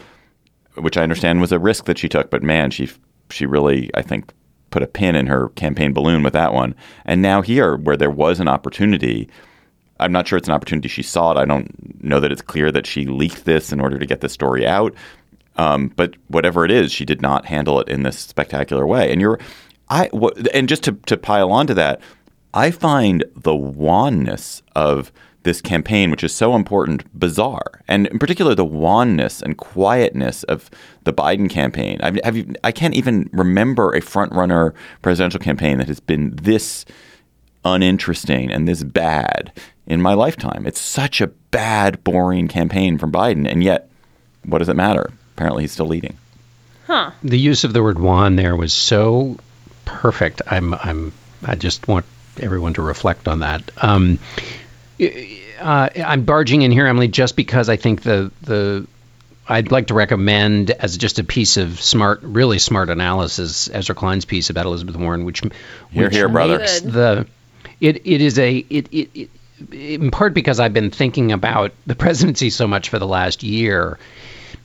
which 0.74 0.98
I 0.98 1.02
understand 1.02 1.40
was 1.40 1.50
a 1.50 1.58
risk 1.58 1.86
that 1.86 1.96
she 1.96 2.10
took. 2.10 2.28
But 2.30 2.42
man, 2.42 2.70
she 2.70 2.90
she 3.30 3.46
really, 3.46 3.90
I 3.94 4.02
think, 4.02 4.34
put 4.68 4.82
a 4.82 4.86
pin 4.86 5.16
in 5.16 5.26
her 5.26 5.48
campaign 5.56 5.94
balloon 5.94 6.22
with 6.22 6.34
that 6.34 6.52
one. 6.52 6.74
And 7.06 7.22
now 7.22 7.40
here, 7.40 7.78
where 7.78 7.96
there 7.96 8.10
was 8.10 8.38
an 8.40 8.48
opportunity, 8.48 9.30
I'm 9.98 10.12
not 10.12 10.28
sure 10.28 10.36
it's 10.36 10.48
an 10.48 10.52
opportunity 10.52 10.88
she 10.88 11.02
saw 11.02 11.32
it. 11.32 11.38
I 11.38 11.46
don't 11.46 12.04
know 12.04 12.20
that 12.20 12.32
it's 12.32 12.42
clear 12.42 12.70
that 12.70 12.86
she 12.86 13.06
leaked 13.06 13.46
this 13.46 13.72
in 13.72 13.80
order 13.80 13.98
to 13.98 14.04
get 14.04 14.20
the 14.20 14.28
story 14.28 14.66
out. 14.66 14.94
Um, 15.56 15.88
but 15.96 16.14
whatever 16.28 16.64
it 16.64 16.70
is, 16.70 16.92
she 16.92 17.04
did 17.04 17.20
not 17.20 17.46
handle 17.46 17.80
it 17.80 17.88
in 17.88 18.02
this 18.02 18.18
spectacular 18.18 18.86
way. 18.86 19.10
And 19.12 19.20
you're, 19.20 19.38
I, 19.88 20.08
and 20.54 20.68
just 20.68 20.84
to 20.84 20.92
to 21.06 21.16
pile 21.16 21.50
onto 21.50 21.74
that, 21.74 22.00
I 22.54 22.70
find 22.70 23.24
the 23.36 23.52
wanness 23.52 24.62
of 24.74 25.12
this 25.42 25.62
campaign, 25.62 26.10
which 26.10 26.24
is 26.24 26.34
so 26.34 26.54
important, 26.54 27.02
bizarre, 27.18 27.82
and 27.88 28.06
in 28.08 28.18
particular 28.18 28.54
the 28.54 28.64
wanness 28.64 29.40
and 29.40 29.56
quietness 29.56 30.42
of 30.44 30.70
the 31.04 31.12
Biden 31.12 31.48
campaign. 31.48 31.98
I, 32.02 32.12
have 32.24 32.36
you, 32.36 32.54
I 32.62 32.72
can't 32.72 32.94
even 32.94 33.30
remember 33.32 33.92
a 33.92 34.02
front-runner 34.02 34.74
presidential 35.00 35.40
campaign 35.40 35.78
that 35.78 35.88
has 35.88 36.00
been 36.00 36.36
this 36.36 36.84
uninteresting 37.64 38.50
and 38.50 38.68
this 38.68 38.82
bad 38.82 39.52
in 39.86 40.02
my 40.02 40.12
lifetime. 40.12 40.66
It's 40.66 40.80
such 40.80 41.20
a 41.20 41.28
bad, 41.28 42.04
boring 42.04 42.46
campaign 42.48 42.98
from 42.98 43.10
Biden, 43.10 43.50
and 43.50 43.64
yet, 43.64 43.90
what 44.44 44.58
does 44.58 44.68
it 44.68 44.76
matter? 44.76 45.10
Apparently, 45.40 45.62
he's 45.62 45.72
still 45.72 45.86
leading. 45.86 46.18
Huh. 46.86 47.12
The 47.22 47.38
use 47.38 47.64
of 47.64 47.72
the 47.72 47.82
word 47.82 47.98
"wan" 47.98 48.36
there 48.36 48.54
was 48.54 48.74
so 48.74 49.38
perfect. 49.86 50.42
I'm, 50.46 50.74
I'm, 50.74 51.14
I 51.42 51.54
just 51.54 51.88
want 51.88 52.04
everyone 52.38 52.74
to 52.74 52.82
reflect 52.82 53.26
on 53.26 53.38
that. 53.38 53.62
Um, 53.78 54.18
uh, 55.00 55.88
I'm 55.96 56.26
barging 56.26 56.60
in 56.60 56.70
here, 56.70 56.86
Emily, 56.86 57.08
just 57.08 57.36
because 57.36 57.70
I 57.70 57.76
think 57.76 58.02
the 58.02 58.30
the 58.42 58.86
I'd 59.48 59.72
like 59.72 59.86
to 59.86 59.94
recommend 59.94 60.72
as 60.72 60.98
just 60.98 61.18
a 61.18 61.24
piece 61.24 61.56
of 61.56 61.80
smart, 61.80 62.20
really 62.22 62.58
smart 62.58 62.90
analysis, 62.90 63.70
Ezra 63.72 63.94
Klein's 63.94 64.26
piece 64.26 64.50
about 64.50 64.66
Elizabeth 64.66 64.96
Warren, 64.96 65.24
which 65.24 65.40
here, 65.40 66.04
which 66.04 66.14
here, 66.14 66.28
brother. 66.28 66.58
The 66.58 67.26
it 67.80 68.06
it 68.06 68.20
is 68.20 68.38
a 68.38 68.58
it, 68.58 68.88
it, 68.92 69.08
it 69.14 69.30
in 69.72 70.10
part 70.10 70.34
because 70.34 70.60
I've 70.60 70.74
been 70.74 70.90
thinking 70.90 71.32
about 71.32 71.72
the 71.86 71.94
presidency 71.94 72.50
so 72.50 72.68
much 72.68 72.90
for 72.90 72.98
the 72.98 73.06
last 73.06 73.42
year 73.42 73.98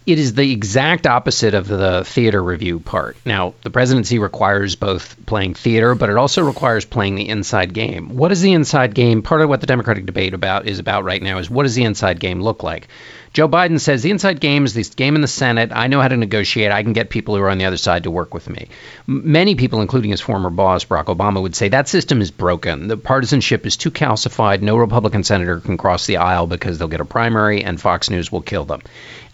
it 0.06 0.20
is 0.20 0.36
the 0.36 0.51
exact 0.51 1.08
opposite 1.08 1.56
of 1.56 1.68
the 1.68 2.03
theater 2.06 2.41
review 2.41 2.80
part. 2.80 3.18
Now, 3.26 3.56
the 3.64 3.72
presidency 3.72 4.20
requires 4.20 4.76
both 4.76 5.16
playing 5.26 5.56
theater, 5.56 5.95
but 5.95 6.12
it 6.12 6.18
also 6.18 6.43
requires 6.43 6.86
playing 6.86 7.16
the 7.16 7.28
inside 7.28 7.74
game. 7.74 8.16
What 8.16 8.32
is 8.32 8.41
the 8.41 8.53
inside 8.53 8.93
game? 8.93 9.24
Part 9.24 9.41
of 9.41 9.49
what 9.49 9.62
the 9.62 9.68
Democratic 9.68 10.06
debate 10.06 10.36
about 10.36 10.68
is 10.68 10.78
about 10.78 11.06
right 11.06 11.22
now 11.22 11.39
is 11.39 11.49
what 11.49 11.64
does 11.64 11.74
the 11.74 11.86
inside 11.86 12.20
game 12.20 12.41
look 12.41 12.62
like? 12.62 12.88
Joe 13.34 13.49
Biden 13.49 13.82
says 13.82 14.01
the 14.01 14.12
inside 14.12 14.39
game 14.39 14.64
is 14.64 14.74
this 14.74 14.95
game 14.95 15.16
in 15.16 15.22
the 15.22 15.28
Senate. 15.28 15.72
I 15.74 15.88
know 15.88 15.99
how 15.99 16.08
to 16.08 16.16
negotiate. 16.16 16.72
I 16.72 16.84
can 16.84 16.93
get 16.93 17.10
people 17.10 17.36
who 17.36 17.41
are 17.41 17.49
on 17.49 17.58
the 17.58 17.66
other 17.66 17.76
side 17.76 18.03
to 18.03 18.12
work 18.12 18.34
with 18.34 18.49
me. 18.49 18.70
Many 19.08 19.56
people, 19.56 19.82
including 19.82 20.12
his 20.12 20.22
former 20.22 20.49
boss, 20.49 20.86
Barack 20.86 21.14
Obama, 21.14 21.41
would 21.41 21.53
say 21.53 21.68
that 21.68 21.89
system 21.89 22.22
is 22.22 22.32
broken. 22.32 22.88
The 22.88 22.95
partisanship 22.95 23.66
is 23.66 23.76
too 23.76 23.91
calcified. 23.91 24.62
No 24.62 24.78
Republican 24.78 25.26
senator 25.26 25.60
can 25.60 25.76
cross 25.76 26.06
the 26.06 26.18
aisle 26.18 26.47
because 26.47 26.78
they'll 26.78 26.88
get 26.88 27.01
a 27.01 27.06
primary 27.06 27.62
and 27.62 27.82
Fox 27.82 28.10
News 28.10 28.32
will 28.32 28.41
kill 28.41 28.64
them 28.64 28.82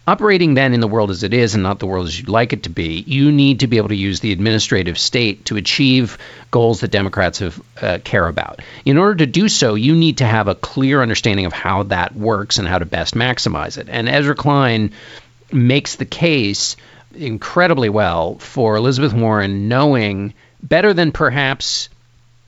operating 0.07 0.55
then 0.55 0.73
in 0.73 0.79
the 0.79 0.87
world 0.87 1.11
as 1.11 1.23
it 1.23 1.33
is 1.33 1.53
and 1.53 1.63
not 1.63 1.79
the 1.79 1.87
world 1.87 2.07
as 2.07 2.17
you'd 2.17 2.29
like 2.29 2.53
it 2.53 2.63
to 2.63 2.69
be, 2.69 3.03
you 3.05 3.31
need 3.31 3.59
to 3.59 3.67
be 3.67 3.77
able 3.77 3.89
to 3.89 3.95
use 3.95 4.19
the 4.19 4.31
administrative 4.31 4.97
state 4.97 5.45
to 5.45 5.57
achieve 5.57 6.17
goals 6.49 6.81
that 6.81 6.91
Democrats 6.91 7.39
have, 7.39 7.61
uh, 7.81 7.99
care 8.03 8.27
about. 8.27 8.61
In 8.83 8.97
order 8.97 9.15
to 9.17 9.25
do 9.25 9.47
so, 9.47 9.75
you 9.75 9.95
need 9.95 10.17
to 10.17 10.25
have 10.25 10.47
a 10.47 10.55
clear 10.55 11.01
understanding 11.01 11.45
of 11.45 11.53
how 11.53 11.83
that 11.83 12.15
works 12.15 12.57
and 12.57 12.67
how 12.67 12.79
to 12.79 12.85
best 12.85 13.15
maximize 13.15 13.77
it. 13.77 13.87
And 13.89 14.09
Ezra 14.09 14.35
Klein 14.35 14.91
makes 15.51 15.95
the 15.95 16.05
case 16.05 16.77
incredibly 17.13 17.89
well 17.89 18.35
for 18.35 18.75
Elizabeth 18.77 19.13
Warren 19.13 19.67
knowing 19.67 20.33
better 20.63 20.93
than 20.93 21.11
perhaps 21.11 21.89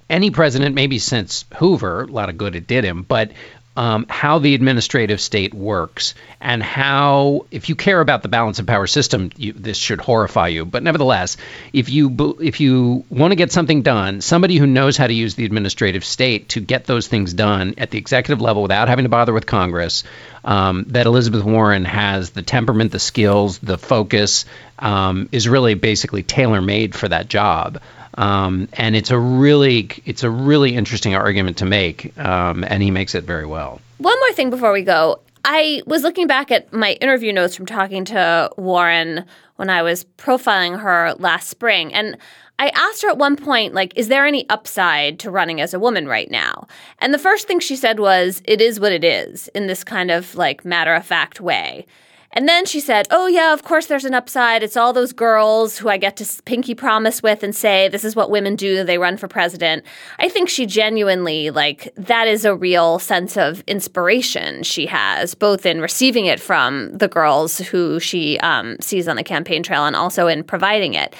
any 0.10 0.32
president, 0.32 0.76
maybe 0.76 1.00
since 1.00 1.46
Hoover, 1.56 2.04
a 2.04 2.08
lot 2.08 2.30
of 2.30 2.38
good 2.38 2.56
it 2.56 2.68
did 2.68 2.84
him, 2.84 3.04
but 3.04 3.32
um, 3.76 4.06
how 4.08 4.40
the 4.40 4.54
administrative 4.54 5.20
state 5.20 5.54
works 5.54 6.14
and 6.40 6.62
how, 6.62 7.46
if 7.50 7.70
you 7.70 7.76
care 7.76 8.00
about 8.00 8.22
the 8.22 8.28
balance 8.28 8.60
of 8.60 8.68
power 8.68 8.86
system, 8.86 9.32
you, 9.36 9.54
this 9.54 9.78
should 9.78 10.00
horrify 10.00 10.50
you. 10.50 10.66
But 10.66 10.84
nevertheless, 10.84 11.38
if 11.72 11.90
you 11.90 12.38
if 12.40 12.60
you 12.60 13.04
want 13.10 13.32
to 13.32 13.36
get 13.36 13.52
something 13.52 13.82
done, 13.82 14.22
somebody 14.22 14.58
who 14.58 14.68
knows 14.68 14.96
how 14.98 15.08
to 15.08 15.14
use 15.14 15.36
the 15.36 15.46
administrative 15.46 16.06
state 16.06 16.50
to 16.50 16.60
get 16.60 16.86
those 16.86 17.08
things 17.08 17.34
done 17.34 17.76
at 17.78 17.90
the 17.90 17.98
executive 17.98 18.42
level 18.42 18.62
without 18.62 18.90
having 18.90 19.06
to 19.06 19.10
bother 19.10 19.34
with 19.34 19.48
Congress, 19.48 20.04
um, 20.44 20.86
that 20.90 21.08
Elizabeth 21.08 21.44
Warren 21.44 21.86
has 21.86 22.30
the 22.30 22.44
temperament, 22.44 22.92
the 22.92 23.00
skills, 23.00 23.58
the 23.60 23.78
focus, 23.78 24.46
um, 24.78 25.30
is 25.32 25.48
really 25.50 25.74
basically 25.74 26.22
tailor 26.22 26.62
made 26.62 26.94
for 26.94 27.08
that 27.08 27.28
job. 27.28 27.80
Um, 28.16 28.68
and 28.74 28.96
it's 28.96 29.12
a 29.12 29.18
really 29.18 29.90
it's 30.06 30.24
a 30.24 30.30
really 30.30 30.76
interesting 30.76 31.16
argument 31.16 31.58
to 31.58 31.66
make, 31.66 32.18
um, 32.18 32.64
and 32.64 32.84
he 32.84 32.92
makes 32.92 33.16
it 33.16 33.24
very 33.24 33.46
well. 33.46 33.82
One 33.98 34.20
more 34.20 34.34
thing 34.34 34.50
before 34.50 34.72
we 34.72 34.84
go. 34.84 35.20
I 35.46 35.82
was 35.86 36.04
looking 36.04 36.28
back 36.28 36.52
at 36.52 36.72
my 36.72 36.94
interview 36.94 37.34
notes 37.34 37.56
from 37.56 37.66
talking 37.66 38.06
to 38.06 38.50
Warren 38.56 39.26
when 39.58 39.70
I 39.70 39.82
was 39.82 40.06
profiling 40.18 40.80
her 40.80 41.16
last 41.20 41.50
spring, 41.50 41.94
and 41.94 42.18
I 42.60 42.70
asked 42.70 43.02
her 43.02 43.10
at 43.10 43.18
one 43.18 43.36
point, 43.36 43.74
like, 43.74 43.92
is 43.98 44.08
there 44.08 44.26
any 44.26 44.48
upside 44.50 45.20
to 45.20 45.32
running 45.32 45.60
as 45.60 45.74
a 45.74 45.80
woman 45.80 46.08
right 46.08 46.30
now? 46.32 46.68
And 47.00 47.14
the 47.14 47.20
first 47.20 47.48
thing 47.48 47.60
she 47.60 47.76
said 47.76 48.00
was, 48.00 48.42
it 48.46 48.62
is 48.62 48.80
what 48.80 48.94
it 48.94 49.04
is, 49.04 49.50
in 49.50 49.68
this 49.68 49.84
kind 49.84 50.12
of 50.12 50.36
like 50.36 50.64
matter 50.64 50.94
of 50.94 51.06
fact 51.06 51.42
way. 51.42 51.86
And 52.34 52.50
then 52.50 52.66
she 52.66 52.80
said, 52.80 53.08
Oh, 53.12 53.28
yeah, 53.28 53.54
of 53.54 53.64
course 53.64 53.86
there's 53.86 54.06
an 54.06 54.14
upside. 54.14 54.64
It's 54.64 54.76
all 54.76 54.92
those 54.92 55.14
girls 55.14 55.78
who 55.78 55.88
I 55.88 55.98
get 55.98 56.18
to 56.18 56.42
pinky 56.44 56.76
promise 56.76 57.24
with 57.24 57.44
and 57.44 57.56
say, 57.56 57.88
This 57.88 58.04
is 58.04 58.16
what 58.16 58.32
women 58.32 58.56
do. 58.56 58.84
They 58.84 58.98
run 58.98 59.18
for 59.18 59.28
president. 59.28 59.86
I 60.20 60.30
think 60.30 60.50
she 60.50 60.66
genuinely, 60.66 61.52
like, 61.52 61.94
that 61.96 62.28
is 62.28 62.44
a 62.44 62.56
real 62.56 63.00
sense 63.00 63.38
of 63.38 63.62
inspiration 63.62 64.64
she 64.64 64.88
has, 64.88 65.36
both 65.36 65.66
in 65.66 65.80
receiving 65.80 66.26
it 66.26 66.40
from 66.40 66.98
the 66.98 67.08
girls 67.08 67.60
who 67.60 68.00
she 68.00 68.40
um, 68.40 68.78
sees 68.82 69.08
on 69.08 69.16
the 69.16 69.24
campaign 69.24 69.62
trail 69.62 69.86
and 69.86 69.96
also 69.96 70.28
in 70.28 70.44
providing 70.44 70.96
it. 70.96 71.16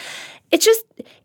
It's 0.52 0.66
just, 0.66 0.84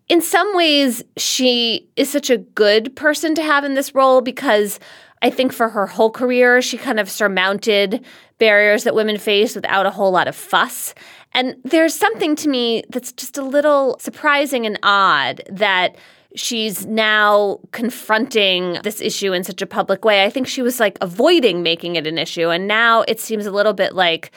in 0.09 0.20
some 0.20 0.55
ways, 0.55 1.03
she 1.16 1.89
is 1.97 2.11
such 2.11 2.30
a 2.30 2.39
good 2.39 2.95
person 2.95 3.34
to 3.34 3.43
have 3.43 3.64
in 3.64 3.74
this 3.74 3.95
role 3.95 4.20
because 4.20 4.80
I 5.23 5.31
think 5.31 5.53
for 5.53 5.69
her 5.69 5.87
whole 5.87 6.11
career, 6.11 6.62
she 6.62 6.79
kind 6.79 7.01
of 7.01 7.11
surmounted 7.11 8.05
barriers 8.39 8.85
that 8.85 8.95
women 8.95 9.19
face 9.19 9.55
without 9.55 9.87
a 9.87 9.91
whole 9.91 10.11
lot 10.11 10.29
of 10.29 10.37
fuss. 10.37 10.95
And 11.33 11.57
there's 11.64 11.95
something 11.95 12.37
to 12.37 12.49
me 12.49 12.85
that's 12.89 13.12
just 13.12 13.37
a 13.37 13.45
little 13.45 13.99
surprising 13.99 14.64
and 14.66 14.79
odd 14.83 15.43
that 15.51 15.97
she's 16.35 16.87
now 16.87 17.59
confronting 17.73 18.79
this 18.85 19.01
issue 19.01 19.33
in 19.33 19.45
such 19.45 19.62
a 19.62 19.66
public 19.66 20.05
way. 20.05 20.25
I 20.25 20.31
think 20.31 20.47
she 20.47 20.62
was 20.62 20.79
like 20.79 20.99
avoiding 21.01 21.62
making 21.62 21.97
it 21.97 22.07
an 22.07 22.19
issue. 22.19 22.51
And 22.51 22.69
now 22.69 23.03
it 23.03 23.21
seems 23.21 23.47
a 23.47 23.51
little 23.51 23.73
bit 23.73 23.95
like 23.95 24.31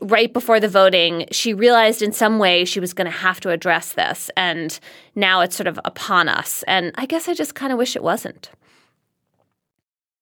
right 0.00 0.32
before 0.32 0.58
the 0.58 0.68
voting, 0.68 1.26
she 1.30 1.54
realized 1.54 2.02
in 2.02 2.12
some 2.12 2.38
way 2.38 2.64
she 2.64 2.80
was 2.80 2.92
going 2.92 3.10
to 3.10 3.16
have 3.16 3.40
to 3.40 3.50
address 3.50 3.92
this. 3.92 4.30
And 4.36 4.78
now 5.14 5.40
it's 5.40 5.56
sort 5.56 5.68
of 5.68 5.78
upon 5.84 6.28
us. 6.28 6.64
And 6.66 6.92
I 6.96 7.06
guess 7.06 7.28
I 7.28 7.34
just 7.34 7.54
kind 7.54 7.72
of 7.72 7.78
wish 7.78 7.96
it 7.96 8.02
wasn't. 8.02 8.50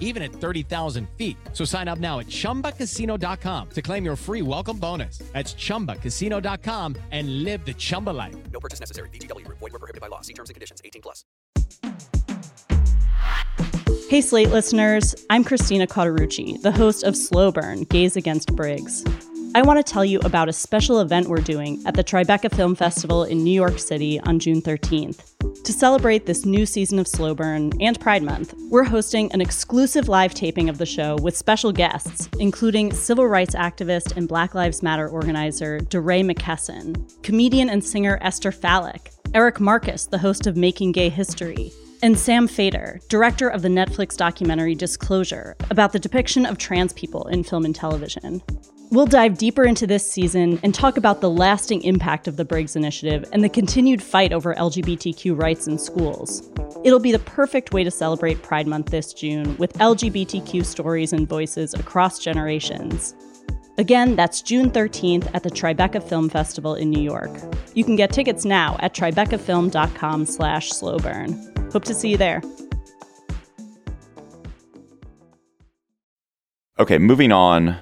even 0.00 0.22
at 0.24 0.32
30,000 0.32 1.08
feet. 1.16 1.36
So 1.52 1.64
sign 1.64 1.86
up 1.86 2.00
now 2.00 2.18
at 2.18 2.26
chumbacasino.com 2.26 3.70
to 3.70 3.82
claim 3.82 4.04
your 4.04 4.16
free 4.16 4.42
welcome 4.42 4.78
bonus. 4.78 5.18
That's 5.32 5.54
chumbacasino.com 5.54 6.96
and 7.12 7.44
live 7.44 7.64
the 7.64 7.74
Chumba 7.74 8.10
life. 8.10 8.34
No 8.50 8.58
purchase 8.58 8.80
necessary. 8.80 9.10
VGW. 9.10 9.46
Void 9.48 9.60
were 9.60 9.70
prohibited 9.70 10.00
by 10.00 10.08
law. 10.08 10.22
See 10.22 10.34
terms 10.34 10.50
and 10.50 10.54
conditions. 10.54 10.80
18 10.84 11.02
plus. 11.02 11.24
Hey, 14.08 14.20
Slate 14.20 14.50
listeners. 14.50 15.16
I'm 15.30 15.42
Christina 15.42 15.86
Cauterucci, 15.88 16.62
the 16.62 16.70
host 16.70 17.02
of 17.02 17.16
Slow 17.16 17.50
Burn 17.50 17.82
Gays 17.82 18.16
Against 18.16 18.54
Briggs. 18.54 19.04
I 19.56 19.62
want 19.62 19.78
to 19.78 19.92
tell 19.92 20.04
you 20.04 20.18
about 20.18 20.50
a 20.50 20.52
special 20.52 21.00
event 21.00 21.28
we're 21.28 21.38
doing 21.38 21.82
at 21.86 21.94
the 21.94 22.04
Tribeca 22.04 22.54
Film 22.54 22.74
Festival 22.74 23.24
in 23.24 23.42
New 23.42 23.54
York 23.54 23.78
City 23.78 24.20
on 24.20 24.38
June 24.38 24.60
13th. 24.60 25.62
To 25.64 25.72
celebrate 25.72 26.26
this 26.26 26.44
new 26.44 26.66
season 26.66 26.98
of 26.98 27.08
Slow 27.08 27.34
Burn 27.34 27.72
and 27.80 27.98
Pride 27.98 28.22
Month, 28.22 28.52
we're 28.68 28.84
hosting 28.84 29.32
an 29.32 29.40
exclusive 29.40 30.10
live 30.10 30.34
taping 30.34 30.68
of 30.68 30.76
the 30.76 30.84
show 30.84 31.16
with 31.22 31.34
special 31.34 31.72
guests, 31.72 32.28
including 32.38 32.92
civil 32.92 33.26
rights 33.26 33.54
activist 33.54 34.14
and 34.14 34.28
Black 34.28 34.54
Lives 34.54 34.82
Matter 34.82 35.08
organizer 35.08 35.78
DeRay 35.78 36.22
McKesson, 36.22 37.22
comedian 37.22 37.70
and 37.70 37.82
singer 37.82 38.18
Esther 38.20 38.52
Fallick, 38.52 39.10
Eric 39.32 39.58
Marcus, 39.58 40.04
the 40.04 40.18
host 40.18 40.46
of 40.46 40.58
Making 40.58 40.92
Gay 40.92 41.08
History, 41.08 41.72
and 42.02 42.18
Sam 42.18 42.46
Feder, 42.46 43.00
director 43.08 43.48
of 43.48 43.62
the 43.62 43.68
Netflix 43.68 44.18
documentary 44.18 44.74
Disclosure, 44.74 45.56
about 45.70 45.94
the 45.94 45.98
depiction 45.98 46.44
of 46.44 46.58
trans 46.58 46.92
people 46.92 47.26
in 47.28 47.42
film 47.42 47.64
and 47.64 47.74
television. 47.74 48.42
We'll 48.90 49.06
dive 49.06 49.36
deeper 49.36 49.64
into 49.64 49.84
this 49.84 50.08
season 50.08 50.60
and 50.62 50.72
talk 50.72 50.96
about 50.96 51.20
the 51.20 51.28
lasting 51.28 51.82
impact 51.82 52.28
of 52.28 52.36
the 52.36 52.44
Briggs 52.44 52.76
Initiative 52.76 53.28
and 53.32 53.42
the 53.42 53.48
continued 53.48 54.00
fight 54.00 54.32
over 54.32 54.54
LGBTQ 54.54 55.36
rights 55.36 55.66
in 55.66 55.76
schools. 55.76 56.48
It'll 56.84 57.00
be 57.00 57.10
the 57.10 57.18
perfect 57.18 57.72
way 57.72 57.82
to 57.82 57.90
celebrate 57.90 58.42
Pride 58.42 58.68
Month 58.68 58.92
this 58.92 59.12
June 59.12 59.56
with 59.56 59.72
LGBTQ 59.74 60.64
stories 60.64 61.12
and 61.12 61.28
voices 61.28 61.74
across 61.74 62.20
generations. 62.20 63.16
Again, 63.76 64.14
that's 64.14 64.40
June 64.40 64.70
13th 64.70 65.28
at 65.34 65.42
the 65.42 65.50
Tribeca 65.50 66.00
Film 66.00 66.28
Festival 66.28 66.76
in 66.76 66.88
New 66.88 67.02
York. 67.02 67.30
You 67.74 67.82
can 67.82 67.96
get 67.96 68.12
tickets 68.12 68.44
now 68.44 68.76
at 68.78 68.94
tribecafilm.com 68.94 70.26
slash 70.26 70.70
slowburn. 70.70 71.72
Hope 71.72 71.84
to 71.84 71.94
see 71.94 72.10
you 72.10 72.16
there. 72.16 72.40
Okay, 76.78 76.98
moving 76.98 77.32
on, 77.32 77.78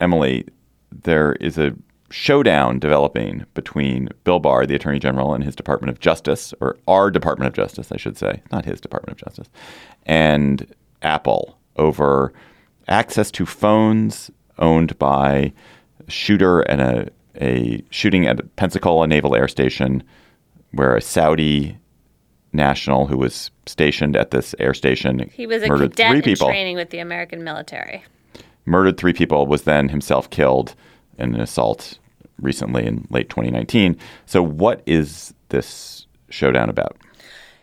Emily, 0.00 0.46
there 0.90 1.32
is 1.34 1.58
a 1.58 1.74
showdown 2.10 2.78
developing 2.78 3.44
between 3.54 4.08
Bill 4.24 4.38
Barr, 4.38 4.66
the 4.66 4.74
Attorney 4.74 4.98
General, 4.98 5.34
and 5.34 5.44
his 5.44 5.54
Department 5.54 5.90
of 5.90 6.00
Justice, 6.00 6.54
or 6.60 6.78
our 6.86 7.10
Department 7.10 7.48
of 7.48 7.54
Justice, 7.54 7.92
I 7.92 7.96
should 7.96 8.16
say, 8.16 8.42
not 8.50 8.64
his 8.64 8.80
Department 8.80 9.20
of 9.20 9.26
Justice, 9.26 9.48
and 10.06 10.66
Apple 11.02 11.58
over 11.76 12.32
access 12.88 13.30
to 13.32 13.44
phones 13.44 14.30
owned 14.58 14.98
by 14.98 15.52
a 16.06 16.10
shooter 16.10 16.60
and 16.60 16.80
a, 16.80 17.08
a 17.40 17.84
shooting 17.90 18.26
at 18.26 18.56
Pensacola 18.56 19.06
Naval 19.06 19.34
Air 19.36 19.48
Station, 19.48 20.02
where 20.72 20.96
a 20.96 21.02
Saudi 21.02 21.76
national 22.52 23.06
who 23.06 23.18
was 23.18 23.50
stationed 23.66 24.16
at 24.16 24.30
this 24.30 24.54
air 24.58 24.72
station 24.72 25.30
He 25.32 25.46
was 25.46 25.62
a 25.62 25.68
murdered 25.68 25.90
cadet 25.90 26.12
three 26.12 26.22
people 26.22 26.48
training 26.48 26.76
with 26.76 26.90
the 26.90 26.98
American 26.98 27.44
military. 27.44 28.02
Murdered 28.68 28.96
three 28.96 29.12
people, 29.12 29.46
was 29.46 29.62
then 29.62 29.88
himself 29.88 30.30
killed 30.30 30.74
in 31.18 31.34
an 31.34 31.40
assault 31.40 31.98
recently 32.40 32.86
in 32.86 33.06
late 33.10 33.28
2019. 33.28 33.96
So, 34.26 34.42
what 34.42 34.82
is 34.86 35.34
this 35.48 36.06
showdown 36.30 36.68
about? 36.68 36.96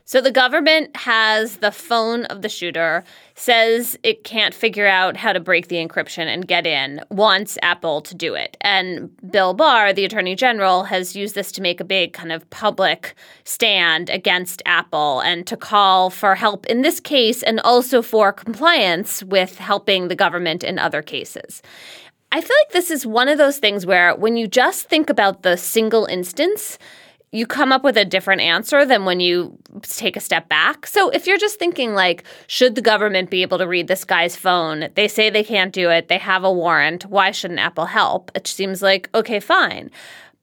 So 0.08 0.22
the 0.22 0.32
government 0.32 0.96
has 0.98 1.58
the 1.58 1.72
phone 1.72 2.26
of 2.26 2.44
the 2.44 2.50
shooter, 2.50 3.04
says 3.34 3.98
it 4.04 4.24
can't 4.24 4.54
figure 4.54 4.86
out 4.86 5.18
how 5.18 5.34
to 5.34 5.40
break 5.40 5.68
the 5.68 5.78
encryption 5.78 6.28
and 6.28 6.48
get 6.48 6.68
in, 6.68 7.02
wants 7.10 7.58
Apple 7.64 8.02
to 8.02 8.14
do 8.14 8.36
it. 8.36 8.56
And 8.62 9.10
Bill 9.32 9.56
Barr, 9.56 9.94
the 9.94 10.06
attorney 10.06 10.36
general, 10.36 10.84
has 10.84 11.16
used 11.16 11.34
this 11.34 11.52
to 11.54 11.62
make 11.62 11.80
a 11.80 11.84
big 11.84 12.14
kind 12.14 12.32
of 12.32 12.48
public 12.52 13.16
stand 13.46 14.12
against 14.12 14.62
Apple 14.68 15.22
and 15.22 15.48
to 15.48 15.58
call 15.58 16.12
for 16.12 16.36
help 16.36 16.68
in 16.68 16.84
this 16.84 17.00
case 17.00 17.42
and 17.42 17.60
also 17.62 18.04
for 18.04 18.32
compliance 18.32 19.24
with 19.24 19.58
helping 19.58 20.08
the 20.08 20.16
government 20.16 20.64
in 20.64 20.78
other 20.78 21.02
cases. 21.02 21.64
I 22.32 22.42
feel 22.42 22.56
like 22.64 22.74
this 22.74 22.92
is 22.92 23.08
one 23.08 23.28
of 23.28 23.40
those 23.40 23.58
things 23.58 23.88
where 23.88 24.14
when 24.16 24.38
you 24.38 24.46
just 24.46 24.88
think 24.88 25.10
about 25.10 25.42
the 25.42 25.58
single 25.58 26.06
instance, 26.06 26.78
you 27.32 27.46
come 27.46 27.72
up 27.72 27.84
with 27.84 27.98
a 27.98 28.06
different 28.06 28.42
answer 28.42 28.86
than 28.86 29.04
when 29.04 29.20
you 29.20 29.58
take 29.82 30.16
a 30.16 30.22
step 30.22 30.48
back. 30.48 30.88
So 30.88 31.10
if 31.10 31.28
you're 31.28 31.38
just 31.38 31.60
thinking 31.60 31.94
like 31.94 32.24
should 32.48 32.76
the 32.76 32.82
government 32.82 33.30
be 33.30 33.42
able 33.42 33.58
to 33.58 33.68
read 33.68 33.88
this 33.88 34.06
guy's 34.06 34.36
phone? 34.36 34.90
They 34.96 35.08
say 35.08 35.30
they 35.30 35.44
can't 35.44 35.74
do 35.74 35.90
it. 35.90 36.08
They 36.08 36.18
have 36.18 36.44
a 36.44 36.52
warrant. 36.52 37.06
Why 37.06 37.32
shouldn't 37.32 37.60
Apple 37.60 37.88
help? 37.88 38.32
It 38.36 38.48
seems 38.48 38.82
like 38.82 39.10
okay, 39.14 39.40
fine. 39.40 39.92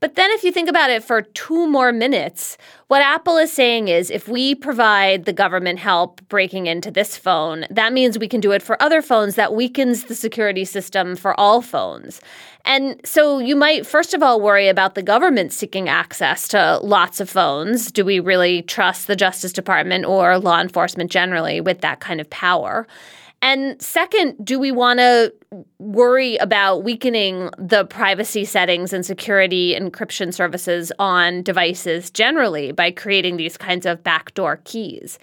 But 0.03 0.17
then 0.17 0.33
if 0.33 0.43
you 0.43 0.51
think 0.51 0.69
about 0.69 0.91
it 0.91 1.05
for 1.05 1.23
two 1.23 1.69
more 1.69 1.93
minutes, 1.93 2.59
what 2.89 3.03
Apple 3.03 3.39
is 3.39 3.53
saying 3.53 3.87
is 3.87 4.11
if 4.11 4.27
we 4.27 4.53
provide 4.53 5.27
the 5.27 5.33
government 5.33 5.79
help 5.79 6.21
breaking 6.29 6.67
into 6.67 6.91
this 6.91 7.17
phone, 7.17 7.67
that 7.71 7.93
means 7.93 8.19
we 8.19 8.27
can 8.27 8.41
do 8.41 8.51
it 8.51 8.63
for 8.63 8.83
other 8.83 9.01
phones. 9.01 9.37
That 9.37 9.55
weakens 9.55 10.07
the 10.07 10.17
security 10.17 10.65
system 10.65 11.15
for 11.15 11.39
all 11.39 11.63
phones. 11.63 12.21
And 12.65 13.01
so 13.05 13.39
you 13.39 13.55
might, 13.55 13.87
first 13.87 14.13
of 14.13 14.25
all, 14.25 14.41
worry 14.41 14.67
about 14.67 14.97
the 14.97 15.05
government 15.05 15.53
seeking 15.53 15.89
access 15.89 16.49
to 16.49 16.81
lots 16.83 17.21
of 17.21 17.31
phones. 17.31 17.93
Do 17.93 18.05
we 18.05 18.19
really 18.19 18.63
trust 18.63 19.07
the 19.07 19.15
Justice 19.15 19.53
Department 19.53 20.05
or 20.05 20.37
law 20.37 20.61
enforcement 20.61 21.13
generally 21.13 21.61
with 21.61 21.81
that 21.83 22.01
kind 22.01 22.21
of 22.21 22.29
power? 22.29 22.89
And 23.43 23.83
second, 23.83 24.37
do 24.45 24.59
we 24.61 24.71
want 24.71 25.01
to 25.01 25.35
worry 25.79 26.37
about 26.37 26.85
weakening 26.85 27.51
the 27.59 27.85
privacy 27.85 28.45
settings 28.45 28.93
and 28.93 29.05
security 29.05 29.77
encryption 29.79 30.33
services 30.33 30.93
on 31.01 31.43
devices 31.43 32.11
generally 32.11 32.71
by 32.71 32.93
creating 32.93 33.37
these 33.37 33.57
kinds 33.57 33.85
of 33.85 34.05
backdoor 34.05 34.61
keys? 34.65 35.19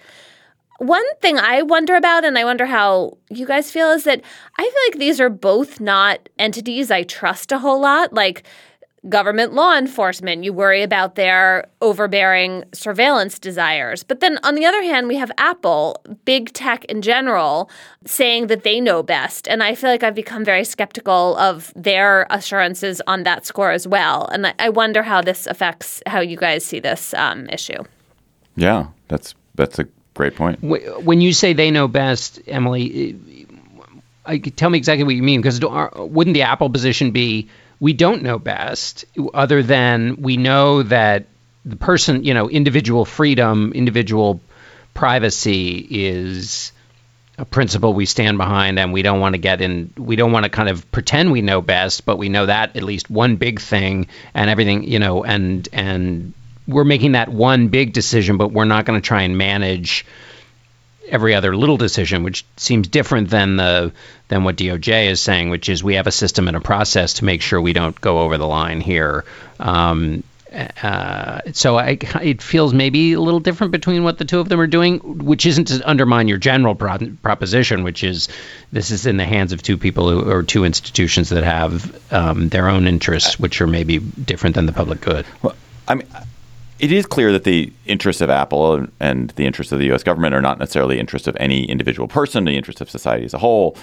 One 0.78 1.04
thing 1.16 1.38
I 1.38 1.62
wonder 1.62 1.94
about, 1.94 2.24
and 2.24 2.38
I 2.38 2.44
wonder 2.44 2.66
how 2.66 3.16
you 3.30 3.46
guys 3.46 3.70
feel, 3.70 3.90
is 3.90 4.04
that 4.04 4.22
I 4.56 4.62
feel 4.62 4.80
like 4.88 4.98
these 4.98 5.20
are 5.20 5.28
both 5.28 5.80
not 5.80 6.28
entities 6.38 6.90
I 6.90 7.02
trust 7.02 7.52
a 7.52 7.58
whole 7.58 7.80
lot. 7.80 8.12
Like, 8.12 8.44
government 9.08 9.54
law 9.54 9.76
enforcement, 9.76 10.44
you 10.44 10.52
worry 10.52 10.82
about 10.82 11.14
their 11.14 11.66
overbearing 11.80 12.64
surveillance 12.72 13.38
desires. 13.38 14.02
But 14.02 14.20
then 14.20 14.38
on 14.42 14.54
the 14.54 14.66
other 14.66 14.82
hand, 14.82 15.08
we 15.08 15.16
have 15.16 15.32
Apple, 15.38 16.02
big 16.24 16.52
tech 16.52 16.84
in 16.84 17.00
general, 17.00 17.70
saying 18.04 18.48
that 18.48 18.62
they 18.62 18.80
know 18.80 19.02
best. 19.02 19.48
And 19.48 19.62
I 19.62 19.74
feel 19.74 19.88
like 19.88 20.02
I've 20.02 20.14
become 20.14 20.44
very 20.44 20.64
skeptical 20.64 21.36
of 21.38 21.72
their 21.74 22.26
assurances 22.30 23.00
on 23.06 23.22
that 23.22 23.46
score 23.46 23.70
as 23.70 23.88
well. 23.88 24.28
And 24.32 24.54
I 24.58 24.68
wonder 24.68 25.02
how 25.02 25.22
this 25.22 25.46
affects 25.46 26.02
how 26.06 26.20
you 26.20 26.36
guys 26.36 26.64
see 26.64 26.80
this 26.80 27.14
um, 27.14 27.48
issue. 27.48 27.82
Yeah, 28.56 28.88
that's 29.08 29.34
that's 29.54 29.78
a 29.78 29.86
great 30.14 30.36
point. 30.36 30.58
When 30.62 31.22
you 31.22 31.32
say 31.32 31.54
they 31.54 31.70
know 31.70 31.88
best, 31.88 32.40
Emily, 32.46 33.16
I, 34.26 34.38
tell 34.38 34.68
me 34.68 34.76
exactly 34.76 35.04
what 35.04 35.14
you 35.14 35.22
mean. 35.22 35.40
Because 35.40 35.60
wouldn't 35.60 36.34
the 36.34 36.42
Apple 36.42 36.68
position 36.68 37.10
be 37.10 37.48
we 37.80 37.94
don't 37.94 38.22
know 38.22 38.38
best, 38.38 39.06
other 39.32 39.62
than 39.62 40.20
we 40.20 40.36
know 40.36 40.82
that 40.84 41.26
the 41.64 41.76
person, 41.76 42.24
you 42.24 42.34
know, 42.34 42.48
individual 42.48 43.06
freedom, 43.06 43.72
individual 43.72 44.40
privacy 44.92 45.86
is 45.90 46.72
a 47.38 47.44
principle 47.46 47.94
we 47.94 48.04
stand 48.04 48.36
behind 48.36 48.78
and 48.78 48.92
we 48.92 49.00
don't 49.00 49.18
want 49.18 49.32
to 49.34 49.38
get 49.38 49.62
in 49.62 49.90
we 49.96 50.14
don't 50.14 50.30
want 50.30 50.44
to 50.44 50.50
kind 50.50 50.68
of 50.68 50.90
pretend 50.92 51.32
we 51.32 51.40
know 51.40 51.62
best 51.62 52.04
but 52.04 52.18
we 52.18 52.28
know 52.28 52.44
that 52.44 52.76
at 52.76 52.82
least 52.82 53.08
one 53.08 53.36
big 53.36 53.58
thing 53.58 54.06
and 54.34 54.50
everything 54.50 54.82
you 54.82 54.98
know 54.98 55.24
and 55.24 55.66
and 55.72 56.34
we're 56.68 56.84
making 56.84 57.12
that 57.12 57.30
one 57.30 57.68
big 57.68 57.94
decision 57.94 58.36
but 58.36 58.52
we're 58.52 58.66
not 58.66 58.84
going 58.84 59.00
to 59.00 59.06
try 59.06 59.22
and 59.22 59.38
manage 59.38 60.04
every 61.10 61.34
other 61.34 61.56
little 61.56 61.76
decision, 61.76 62.22
which 62.22 62.44
seems 62.56 62.88
different 62.88 63.30
than 63.30 63.56
the 63.56 63.92
than 64.28 64.44
what 64.44 64.56
DOJ 64.56 65.06
is 65.06 65.20
saying, 65.20 65.50
which 65.50 65.68
is 65.68 65.82
we 65.82 65.94
have 65.94 66.06
a 66.06 66.12
system 66.12 66.48
and 66.48 66.56
a 66.56 66.60
process 66.60 67.14
to 67.14 67.24
make 67.24 67.42
sure 67.42 67.60
we 67.60 67.72
don't 67.72 68.00
go 68.00 68.20
over 68.20 68.38
the 68.38 68.46
line 68.46 68.80
here. 68.80 69.24
Um, 69.58 70.22
uh, 70.82 71.40
so 71.52 71.78
I, 71.78 71.98
it 72.22 72.42
feels 72.42 72.74
maybe 72.74 73.12
a 73.12 73.20
little 73.20 73.40
different 73.40 73.70
between 73.70 74.02
what 74.02 74.18
the 74.18 74.24
two 74.24 74.40
of 74.40 74.48
them 74.48 74.60
are 74.60 74.66
doing, 74.66 74.98
which 74.98 75.46
isn't 75.46 75.66
to 75.66 75.88
undermine 75.88 76.26
your 76.26 76.38
general 76.38 76.74
pro- 76.74 76.98
proposition, 77.22 77.84
which 77.84 78.02
is 78.02 78.28
this 78.72 78.90
is 78.90 79.06
in 79.06 79.16
the 79.16 79.24
hands 79.24 79.52
of 79.52 79.62
two 79.62 79.78
people 79.78 80.10
who, 80.10 80.28
or 80.28 80.42
two 80.42 80.64
institutions 80.64 81.28
that 81.28 81.44
have 81.44 82.12
um, 82.12 82.48
their 82.48 82.68
own 82.68 82.86
interests, 82.86 83.38
which 83.38 83.60
are 83.60 83.66
maybe 83.66 83.98
different 83.98 84.56
than 84.56 84.66
the 84.66 84.72
public 84.72 85.00
good. 85.00 85.24
Well, 85.42 85.54
I 85.86 85.94
mean 85.94 86.08
it 86.80 86.90
is 86.90 87.04
clear 87.04 87.30
that 87.32 87.44
the 87.44 87.72
interests 87.86 88.22
of 88.22 88.30
Apple 88.30 88.86
and 89.00 89.30
the 89.30 89.46
interests 89.46 89.72
of 89.72 89.78
the 89.78 89.86
U.S. 89.86 90.02
government 90.02 90.34
are 90.34 90.40
not 90.40 90.58
necessarily 90.58 90.96
the 90.96 91.00
interests 91.00 91.28
of 91.28 91.36
any 91.38 91.64
individual 91.64 92.08
person, 92.08 92.44
the 92.44 92.56
interests 92.56 92.80
of 92.80 92.88
society 92.88 93.24
as 93.24 93.34
a 93.34 93.38
whole. 93.38 93.76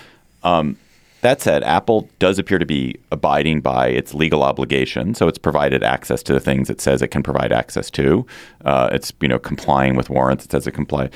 Um, 0.43 0.77
that 1.21 1.41
said, 1.41 1.63
Apple 1.63 2.09
does 2.19 2.39
appear 2.39 2.57
to 2.57 2.65
be 2.65 2.95
abiding 3.11 3.61
by 3.61 3.87
its 3.87 4.13
legal 4.13 4.43
obligation, 4.43 5.13
so 5.13 5.27
it's 5.27 5.37
provided 5.37 5.83
access 5.83 6.23
to 6.23 6.33
the 6.33 6.39
things 6.39 6.69
it 6.69 6.81
says 6.81 7.01
it 7.01 7.09
can 7.09 7.23
provide 7.23 7.51
access 7.51 7.89
to. 7.91 8.25
Uh, 8.65 8.89
it's 8.91 9.13
you 9.21 9.27
know 9.27 9.39
complying 9.39 9.95
with 9.95 10.09
warrants 10.09 10.45
it 10.45 10.51
says 10.51 10.65
it 10.67 10.71
comply, 10.71 11.09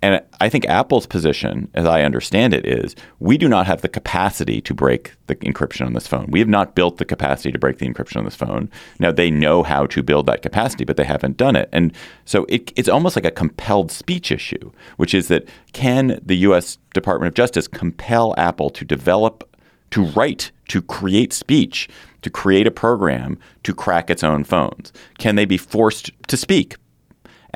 And 0.00 0.22
I 0.40 0.48
think 0.48 0.66
Apple's 0.66 1.06
position, 1.06 1.68
as 1.74 1.84
I 1.84 2.02
understand 2.02 2.54
it, 2.54 2.64
is 2.64 2.94
we 3.18 3.36
do 3.36 3.48
not 3.48 3.66
have 3.66 3.80
the 3.82 3.88
capacity 3.88 4.60
to 4.60 4.74
break 4.74 5.14
the 5.26 5.34
encryption 5.36 5.86
on 5.86 5.92
this 5.92 6.06
phone. 6.06 6.26
We 6.30 6.38
have 6.38 6.48
not 6.48 6.74
built 6.74 6.98
the 6.98 7.04
capacity 7.04 7.50
to 7.50 7.58
break 7.58 7.78
the 7.78 7.88
encryption 7.88 8.18
on 8.18 8.24
this 8.24 8.36
phone. 8.36 8.70
Now, 9.00 9.10
they 9.10 9.30
know 9.30 9.62
how 9.62 9.86
to 9.86 10.02
build 10.02 10.26
that 10.26 10.42
capacity, 10.42 10.84
but 10.84 10.96
they 10.96 11.04
haven't 11.04 11.36
done 11.36 11.56
it. 11.56 11.68
And 11.72 11.92
so 12.24 12.46
it, 12.48 12.72
it's 12.76 12.88
almost 12.88 13.16
like 13.16 13.24
a 13.24 13.30
compelled 13.30 13.90
speech 13.90 14.30
issue, 14.30 14.70
which 14.96 15.14
is 15.14 15.28
that 15.28 15.48
can 15.72 16.20
the 16.24 16.36
U.S. 16.36 16.78
Department 16.94 17.28
of 17.28 17.34
Justice 17.34 17.66
compel 17.66 18.34
Apple 18.38 18.70
to 18.70 18.84
develop, 18.84 19.56
to 19.90 20.04
write, 20.04 20.52
to 20.68 20.80
create 20.80 21.32
speech, 21.32 21.88
to 22.22 22.30
create 22.30 22.66
a 22.66 22.70
program 22.70 23.38
to 23.64 23.74
crack 23.74 24.10
its 24.10 24.22
own 24.22 24.44
phones? 24.44 24.92
Can 25.18 25.34
they 25.34 25.44
be 25.44 25.58
forced 25.58 26.10
to 26.28 26.36
speak? 26.36 26.76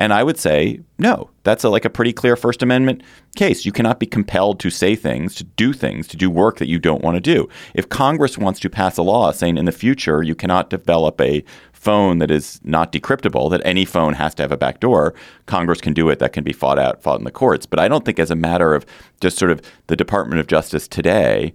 And 0.03 0.11
I 0.11 0.21
would 0.21 0.37
say, 0.37 0.81
no, 0.97 1.29
that's 1.43 1.63
a, 1.63 1.69
like 1.69 1.85
a 1.85 1.89
pretty 1.89 2.11
clear 2.11 2.35
First 2.35 2.61
Amendment 2.61 3.03
case. 3.37 3.65
You 3.65 3.71
cannot 3.71 4.01
be 4.01 4.05
compelled 4.05 4.59
to 4.59 4.69
say 4.69 4.97
things, 4.97 5.33
to 5.35 5.45
do 5.45 5.71
things, 5.71 6.09
to 6.09 6.17
do 6.17 6.29
work 6.29 6.57
that 6.57 6.67
you 6.67 6.77
don't 6.77 7.01
want 7.01 7.15
to 7.15 7.21
do. 7.21 7.47
If 7.73 7.87
Congress 7.87 8.37
wants 8.37 8.59
to 8.59 8.69
pass 8.69 8.97
a 8.97 9.01
law 9.01 9.31
saying 9.31 9.57
in 9.57 9.63
the 9.63 9.71
future 9.71 10.21
you 10.21 10.35
cannot 10.35 10.69
develop 10.69 11.21
a 11.21 11.41
phone 11.71 12.17
that 12.17 12.31
is 12.31 12.59
not 12.65 12.91
decryptable, 12.91 13.49
that 13.51 13.61
any 13.63 13.85
phone 13.85 14.11
has 14.15 14.35
to 14.35 14.43
have 14.43 14.51
a 14.51 14.57
backdoor, 14.57 15.13
Congress 15.45 15.79
can 15.79 15.93
do 15.93 16.09
it. 16.09 16.19
That 16.19 16.33
can 16.33 16.43
be 16.43 16.51
fought 16.51 16.77
out, 16.77 17.01
fought 17.01 17.19
in 17.19 17.23
the 17.23 17.31
courts. 17.31 17.65
But 17.65 17.79
I 17.79 17.87
don't 17.87 18.03
think 18.03 18.19
as 18.19 18.29
a 18.29 18.35
matter 18.35 18.75
of 18.75 18.85
just 19.21 19.37
sort 19.37 19.51
of 19.51 19.61
the 19.87 19.95
Department 19.95 20.41
of 20.41 20.47
Justice 20.47 20.85
today 20.85 21.53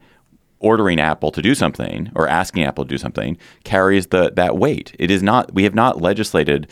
ordering 0.60 1.00
Apple 1.00 1.30
to 1.30 1.42
do 1.42 1.54
something 1.54 2.10
or 2.14 2.28
asking 2.28 2.64
Apple 2.64 2.84
to 2.84 2.88
do 2.88 2.98
something 2.98 3.36
carries 3.64 4.08
the 4.08 4.32
that 4.36 4.56
weight. 4.56 4.94
It 4.98 5.10
is 5.10 5.22
not 5.22 5.54
we 5.54 5.64
have 5.64 5.74
not 5.74 6.00
legislated 6.00 6.68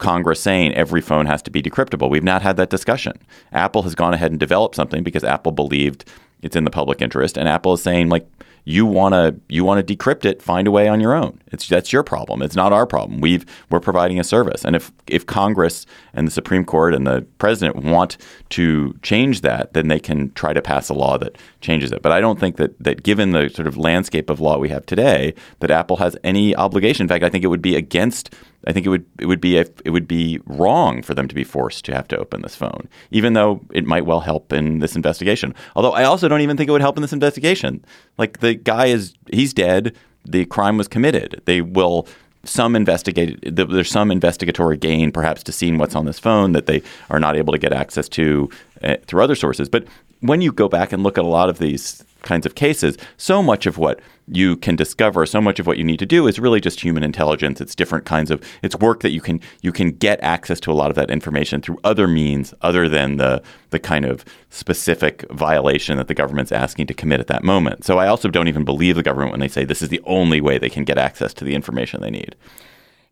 Congress 0.00 0.40
saying 0.40 0.74
every 0.74 1.00
phone 1.00 1.26
has 1.26 1.42
to 1.42 1.50
be 1.50 1.62
decryptable. 1.62 2.10
We've 2.10 2.24
not 2.24 2.42
had 2.42 2.56
that 2.56 2.70
discussion. 2.70 3.12
Apple 3.52 3.82
has 3.82 3.94
gone 3.94 4.14
ahead 4.14 4.32
and 4.32 4.40
developed 4.40 4.74
something 4.74 5.04
because 5.04 5.22
Apple 5.22 5.52
believed 5.52 6.04
it's 6.42 6.56
in 6.56 6.64
the 6.64 6.70
public 6.70 7.00
interest, 7.00 7.36
and 7.36 7.48
Apple 7.48 7.74
is 7.74 7.82
saying 7.82 8.08
like 8.08 8.26
you 8.64 8.86
want 8.86 9.14
to 9.14 9.34
you 9.48 9.64
want 9.64 9.86
to 9.86 9.96
decrypt 9.96 10.24
it, 10.24 10.42
find 10.42 10.66
a 10.66 10.70
way 10.70 10.88
on 10.88 11.00
your 11.00 11.14
own. 11.14 11.40
It's 11.48 11.66
that's 11.68 11.92
your 11.92 12.02
problem. 12.02 12.42
It's 12.42 12.56
not 12.56 12.72
our 12.72 12.86
problem. 12.86 13.20
We've 13.20 13.44
we're 13.70 13.80
providing 13.80 14.20
a 14.20 14.24
service, 14.24 14.64
and 14.64 14.76
if 14.76 14.92
if 15.06 15.26
Congress 15.26 15.86
and 16.12 16.26
the 16.26 16.30
Supreme 16.30 16.64
Court 16.64 16.94
and 16.94 17.06
the 17.06 17.26
president 17.38 17.84
want 17.84 18.16
to 18.50 18.96
change 19.02 19.40
that, 19.42 19.72
then 19.72 19.88
they 19.88 20.00
can 20.00 20.32
try 20.32 20.52
to 20.52 20.62
pass 20.62 20.88
a 20.88 20.94
law 20.94 21.18
that 21.18 21.36
changes 21.60 21.92
it. 21.92 22.02
But 22.02 22.12
I 22.12 22.20
don't 22.20 22.38
think 22.38 22.56
that 22.56 22.78
that 22.82 23.02
given 23.02 23.32
the 23.32 23.48
sort 23.48 23.66
of 23.66 23.76
landscape 23.76 24.30
of 24.30 24.40
law 24.40 24.58
we 24.58 24.68
have 24.68 24.86
today, 24.86 25.34
that 25.60 25.70
Apple 25.70 25.96
has 25.96 26.16
any 26.22 26.54
obligation. 26.54 27.04
In 27.04 27.08
fact, 27.08 27.24
I 27.24 27.30
think 27.30 27.44
it 27.44 27.48
would 27.48 27.62
be 27.62 27.76
against 27.76 28.34
I 28.66 28.72
think 28.72 28.86
it 28.86 28.90
would 28.90 29.06
it 29.18 29.26
would 29.26 29.40
be 29.40 29.58
a, 29.58 29.66
it 29.84 29.90
would 29.90 30.06
be 30.06 30.40
wrong 30.46 31.02
for 31.02 31.14
them 31.14 31.28
to 31.28 31.34
be 31.34 31.44
forced 31.44 31.84
to 31.86 31.94
have 31.94 32.08
to 32.08 32.18
open 32.18 32.42
this 32.42 32.54
phone, 32.54 32.88
even 33.10 33.32
though 33.32 33.60
it 33.72 33.86
might 33.86 34.06
well 34.06 34.20
help 34.20 34.52
in 34.52 34.80
this 34.80 34.96
investigation. 34.96 35.54
Although 35.74 35.92
I 35.92 36.04
also 36.04 36.28
don't 36.28 36.42
even 36.42 36.56
think 36.56 36.68
it 36.68 36.72
would 36.72 36.80
help 36.80 36.96
in 36.96 37.02
this 37.02 37.12
investigation. 37.12 37.84
Like 38.18 38.40
the 38.40 38.54
guy 38.54 38.86
is 38.86 39.14
he's 39.32 39.54
dead. 39.54 39.96
The 40.24 40.44
crime 40.44 40.76
was 40.76 40.88
committed. 40.88 41.40
They 41.46 41.62
will 41.62 42.06
some 42.44 42.74
investigate 42.74 43.38
there's 43.54 43.90
some 43.90 44.10
investigatory 44.10 44.76
gain 44.76 45.12
perhaps 45.12 45.42
to 45.42 45.52
seeing 45.52 45.76
what's 45.76 45.94
on 45.94 46.06
this 46.06 46.18
phone 46.18 46.52
that 46.52 46.64
they 46.64 46.82
are 47.10 47.20
not 47.20 47.36
able 47.36 47.52
to 47.52 47.58
get 47.58 47.72
access 47.72 48.08
to 48.08 48.48
uh, 48.82 48.96
through 49.06 49.22
other 49.22 49.34
sources. 49.34 49.68
But 49.68 49.84
when 50.20 50.40
you 50.40 50.52
go 50.52 50.68
back 50.68 50.92
and 50.92 51.02
look 51.02 51.18
at 51.18 51.24
a 51.24 51.28
lot 51.28 51.48
of 51.48 51.58
these 51.58 52.04
kinds 52.22 52.46
of 52.46 52.54
cases, 52.54 52.96
so 53.16 53.42
much 53.42 53.66
of 53.66 53.78
what 53.78 54.00
you 54.28 54.56
can 54.56 54.76
discover, 54.76 55.26
so 55.26 55.40
much 55.40 55.58
of 55.58 55.66
what 55.66 55.78
you 55.78 55.84
need 55.84 55.98
to 55.98 56.06
do 56.06 56.26
is 56.26 56.38
really 56.38 56.60
just 56.60 56.80
human 56.80 57.02
intelligence. 57.02 57.60
It's 57.60 57.74
different 57.74 58.04
kinds 58.04 58.30
of 58.30 58.42
it's 58.62 58.76
work 58.76 59.00
that 59.00 59.10
you 59.10 59.20
can 59.20 59.40
you 59.62 59.72
can 59.72 59.90
get 59.90 60.20
access 60.22 60.60
to 60.60 60.72
a 60.72 60.74
lot 60.74 60.90
of 60.90 60.96
that 60.96 61.10
information 61.10 61.60
through 61.60 61.78
other 61.82 62.06
means 62.06 62.54
other 62.60 62.88
than 62.88 63.16
the 63.16 63.42
the 63.70 63.78
kind 63.78 64.04
of 64.04 64.24
specific 64.50 65.24
violation 65.32 65.96
that 65.96 66.08
the 66.08 66.14
government's 66.14 66.52
asking 66.52 66.86
to 66.88 66.94
commit 66.94 67.20
at 67.20 67.26
that 67.26 67.42
moment. 67.42 67.84
So 67.84 67.98
I 67.98 68.06
also 68.06 68.28
don't 68.28 68.48
even 68.48 68.64
believe 68.64 68.96
the 68.96 69.02
government 69.02 69.32
when 69.32 69.40
they 69.40 69.48
say 69.48 69.64
this 69.64 69.82
is 69.82 69.88
the 69.88 70.02
only 70.04 70.40
way 70.40 70.58
they 70.58 70.70
can 70.70 70.84
get 70.84 70.98
access 70.98 71.34
to 71.34 71.44
the 71.44 71.54
information 71.54 72.00
they 72.00 72.10
need. 72.10 72.36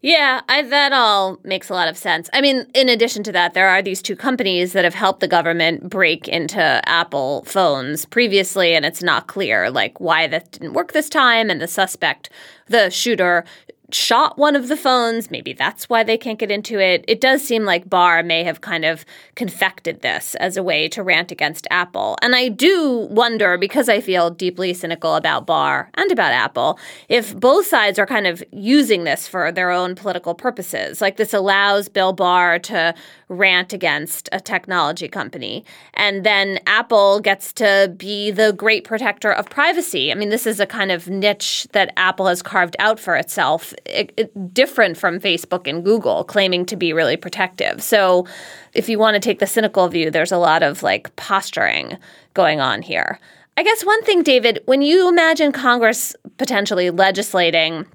Yeah, 0.01 0.43
I, 0.49 0.63
that 0.63 0.93
all 0.93 1.41
makes 1.43 1.69
a 1.71 1.75
lot 1.75 1.89
of 1.89 1.99
sense. 1.99 2.31
I 2.33 2.41
mean, 2.41 2.67
in 2.73 2.89
addition 2.89 3.25
to 3.25 3.33
that, 3.33 3.55
there 3.55 3.69
are 3.69 3.83
these 3.83 4.01
two 4.01 4.15
companies 4.15 4.73
that 4.73 4.85
have 4.85 4.95
helped 4.95 5.19
the 5.19 5.27
government 5.27 5.91
break 5.91 6.29
into 6.29 6.61
Apple 6.89 7.43
phones 7.47 8.05
previously, 8.05 8.75
and 8.77 8.87
it's 8.87 9.03
not 9.03 9.27
clear 9.27 9.71
like 9.73 9.99
why 9.99 10.29
that 10.29 10.53
didn't 10.53 10.75
work 10.75 10.93
this 10.93 11.09
time. 11.09 11.51
And 11.51 11.61
the 11.61 11.67
suspect, 11.67 12.31
the 12.69 12.91
shooter, 12.91 13.45
shot 13.91 14.37
one 14.37 14.55
of 14.55 14.69
the 14.69 14.77
phones. 14.77 15.31
Maybe 15.31 15.53
that's 15.53 15.89
why 15.89 16.03
they 16.03 16.19
can't 16.19 16.39
get 16.39 16.51
into 16.51 16.79
it. 16.79 17.05
It 17.09 17.21
does 17.21 17.43
seem 17.43 17.65
like 17.65 17.89
Barr 17.89 18.23
may 18.23 18.45
have 18.45 18.61
kind 18.61 18.85
of 18.85 19.05
confected 19.35 20.03
this 20.03 20.35
as 20.37 20.57
a 20.57 20.63
way 20.63 20.89
to 20.89 21.03
rant 21.03 21.33
against 21.33 21.67
Apple. 21.71 22.17
And 22.21 22.35
I 22.37 22.49
do 22.49 23.09
wonder, 23.11 23.57
because 23.57 23.89
I 23.89 24.01
feel 24.01 24.31
deeply 24.31 24.75
cynical 24.75 25.15
about 25.15 25.47
Barr 25.47 25.91
and 25.95 26.13
about 26.13 26.33
Apple, 26.33 26.79
if 27.09 27.35
both 27.39 27.67
sides 27.67 27.99
are 27.99 28.07
kind 28.07 28.27
of 28.27 28.43
using 28.53 29.05
this 29.05 29.27
for 29.27 29.51
their 29.51 29.71
own 29.71 29.95
political 29.95 30.35
purposes. 30.35 31.01
Like 31.01 31.17
this 31.17 31.33
allows 31.33 31.89
Bill 31.89 32.13
Barr 32.13 32.59
to 32.59 32.95
rant 33.29 33.73
against 33.73 34.29
a 34.33 34.41
technology 34.41 35.09
company. 35.09 35.65
And 35.95 36.25
then 36.25 36.59
Apple 36.67 37.21
gets 37.21 37.53
to 37.55 37.93
be 37.97 38.31
the 38.31 38.53
great 38.53 38.85
protector 38.85 39.31
of 39.31 39.51
privacy. 39.51 40.11
I 40.11 40.15
mean, 40.15 40.31
this 40.31 40.47
is 40.47 40.61
a 40.61 40.67
kind 40.67 40.91
of 40.91 41.09
niche 41.09 41.67
that 41.73 41.93
Apple 41.97 42.27
has 42.27 42.43
carved 42.43 42.77
out 42.79 42.99
for 42.99 43.17
itself, 43.17 43.75
it, 43.85 44.13
it, 44.17 44.55
different 44.55 44.97
from 44.97 45.21
Facebook 45.21 45.69
and 45.69 45.85
Google, 45.85 46.25
claiming 46.25 46.65
to 46.67 46.77
be 46.77 46.93
really 46.93 47.17
protective. 47.17 47.83
So 47.83 48.27
if 48.73 48.89
you 48.89 48.99
want 48.99 49.15
to 49.15 49.21
take 49.21 49.41
the 49.41 49.47
cynical 49.47 49.89
view, 49.89 50.11
there's 50.11 50.33
a 50.33 50.39
lot 50.39 50.63
of 50.63 50.83
like 50.83 51.15
posturing 51.17 51.99
going 52.35 52.61
on 52.61 52.83
here. 52.83 53.21
I 53.59 53.63
guess 53.65 53.85
one 53.85 54.03
thing, 54.05 54.23
David, 54.23 54.61
when 54.67 54.83
you 54.83 55.09
imagine 55.09 55.51
Congress 55.53 56.15
potentially 56.37 56.91
legislating 56.91 57.87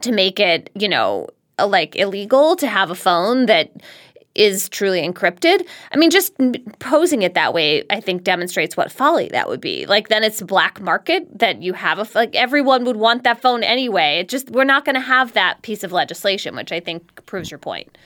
to 0.00 0.12
make 0.12 0.38
it, 0.38 0.70
you 0.74 0.88
know, 0.88 1.28
like 1.58 1.96
illegal 1.96 2.56
to 2.56 2.66
have 2.66 2.90
a 2.90 2.94
phone 2.94 3.46
that 3.46 3.72
is 4.34 4.68
truly 4.68 5.06
encrypted. 5.06 5.66
I 5.92 5.96
mean, 5.96 6.10
just 6.10 6.34
posing 6.78 7.22
it 7.22 7.34
that 7.34 7.52
way, 7.52 7.84
I 7.90 8.00
think 8.00 8.24
demonstrates 8.24 8.76
what 8.76 8.90
folly 8.90 9.28
that 9.28 9.48
would 9.48 9.60
be. 9.60 9.86
Like, 9.86 10.08
then 10.08 10.24
it's 10.24 10.40
black 10.42 10.80
market 10.80 11.26
that 11.38 11.62
you 11.62 11.74
have 11.74 11.98
a 11.98 12.06
like 12.14 12.34
everyone 12.34 12.84
would 12.84 12.96
want 12.96 13.24
that 13.24 13.40
phone 13.42 13.62
anyway. 13.62 14.18
It 14.20 14.28
just 14.28 14.50
we're 14.50 14.64
not 14.64 14.84
going 14.84 14.94
to 14.94 15.00
have 15.00 15.32
that 15.34 15.62
piece 15.62 15.84
of 15.84 15.92
legislation, 15.92 16.56
which 16.56 16.72
I 16.72 16.80
think 16.80 17.24
proves 17.26 17.50
your 17.50 17.58
point. 17.58 17.96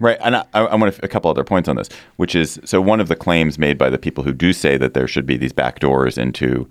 Right, 0.00 0.18
and 0.20 0.36
I, 0.36 0.44
I 0.52 0.76
want 0.76 0.96
a 1.02 1.08
couple 1.08 1.28
other 1.28 1.42
points 1.42 1.68
on 1.68 1.74
this, 1.74 1.88
which 2.16 2.36
is 2.36 2.60
so 2.64 2.80
one 2.80 3.00
of 3.00 3.08
the 3.08 3.16
claims 3.16 3.58
made 3.58 3.78
by 3.78 3.90
the 3.90 3.98
people 3.98 4.22
who 4.22 4.32
do 4.32 4.52
say 4.52 4.76
that 4.76 4.94
there 4.94 5.08
should 5.08 5.26
be 5.26 5.36
these 5.36 5.52
backdoors 5.52 6.16
into 6.16 6.68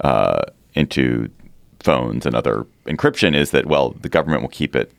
uh, 0.00 0.42
into 0.74 1.30
phones 1.80 2.26
and 2.26 2.34
other 2.34 2.66
encryption 2.86 3.36
is 3.36 3.50
that 3.50 3.66
well 3.66 3.90
the 4.00 4.08
government 4.08 4.42
will 4.42 4.48
keep 4.48 4.74
it 4.74 4.90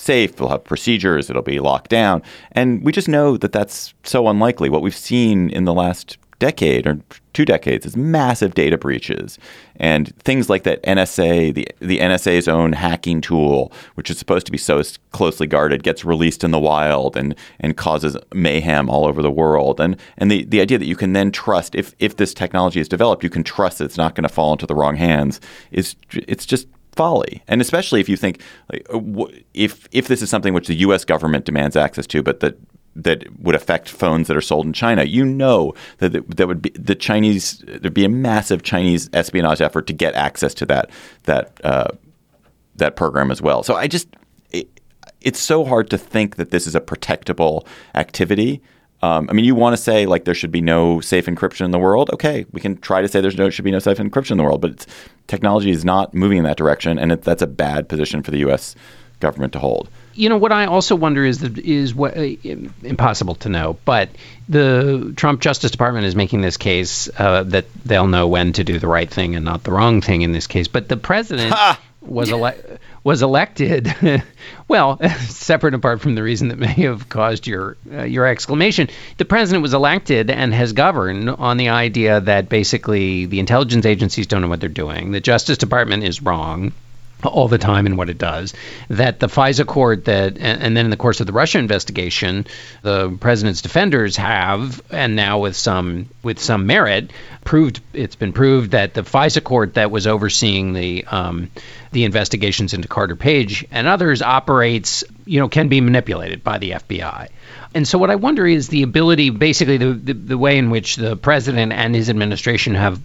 safe. 0.00 0.36
They'll 0.36 0.48
have 0.48 0.64
procedures. 0.64 1.30
It'll 1.30 1.42
be 1.42 1.60
locked 1.60 1.90
down. 1.90 2.22
And 2.52 2.82
we 2.84 2.92
just 2.92 3.08
know 3.08 3.36
that 3.36 3.52
that's 3.52 3.94
so 4.04 4.28
unlikely. 4.28 4.70
What 4.70 4.82
we've 4.82 4.96
seen 4.96 5.50
in 5.50 5.64
the 5.64 5.74
last 5.74 6.18
decade 6.40 6.86
or 6.86 6.98
two 7.34 7.44
decades 7.44 7.86
is 7.86 7.96
massive 7.96 8.54
data 8.54 8.76
breaches 8.76 9.38
and 9.76 10.16
things 10.22 10.50
like 10.50 10.64
that 10.64 10.82
NSA, 10.82 11.54
the, 11.54 11.68
the 11.78 11.98
NSA's 11.98 12.48
own 12.48 12.72
hacking 12.72 13.20
tool, 13.20 13.70
which 13.94 14.10
is 14.10 14.18
supposed 14.18 14.46
to 14.46 14.52
be 14.52 14.58
so 14.58 14.82
closely 15.12 15.46
guarded, 15.46 15.84
gets 15.84 16.04
released 16.04 16.42
in 16.42 16.50
the 16.50 16.58
wild 16.58 17.16
and, 17.16 17.36
and 17.60 17.76
causes 17.76 18.16
mayhem 18.34 18.90
all 18.90 19.06
over 19.06 19.22
the 19.22 19.30
world. 19.30 19.80
And, 19.80 19.96
and 20.16 20.30
the, 20.30 20.44
the 20.44 20.60
idea 20.60 20.78
that 20.78 20.86
you 20.86 20.96
can 20.96 21.12
then 21.12 21.30
trust, 21.30 21.74
if, 21.74 21.94
if 21.98 22.16
this 22.16 22.34
technology 22.34 22.80
is 22.80 22.88
developed, 22.88 23.22
you 23.22 23.30
can 23.30 23.44
trust 23.44 23.78
that 23.78 23.84
it's 23.84 23.98
not 23.98 24.14
going 24.14 24.26
to 24.26 24.34
fall 24.34 24.52
into 24.52 24.66
the 24.66 24.74
wrong 24.74 24.96
hands 24.96 25.40
is 25.70 25.94
it's 26.10 26.46
just 26.46 26.66
folly. 26.92 27.42
And 27.48 27.60
especially 27.60 28.00
if 28.00 28.08
you 28.08 28.16
think 28.16 28.40
like, 28.72 28.86
uh, 28.92 29.26
if 29.54 29.88
if 29.92 30.08
this 30.08 30.22
is 30.22 30.30
something 30.30 30.54
which 30.54 30.68
the 30.68 30.74
U.S. 30.74 31.04
government 31.04 31.44
demands 31.44 31.76
access 31.76 32.06
to, 32.08 32.22
but 32.22 32.40
that 32.40 32.56
that 32.96 33.24
would 33.40 33.54
affect 33.54 33.88
phones 33.88 34.26
that 34.28 34.36
are 34.36 34.42
sold 34.42 34.66
in 34.66 34.72
China, 34.72 35.04
you 35.04 35.24
know 35.24 35.74
that 35.98 36.12
that 36.36 36.48
would 36.48 36.62
be 36.62 36.70
the 36.70 36.94
Chinese. 36.94 37.58
There'd 37.66 37.94
be 37.94 38.04
a 38.04 38.10
massive 38.10 38.62
Chinese 38.62 39.08
espionage 39.12 39.60
effort 39.60 39.86
to 39.86 39.92
get 39.92 40.14
access 40.14 40.54
to 40.54 40.66
that 40.66 40.90
that 41.24 41.60
uh, 41.64 41.88
that 42.76 42.96
program 42.96 43.30
as 43.30 43.40
well. 43.40 43.62
So 43.62 43.74
I 43.74 43.86
just 43.86 44.08
it, 44.50 44.80
it's 45.20 45.38
so 45.38 45.64
hard 45.64 45.90
to 45.90 45.98
think 45.98 46.36
that 46.36 46.50
this 46.50 46.66
is 46.66 46.74
a 46.74 46.80
protectable 46.80 47.66
activity 47.94 48.62
um, 49.02 49.28
I 49.30 49.32
mean, 49.32 49.44
you 49.44 49.54
want 49.54 49.74
to 49.74 49.82
say 49.82 50.06
like 50.06 50.24
there 50.24 50.34
should 50.34 50.52
be 50.52 50.60
no 50.60 51.00
safe 51.00 51.26
encryption 51.26 51.64
in 51.64 51.70
the 51.70 51.78
world. 51.78 52.10
Okay, 52.12 52.44
we 52.52 52.60
can 52.60 52.76
try 52.78 53.00
to 53.00 53.08
say 53.08 53.20
there's 53.20 53.38
no 53.38 53.48
should 53.48 53.64
be 53.64 53.70
no 53.70 53.78
safe 53.78 53.98
encryption 53.98 54.32
in 54.32 54.38
the 54.38 54.44
world, 54.44 54.60
but 54.60 54.86
technology 55.26 55.70
is 55.70 55.84
not 55.84 56.12
moving 56.12 56.38
in 56.38 56.44
that 56.44 56.56
direction, 56.56 56.98
and 56.98 57.12
it, 57.12 57.22
that's 57.22 57.42
a 57.42 57.46
bad 57.46 57.88
position 57.88 58.22
for 58.22 58.30
the 58.30 58.38
U.S. 58.38 58.76
government 59.20 59.54
to 59.54 59.58
hold. 59.58 59.88
You 60.12 60.28
know 60.28 60.36
what 60.36 60.52
I 60.52 60.66
also 60.66 60.94
wonder 60.96 61.24
is 61.24 61.38
that 61.38 61.56
is 61.56 61.94
what 61.94 62.14
uh, 62.14 62.34
impossible 62.82 63.36
to 63.36 63.48
know, 63.48 63.78
but 63.86 64.10
the 64.50 65.14
Trump 65.16 65.40
Justice 65.40 65.70
Department 65.70 66.04
is 66.04 66.14
making 66.14 66.42
this 66.42 66.58
case 66.58 67.08
uh, 67.18 67.44
that 67.44 67.64
they'll 67.84 68.08
know 68.08 68.28
when 68.28 68.52
to 68.52 68.64
do 68.64 68.78
the 68.78 68.88
right 68.88 69.08
thing 69.08 69.34
and 69.34 69.46
not 69.46 69.62
the 69.62 69.72
wrong 69.72 70.02
thing 70.02 70.20
in 70.22 70.32
this 70.32 70.46
case. 70.46 70.68
But 70.68 70.88
the 70.88 70.98
president 70.98 71.54
was 72.02 72.30
ele- 72.30 72.78
was 73.04 73.22
elected, 73.22 73.92
well, 74.68 74.98
separate 75.20 75.74
apart 75.74 76.00
from 76.00 76.14
the 76.14 76.22
reason 76.22 76.48
that 76.48 76.58
may 76.58 76.72
have 76.72 77.08
caused 77.08 77.46
your 77.46 77.76
uh, 77.92 78.04
your 78.04 78.26
exclamation, 78.26 78.88
the 79.18 79.24
president 79.24 79.62
was 79.62 79.74
elected 79.74 80.30
and 80.30 80.54
has 80.54 80.72
governed 80.72 81.28
on 81.28 81.56
the 81.56 81.68
idea 81.68 82.20
that 82.20 82.48
basically 82.48 83.26
the 83.26 83.40
intelligence 83.40 83.86
agencies 83.86 84.26
don't 84.26 84.42
know 84.42 84.48
what 84.48 84.60
they're 84.60 84.68
doing, 84.68 85.12
the 85.12 85.20
Justice 85.20 85.58
Department 85.58 86.04
is 86.04 86.22
wrong, 86.22 86.72
all 87.24 87.48
the 87.48 87.58
time 87.58 87.86
and 87.86 87.96
what 87.96 88.10
it 88.10 88.18
does. 88.18 88.54
That 88.88 89.20
the 89.20 89.26
FISA 89.26 89.66
court 89.66 90.06
that, 90.06 90.38
and 90.38 90.76
then 90.76 90.86
in 90.86 90.90
the 90.90 90.96
course 90.96 91.20
of 91.20 91.26
the 91.26 91.32
Russia 91.32 91.58
investigation, 91.58 92.46
the 92.82 93.16
president's 93.20 93.62
defenders 93.62 94.16
have, 94.16 94.82
and 94.90 95.16
now 95.16 95.38
with 95.40 95.56
some 95.56 96.08
with 96.22 96.38
some 96.38 96.66
merit, 96.66 97.12
proved 97.44 97.80
it's 97.92 98.16
been 98.16 98.32
proved 98.32 98.72
that 98.72 98.94
the 98.94 99.02
FISA 99.02 99.42
court 99.42 99.74
that 99.74 99.90
was 99.90 100.06
overseeing 100.06 100.72
the 100.72 101.04
um, 101.06 101.50
the 101.92 102.04
investigations 102.04 102.74
into 102.74 102.88
Carter 102.88 103.16
Page 103.16 103.66
and 103.70 103.86
others 103.86 104.22
operates, 104.22 105.02
you 105.24 105.40
know, 105.40 105.48
can 105.48 105.68
be 105.68 105.80
manipulated 105.80 106.44
by 106.44 106.58
the 106.58 106.72
FBI. 106.72 107.28
And 107.74 107.86
so 107.86 107.98
what 107.98 108.10
I 108.10 108.16
wonder 108.16 108.46
is 108.46 108.68
the 108.68 108.82
ability, 108.82 109.30
basically 109.30 109.76
the, 109.76 109.92
the, 109.92 110.14
the 110.14 110.38
way 110.38 110.58
in 110.58 110.70
which 110.70 110.96
the 110.96 111.16
president 111.16 111.72
and 111.72 111.94
his 111.94 112.10
administration 112.10 112.74
have 112.74 113.00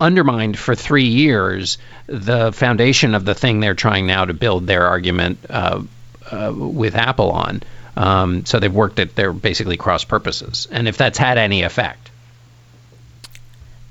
undermined 0.00 0.58
for 0.58 0.74
three 0.74 1.08
years 1.08 1.78
the 2.06 2.52
foundation 2.52 3.14
of 3.14 3.24
the 3.24 3.34
thing 3.34 3.60
they're 3.60 3.74
trying 3.74 4.06
now 4.06 4.24
to 4.24 4.34
build 4.34 4.66
their 4.66 4.86
argument 4.86 5.38
uh, 5.50 5.82
uh, 6.30 6.52
with 6.54 6.94
Apple 6.94 7.30
on. 7.30 7.62
Um, 7.96 8.46
so 8.46 8.60
they've 8.60 8.72
worked 8.72 9.00
at 9.00 9.16
their 9.16 9.32
basically 9.32 9.76
cross 9.76 10.04
purposes, 10.04 10.68
and 10.70 10.86
if 10.86 10.96
that's 10.96 11.18
had 11.18 11.36
any 11.36 11.62
effect. 11.62 12.10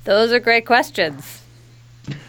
Those 0.05 0.31
are 0.31 0.39
great 0.39 0.65
questions. 0.65 1.43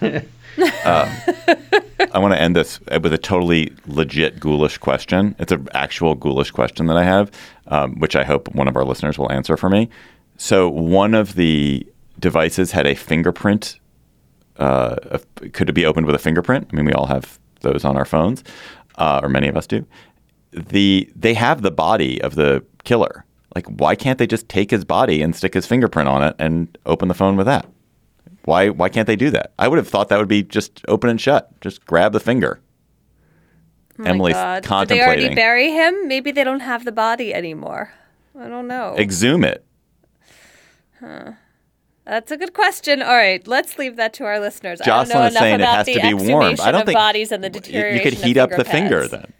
uh, 0.02 0.20
I 0.84 2.18
want 2.18 2.34
to 2.34 2.40
end 2.40 2.56
this 2.56 2.80
with 2.80 3.12
a 3.12 3.18
totally 3.18 3.72
legit 3.86 4.40
ghoulish 4.40 4.78
question. 4.78 5.36
It's 5.38 5.52
an 5.52 5.68
actual 5.72 6.16
ghoulish 6.16 6.50
question 6.50 6.86
that 6.86 6.96
I 6.96 7.04
have, 7.04 7.30
um, 7.68 8.00
which 8.00 8.16
I 8.16 8.24
hope 8.24 8.52
one 8.54 8.66
of 8.66 8.76
our 8.76 8.84
listeners 8.84 9.16
will 9.16 9.30
answer 9.30 9.56
for 9.56 9.70
me. 9.70 9.88
So 10.36 10.68
one 10.68 11.14
of 11.14 11.36
the 11.36 11.86
devices 12.18 12.72
had 12.72 12.86
a 12.86 12.94
fingerprint. 12.94 13.78
Uh, 14.56 15.18
could 15.52 15.68
it 15.68 15.72
be 15.72 15.86
opened 15.86 16.06
with 16.06 16.14
a 16.14 16.18
fingerprint? 16.18 16.68
I 16.72 16.76
mean, 16.76 16.84
we 16.84 16.92
all 16.92 17.06
have 17.06 17.38
those 17.60 17.84
on 17.84 17.96
our 17.96 18.04
phones, 18.04 18.42
uh, 18.96 19.20
or 19.22 19.28
many 19.28 19.48
of 19.48 19.56
us 19.56 19.66
do. 19.66 19.86
The 20.52 21.10
they 21.14 21.34
have 21.34 21.62
the 21.62 21.70
body 21.70 22.20
of 22.22 22.34
the 22.34 22.64
killer. 22.84 23.24
Like, 23.54 23.66
why 23.66 23.94
can't 23.94 24.18
they 24.18 24.26
just 24.26 24.48
take 24.48 24.70
his 24.70 24.84
body 24.84 25.22
and 25.22 25.34
stick 25.34 25.54
his 25.54 25.66
fingerprint 25.66 26.08
on 26.08 26.22
it 26.22 26.36
and 26.38 26.76
open 26.86 27.08
the 27.08 27.14
phone 27.14 27.36
with 27.36 27.46
that? 27.46 27.66
Why 28.44 28.70
why 28.70 28.88
can't 28.88 29.06
they 29.06 29.16
do 29.16 29.30
that? 29.30 29.52
I 29.58 29.68
would 29.68 29.78
have 29.78 29.88
thought 29.88 30.08
that 30.08 30.18
would 30.18 30.28
be 30.28 30.42
just 30.42 30.82
open 30.88 31.10
and 31.10 31.20
shut. 31.20 31.60
Just 31.60 31.84
grab 31.86 32.12
the 32.12 32.20
finger. 32.20 32.60
Oh 33.98 34.04
Emily's 34.04 34.34
God. 34.34 34.62
contemplating. 34.64 35.06
Did 35.06 35.18
they 35.18 35.22
already 35.22 35.34
bury 35.34 35.70
him? 35.70 36.08
Maybe 36.08 36.30
they 36.30 36.44
don't 36.44 36.60
have 36.60 36.84
the 36.84 36.92
body 36.92 37.34
anymore. 37.34 37.92
I 38.38 38.48
don't 38.48 38.68
know. 38.68 38.94
Exhume 38.96 39.44
it. 39.44 39.64
Huh. 41.00 41.32
That's 42.08 42.32
a 42.32 42.38
good 42.38 42.54
question. 42.54 43.02
All 43.02 43.14
right, 43.14 43.46
let's 43.46 43.78
leave 43.78 43.96
that 43.96 44.14
to 44.14 44.24
our 44.24 44.40
listeners. 44.40 44.80
Jocelyn 44.82 45.16
I 45.18 45.20
don't 45.20 45.20
know 45.20 45.26
is 45.26 45.32
enough 45.32 45.42
saying 45.42 45.54
it 45.54 45.60
about 45.60 45.76
has 45.76 45.86
the 45.86 45.94
to 45.94 46.00
be 46.00 46.14
warmed. 46.14 46.60
I 46.60 46.70
don't 46.70 46.86
think 46.86 46.96
bodies 46.96 47.30
and 47.32 47.44
the 47.44 47.48
you- 47.48 47.60
deterioration. 47.60 48.04
You 48.04 48.10
could 48.10 48.24
heat 48.24 48.36
up 48.38 48.50
the 48.50 48.64
finger 48.64 49.06
then. 49.06 49.32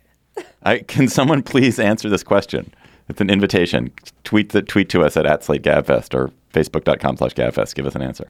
I, 0.63 0.81
can 0.81 1.09
someone 1.09 1.43
please 1.43 1.79
answer 1.79 2.11
this 2.11 2.23
question? 2.23 2.73
It's 3.09 3.23
an 3.23 3.31
invitation. 3.31 3.91
Tweet 4.23 4.51
the 4.51 4.61
tweet 4.61 4.91
to 4.91 5.03
us 5.03 5.17
at, 5.17 5.25
at 5.25 5.43
Slate 5.43 5.63
Gabfest 5.63 6.15
or 6.15 6.31
facebook.com 6.53 7.17
slash 7.17 7.33
Gabfest. 7.35 7.75
Give 7.75 7.87
us 7.87 7.95
an 7.95 8.03
answer. 8.03 8.29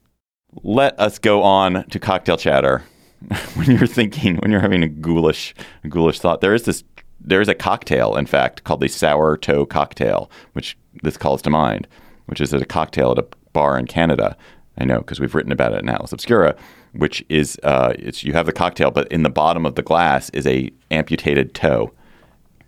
Let 0.63 0.97
us 0.97 1.19
go 1.19 1.43
on 1.43 1.83
to 1.89 1.99
cocktail 1.99 2.37
chatter. 2.37 2.83
when 3.55 3.69
you're 3.69 3.87
thinking, 3.87 4.37
when 4.37 4.51
you're 4.51 4.61
having 4.61 4.81
a 4.81 4.87
ghoulish, 4.87 5.53
ghoulish 5.89 6.21
thought, 6.21 6.39
there 6.39 6.53
is 6.53 6.63
this, 6.63 6.85
there 7.19 7.41
is 7.41 7.49
a 7.49 7.53
cocktail, 7.53 8.15
in 8.15 8.25
fact, 8.25 8.63
called 8.63 8.79
the 8.79 8.87
sour 8.87 9.35
toe 9.35 9.65
cocktail, 9.65 10.31
which 10.53 10.77
this 11.03 11.17
calls 11.17 11.41
to 11.41 11.49
mind, 11.49 11.85
which 12.27 12.39
is 12.39 12.53
a 12.53 12.63
cocktail 12.63 13.11
at 13.11 13.19
a 13.19 13.27
bar 13.53 13.77
in 13.77 13.85
Canada. 13.87 14.35
I 14.77 14.85
know 14.85 14.99
because 14.99 15.19
we've 15.19 15.35
written 15.35 15.51
about 15.51 15.73
it 15.73 15.81
in 15.81 15.89
Atlas 15.89 16.13
Obscura, 16.13 16.55
which 16.93 17.23
is 17.29 17.59
uh, 17.63 17.93
it's 17.99 18.23
you 18.23 18.33
have 18.33 18.45
the 18.45 18.53
cocktail, 18.53 18.91
but 18.91 19.11
in 19.11 19.23
the 19.23 19.29
bottom 19.29 19.65
of 19.65 19.75
the 19.75 19.81
glass 19.81 20.29
is 20.31 20.47
a 20.47 20.71
amputated 20.89 21.53
toe, 21.53 21.91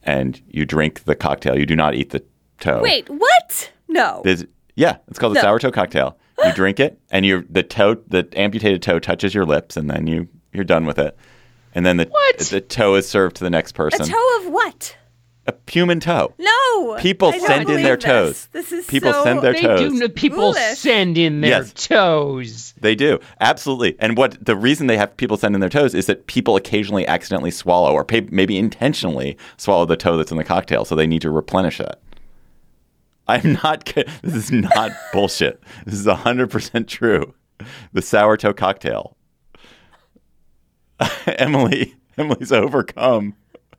and 0.03 0.41
you 0.49 0.65
drink 0.65 1.03
the 1.05 1.15
cocktail. 1.15 1.57
You 1.57 1.65
do 1.65 1.75
not 1.75 1.95
eat 1.95 2.09
the 2.09 2.23
toe. 2.59 2.81
Wait, 2.81 3.09
what? 3.09 3.71
No. 3.87 4.21
There's, 4.23 4.45
yeah, 4.75 4.97
it's 5.07 5.19
called 5.19 5.33
the 5.33 5.35
No. 5.35 5.41
sour 5.41 5.59
toe 5.59 5.71
cocktail. 5.71 6.17
You 6.43 6.51
drink 6.55 6.79
it, 6.79 6.99
and 7.11 7.25
you 7.25 7.45
the 7.49 7.63
toe, 7.63 7.95
the 8.07 8.27
amputated 8.33 8.81
toe 8.81 8.99
touches 8.99 9.33
your 9.33 9.45
lips, 9.45 9.77
and 9.77 9.89
then 9.89 10.07
you 10.07 10.27
you're 10.53 10.63
done 10.65 10.85
with 10.85 10.99
it. 10.99 11.15
And 11.73 11.85
then 11.85 11.95
the 11.97 12.05
What? 12.05 12.37
the 12.39 12.59
toe 12.59 12.95
is 12.95 13.07
served 13.07 13.37
to 13.37 13.43
the 13.45 13.49
next 13.49 13.71
person. 13.73 14.01
a 14.01 14.05
toe 14.05 14.37
of 14.41 14.51
what? 14.51 14.97
A 15.47 15.53
human 15.67 15.99
toe. 15.99 16.33
No. 16.37 16.97
People 16.99 17.29
I 17.29 17.37
don't 17.37 17.47
send 17.47 17.69
in 17.69 17.81
their 17.81 17.95
this. 17.95 18.03
toes. 18.05 18.47
This 18.51 18.71
is 18.71 18.85
People 18.85 19.11
so... 19.11 19.23
send 19.23 19.41
their 19.41 19.53
They 19.53 19.61
toes. 19.61 19.99
do. 19.99 20.09
People 20.09 20.53
Foolish. 20.53 20.77
send 20.77 21.17
in 21.17 21.41
their 21.41 21.49
Yes. 21.61 21.73
toes. 21.73 22.73
They 22.79 22.93
do 22.93 23.19
absolutely. 23.39 23.95
And 23.99 24.15
what 24.17 24.43
the 24.43 24.55
reason 24.55 24.85
they 24.87 24.97
have 24.97 25.17
people 25.17 25.37
send 25.37 25.55
in 25.55 25.61
their 25.61 25.69
toes 25.69 25.95
is 25.95 26.05
that 26.05 26.27
people 26.27 26.55
occasionally 26.55 27.07
accidentally 27.07 27.49
swallow 27.51 27.91
or 27.91 28.05
pay, 28.05 28.21
maybe 28.29 28.55
intentionally 28.57 29.35
swallow 29.57 29.85
the 29.85 29.97
toe 29.97 30.15
that's 30.15 30.31
in 30.31 30.37
the 30.37 30.43
cocktail, 30.43 30.85
so 30.85 30.93
they 30.95 31.07
need 31.07 31.23
to 31.23 31.31
replenish 31.31 31.79
that. 31.79 31.99
I'm 33.27 33.53
not. 33.63 33.91
This 34.21 34.35
is 34.35 34.51
not 34.51 34.91
bullshit. 35.13 35.61
This 35.85 35.95
is 35.95 36.05
100 36.05 36.51
percent 36.51 36.87
true. 36.87 37.33
The 37.93 38.01
sour 38.03 38.37
toe 38.37 38.53
cocktail. 38.53 39.15
Emily, 41.25 41.95
Emily's 42.17 42.51
overcome. 42.51 43.35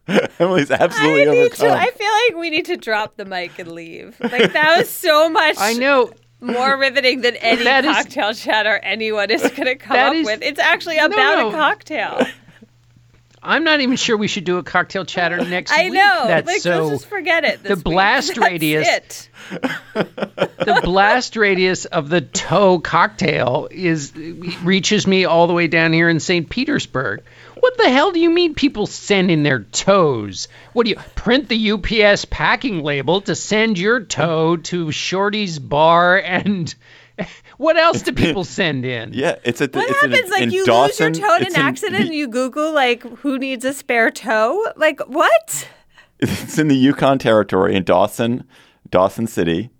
Emily's 0.39 0.71
absolutely 0.71 1.23
I 1.23 1.25
need 1.27 1.39
overcome. 1.47 1.69
to. 1.69 1.73
I 1.75 1.91
feel 1.91 2.09
like 2.29 2.41
we 2.41 2.51
need 2.51 2.65
to 2.67 2.77
drop 2.77 3.17
the 3.17 3.25
mic 3.25 3.59
and 3.59 3.71
leave. 3.73 4.17
Like 4.21 4.53
that 4.53 4.79
was 4.79 4.89
so 4.91 5.29
much. 5.29 5.57
I 5.59 5.75
know. 5.75 6.11
More 6.41 6.77
riveting 6.77 7.21
than 7.21 7.37
any 7.37 7.63
That 7.63 7.85
is- 7.85 7.95
cocktail 7.95 8.35
chatter 8.35 8.77
anyone 8.83 9.31
is 9.31 9.43
going 9.43 9.55
to 9.67 9.77
come 9.77 9.97
up 9.97 10.13
is- 10.15 10.27
with. 10.27 10.43
It's 10.43 10.59
actually 10.59 10.99
about 10.99 11.39
no. 11.39 11.49
a 11.51 11.53
cocktail. 11.53 12.27
I'm 13.45 13.65
not 13.65 13.81
even 13.81 13.97
sure 13.97 14.17
we 14.17 14.29
should 14.29 14.45
do 14.45 14.59
a 14.59 14.63
cocktail 14.63 15.05
chatter 15.05 15.37
next 15.45 15.73
I 15.73 15.85
week. 15.85 15.95
know. 15.95 16.25
That's 16.27 16.47
like, 16.47 16.61
so. 16.61 16.85
let's 16.87 16.91
just 17.03 17.07
forget 17.11 17.45
it. 17.45 17.63
the 17.63 17.71
this 17.71 17.77
week. 17.79 17.85
blast 17.85 18.29
That's 18.35 18.39
radius- 18.39 18.89
It. 18.89 19.29
the 19.95 20.81
blast 20.85 21.37
radius 21.37 21.85
of 21.85 22.09
the 22.09 22.21
toe 22.21 22.79
cocktail 22.81 23.69
is 23.71 24.13
reaches 24.63 25.07
me 25.07 25.25
all 25.25 25.47
the 25.47 25.55
way 25.55 25.67
down 25.67 25.93
here 25.93 26.09
in 26.09 26.21
St. 26.21 26.49
Petersburg. 26.49 27.23
What 27.63 27.79
the 27.79 27.91
hell 27.91 28.11
do 28.11 28.19
you 28.19 28.29
mean 28.29 28.55
people 28.57 28.87
send 28.89 29.31
in 29.31 29.45
their 29.45 29.61
toes? 29.61 30.49
What 30.73 30.83
do 30.83 30.91
you 30.91 30.97
print 31.15 31.49
the 31.49 31.71
UPS 31.71 32.25
packing 32.25 32.83
label 32.83 33.21
to 33.21 33.37
send 33.37 33.79
your 33.79 34.01
toe 34.01 34.57
to 34.57 34.91
Shorty's 34.91 35.61
bar 35.61 36.19
and 36.19 36.75
what 37.59 37.77
else 37.77 38.03
do 38.03 38.11
people 38.13 38.43
send 38.59 38.85
in? 38.85 39.13
yeah, 39.13 39.37
it's 39.45 39.61
at 39.61 39.73
the. 39.73 39.79
What 39.79 39.89
it's 39.91 40.03
in- 40.03 40.11
happens? 40.11 40.31
like 40.33 40.43
in 40.43 40.51
you 40.51 40.65
Dawson, 40.67 41.07
lose 41.07 41.19
your 41.21 41.29
toe 41.29 41.37
in 41.37 41.43
it's 41.47 41.55
an 41.55 41.61
accident, 41.63 42.05
and 42.07 42.15
you 42.15 42.27
Google 42.27 42.73
like 42.73 43.05
who 43.19 43.39
needs 43.39 43.65
a 43.65 43.73
spare 43.73 44.11
toe? 44.11 44.67
Like 44.77 44.99
what? 45.07 45.69
It's 46.19 46.59
in 46.59 46.67
the 46.67 46.77
Yukon 46.77 47.19
Territory 47.19 47.77
in 47.77 47.85
Dawson, 47.85 48.43
Dawson 48.91 49.29
City. 49.29 49.71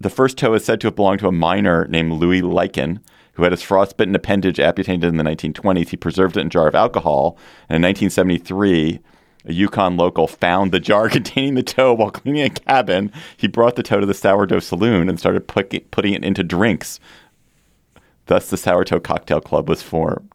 The 0.00 0.10
first 0.10 0.36
toe 0.36 0.52
is 0.52 0.66
said 0.66 0.82
to 0.82 0.86
have 0.88 0.96
belonged 0.96 1.20
to 1.20 1.28
a 1.28 1.32
miner 1.32 1.86
named 1.86 2.12
Louis 2.12 2.42
Liken, 2.42 3.00
who 3.32 3.42
had 3.42 3.52
his 3.52 3.62
frostbitten 3.62 4.14
appendage 4.14 4.60
amputated 4.60 5.04
in 5.04 5.16
the 5.16 5.24
1920s. 5.24 5.88
He 5.88 5.96
preserved 5.96 6.36
it 6.36 6.40
in 6.40 6.46
a 6.48 6.50
jar 6.50 6.68
of 6.68 6.74
alcohol. 6.74 7.38
And 7.68 7.76
in 7.76 7.82
1973, 7.82 9.00
a 9.44 9.52
Yukon 9.52 9.96
local 9.96 10.26
found 10.26 10.72
the 10.72 10.80
jar 10.80 11.08
containing 11.10 11.54
the 11.54 11.62
toe 11.62 11.94
while 11.94 12.10
cleaning 12.10 12.44
a 12.44 12.50
cabin. 12.50 13.10
He 13.36 13.48
brought 13.48 13.76
the 13.76 13.82
toe 13.82 14.00
to 14.00 14.06
the 14.06 14.14
sourdough 14.14 14.60
saloon 14.60 15.08
and 15.08 15.18
started 15.18 15.48
put, 15.48 15.90
putting 15.90 16.14
it 16.14 16.24
into 16.24 16.44
drinks. 16.44 17.00
Thus, 18.26 18.50
the 18.50 18.56
Sourtoe 18.56 19.00
Cocktail 19.00 19.40
Club 19.40 19.68
was 19.68 19.82
formed. 19.82 20.30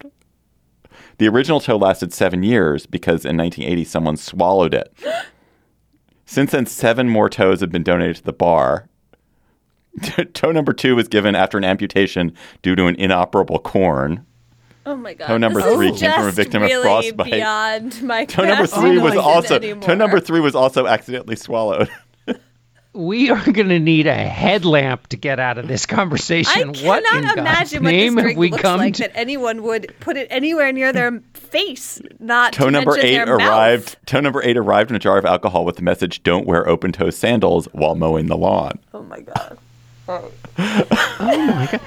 The 1.19 1.27
original 1.27 1.59
toe 1.59 1.77
lasted 1.77 2.13
seven 2.13 2.43
years 2.43 2.85
because 2.85 3.25
in 3.25 3.37
1980 3.37 3.83
someone 3.85 4.17
swallowed 4.17 4.73
it. 4.73 4.93
Since 6.25 6.51
then, 6.51 6.65
seven 6.65 7.07
more 7.09 7.29
toes 7.29 7.61
have 7.61 7.71
been 7.71 7.83
donated 7.83 8.17
to 8.17 8.23
the 8.23 8.33
bar. 8.33 8.89
toe 10.33 10.51
number 10.51 10.73
two 10.73 10.95
was 10.95 11.07
given 11.07 11.35
after 11.35 11.57
an 11.57 11.63
amputation 11.63 12.33
due 12.61 12.75
to 12.75 12.85
an 12.87 12.95
inoperable 12.95 13.59
corn. 13.59 14.25
Oh 14.85 14.95
my 14.95 15.13
god. 15.13 15.27
Toe 15.27 15.37
number 15.37 15.61
this 15.61 15.75
three 15.75 15.91
came 15.91 16.11
from 16.13 16.23
a 16.23 16.27
just 16.27 16.35
victim 16.37 16.63
of 16.63 16.71
frostbite. 16.71 17.31
Beyond 17.31 18.03
my 18.03 18.25
Toe 18.25 18.45
number 18.45 18.67
three 18.67 18.97
was 18.99 19.15
also 19.15 19.55
anymore. 19.55 19.83
toe 19.83 19.95
number 19.95 20.19
three 20.19 20.39
was 20.39 20.55
also 20.55 20.87
accidentally 20.87 21.35
swallowed. 21.35 21.89
We 22.93 23.29
are 23.29 23.51
going 23.51 23.69
to 23.69 23.77
need 23.79 24.07
a 24.07 24.15
headlamp 24.15 25.05
to 25.07 25.17
get 25.17 25.39
out 25.39 25.59
of 25.59 25.67
this 25.67 25.85
conversation. 25.85 26.51
I 26.51 26.63
conversation. 26.63 27.03
cannot 27.03 27.03
what 27.03 27.15
in 27.15 27.23
God's 27.25 27.37
imagine 27.37 27.83
what 27.83 27.91
this 27.91 27.97
name 28.01 28.13
have 28.15 28.23
drink 28.23 28.39
we 28.39 28.49
looks 28.49 28.61
come 28.63 28.79
like 28.79 28.95
to? 28.95 29.01
that 29.03 29.11
anyone 29.15 29.61
would 29.61 29.93
put 29.99 30.17
it 30.17 30.27
anywhere 30.31 30.71
near 30.71 30.91
their 30.91 31.21
face. 31.35 32.01
Not 32.19 32.53
Toe 32.53 32.65
to 32.65 32.71
number 32.71 32.97
eight 32.97 33.11
their 33.17 33.37
mouth. 33.37 33.39
arrived. 33.47 33.97
Toe 34.07 34.19
number 34.19 34.41
eight 34.41 34.57
arrived 34.57 34.89
in 34.89 34.95
a 34.95 34.99
jar 34.99 35.19
of 35.19 35.25
alcohol 35.25 35.63
with 35.63 35.75
the 35.75 35.83
message 35.83 36.23
"Don't 36.23 36.47
wear 36.47 36.67
open-toe 36.67 37.11
sandals 37.11 37.67
while 37.71 37.93
mowing 37.93 38.27
the 38.27 38.37
lawn." 38.37 38.79
Oh 38.95 39.03
my 39.03 39.19
god. 39.19 39.59
Oh 40.07 40.31
my 41.19 41.67
god. 41.71 41.81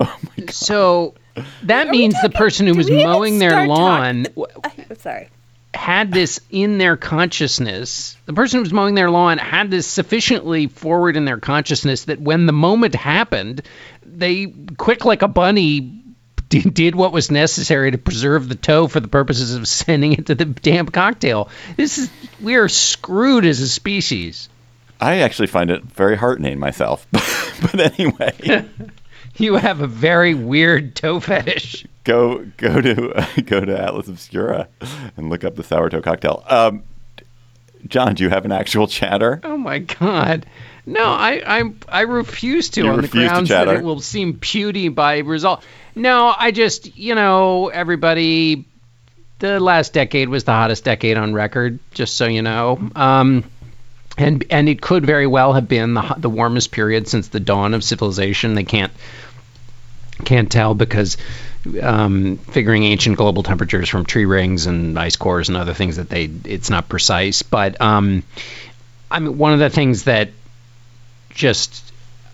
Oh 0.00 0.18
my 0.22 0.44
god. 0.44 0.50
So 0.50 1.14
that 1.62 1.88
means 1.88 2.14
the 2.22 2.30
person 2.30 2.66
who 2.66 2.74
was 2.74 2.90
mowing 2.90 3.38
their 3.38 3.66
lawn. 3.66 4.24
Talk- 4.34 4.72
Sorry. 4.98 5.28
Had 5.74 6.10
this 6.10 6.40
in 6.50 6.78
their 6.78 6.96
consciousness. 6.96 8.16
The 8.24 8.32
person 8.32 8.58
who 8.58 8.62
was 8.62 8.72
mowing 8.72 8.94
their 8.94 9.10
lawn 9.10 9.36
had 9.38 9.70
this 9.70 9.86
sufficiently 9.86 10.68
forward 10.68 11.16
in 11.16 11.24
their 11.26 11.38
consciousness 11.38 12.04
that 12.04 12.18
when 12.20 12.46
the 12.46 12.52
moment 12.52 12.94
happened, 12.94 13.62
they 14.04 14.46
quick 14.78 15.04
like 15.04 15.20
a 15.22 15.28
bunny 15.28 15.80
d- 16.48 16.62
did 16.62 16.94
what 16.94 17.12
was 17.12 17.30
necessary 17.30 17.90
to 17.90 17.98
preserve 17.98 18.48
the 18.48 18.54
toe 18.54 18.86
for 18.88 19.00
the 19.00 19.08
purposes 19.08 19.54
of 19.54 19.68
sending 19.68 20.14
it 20.14 20.26
to 20.26 20.34
the 20.34 20.46
damn 20.46 20.86
cocktail. 20.86 21.50
This 21.76 21.98
is 21.98 22.10
we 22.40 22.54
are 22.56 22.68
screwed 22.68 23.44
as 23.44 23.60
a 23.60 23.68
species. 23.68 24.48
I 25.00 25.18
actually 25.18 25.48
find 25.48 25.70
it 25.70 25.82
very 25.82 26.16
heartening 26.16 26.58
myself. 26.58 27.06
but 27.12 27.98
anyway, 27.98 28.64
You 29.38 29.56
have 29.56 29.80
a 29.82 29.86
very 29.86 30.34
weird 30.34 30.96
toe 30.96 31.20
fetish. 31.20 31.86
go 32.04 32.46
go 32.56 32.80
to 32.80 33.26
go 33.44 33.60
to 33.60 33.78
Atlas 33.78 34.08
Obscura 34.08 34.68
and 35.16 35.28
look 35.28 35.44
up 35.44 35.56
the 35.56 35.62
sour 35.62 35.90
toe 35.90 36.00
cocktail. 36.00 36.42
Um, 36.48 36.84
John, 37.86 38.14
do 38.14 38.24
you 38.24 38.30
have 38.30 38.44
an 38.46 38.52
actual 38.52 38.86
chatter? 38.86 39.40
Oh 39.44 39.58
my 39.58 39.80
god. 39.80 40.46
No, 40.86 41.04
I 41.04 41.42
I, 41.46 41.62
I 41.88 42.00
refuse 42.02 42.70
to 42.70 42.84
You 42.84 42.88
on 42.90 42.96
the 42.96 43.02
refuse 43.02 43.24
to 43.24 43.28
grounds 43.28 43.48
that 43.50 43.68
it 43.68 43.82
will 43.82 44.00
seem 44.00 44.38
puny 44.38 44.88
by 44.88 45.18
result. 45.18 45.62
No, 45.94 46.34
I 46.36 46.50
just 46.50 46.96
you 46.96 47.14
know 47.14 47.68
everybody. 47.68 48.64
The 49.38 49.60
last 49.60 49.92
decade 49.92 50.30
was 50.30 50.44
the 50.44 50.52
hottest 50.52 50.82
decade 50.84 51.18
on 51.18 51.34
record, 51.34 51.78
just 51.92 52.16
so 52.16 52.24
you 52.24 52.40
know. 52.40 52.78
Um, 52.96 53.44
and 54.16 54.44
and 54.50 54.68
it 54.68 54.80
could 54.80 55.04
very 55.04 55.26
well 55.26 55.52
have 55.52 55.68
been 55.68 55.94
the 55.94 56.14
the 56.18 56.30
warmest 56.30 56.72
period 56.72 57.08
since 57.08 57.28
the 57.28 57.40
dawn 57.40 57.74
of 57.74 57.84
civilization. 57.84 58.54
They 58.54 58.64
can't 58.64 58.92
can't 60.24 60.50
tell 60.50 60.74
because 60.74 61.16
um, 61.82 62.38
figuring 62.38 62.84
ancient 62.84 63.16
global 63.16 63.42
temperatures 63.42 63.88
from 63.88 64.06
tree 64.06 64.24
rings 64.24 64.66
and 64.66 64.98
ice 64.98 65.16
cores 65.16 65.48
and 65.48 65.56
other 65.56 65.74
things 65.74 65.96
that 65.96 66.08
they 66.08 66.30
it's 66.44 66.70
not 66.70 66.88
precise. 66.88 67.42
But 67.42 67.80
um, 67.80 68.22
I 69.10 69.20
mean, 69.20 69.36
one 69.36 69.52
of 69.52 69.58
the 69.58 69.70
things 69.70 70.04
that 70.04 70.30
just 71.30 71.92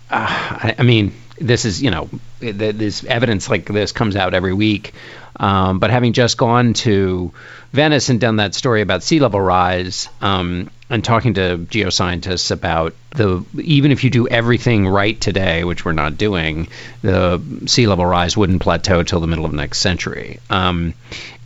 uh, 0.09 0.27
I, 0.29 0.75
I 0.79 0.83
mean, 0.83 1.13
this 1.39 1.65
is 1.65 1.81
you 1.81 1.91
know, 1.91 2.09
this 2.39 3.03
evidence 3.03 3.49
like 3.49 3.65
this 3.65 3.91
comes 3.91 4.15
out 4.15 4.33
every 4.33 4.53
week. 4.53 4.93
Um, 5.35 5.79
but 5.79 5.89
having 5.89 6.13
just 6.13 6.37
gone 6.37 6.73
to 6.73 7.31
Venice 7.71 8.09
and 8.09 8.19
done 8.19 8.35
that 8.35 8.53
story 8.53 8.81
about 8.81 9.01
sea 9.01 9.19
level 9.19 9.41
rise, 9.41 10.07
um, 10.21 10.69
and 10.91 11.03
talking 11.03 11.33
to 11.33 11.57
geoscientists 11.57 12.51
about 12.51 12.93
the 13.15 13.43
even 13.55 13.91
if 13.91 14.03
you 14.03 14.11
do 14.11 14.27
everything 14.27 14.87
right 14.87 15.19
today, 15.19 15.63
which 15.63 15.83
we're 15.83 15.91
not 15.91 16.17
doing, 16.17 16.67
the 17.01 17.41
sea 17.65 17.87
level 17.87 18.05
rise 18.05 18.37
wouldn't 18.37 18.61
plateau 18.61 19.01
till 19.01 19.19
the 19.19 19.27
middle 19.27 19.45
of 19.45 19.53
next 19.53 19.79
century. 19.79 20.39
Um, 20.51 20.93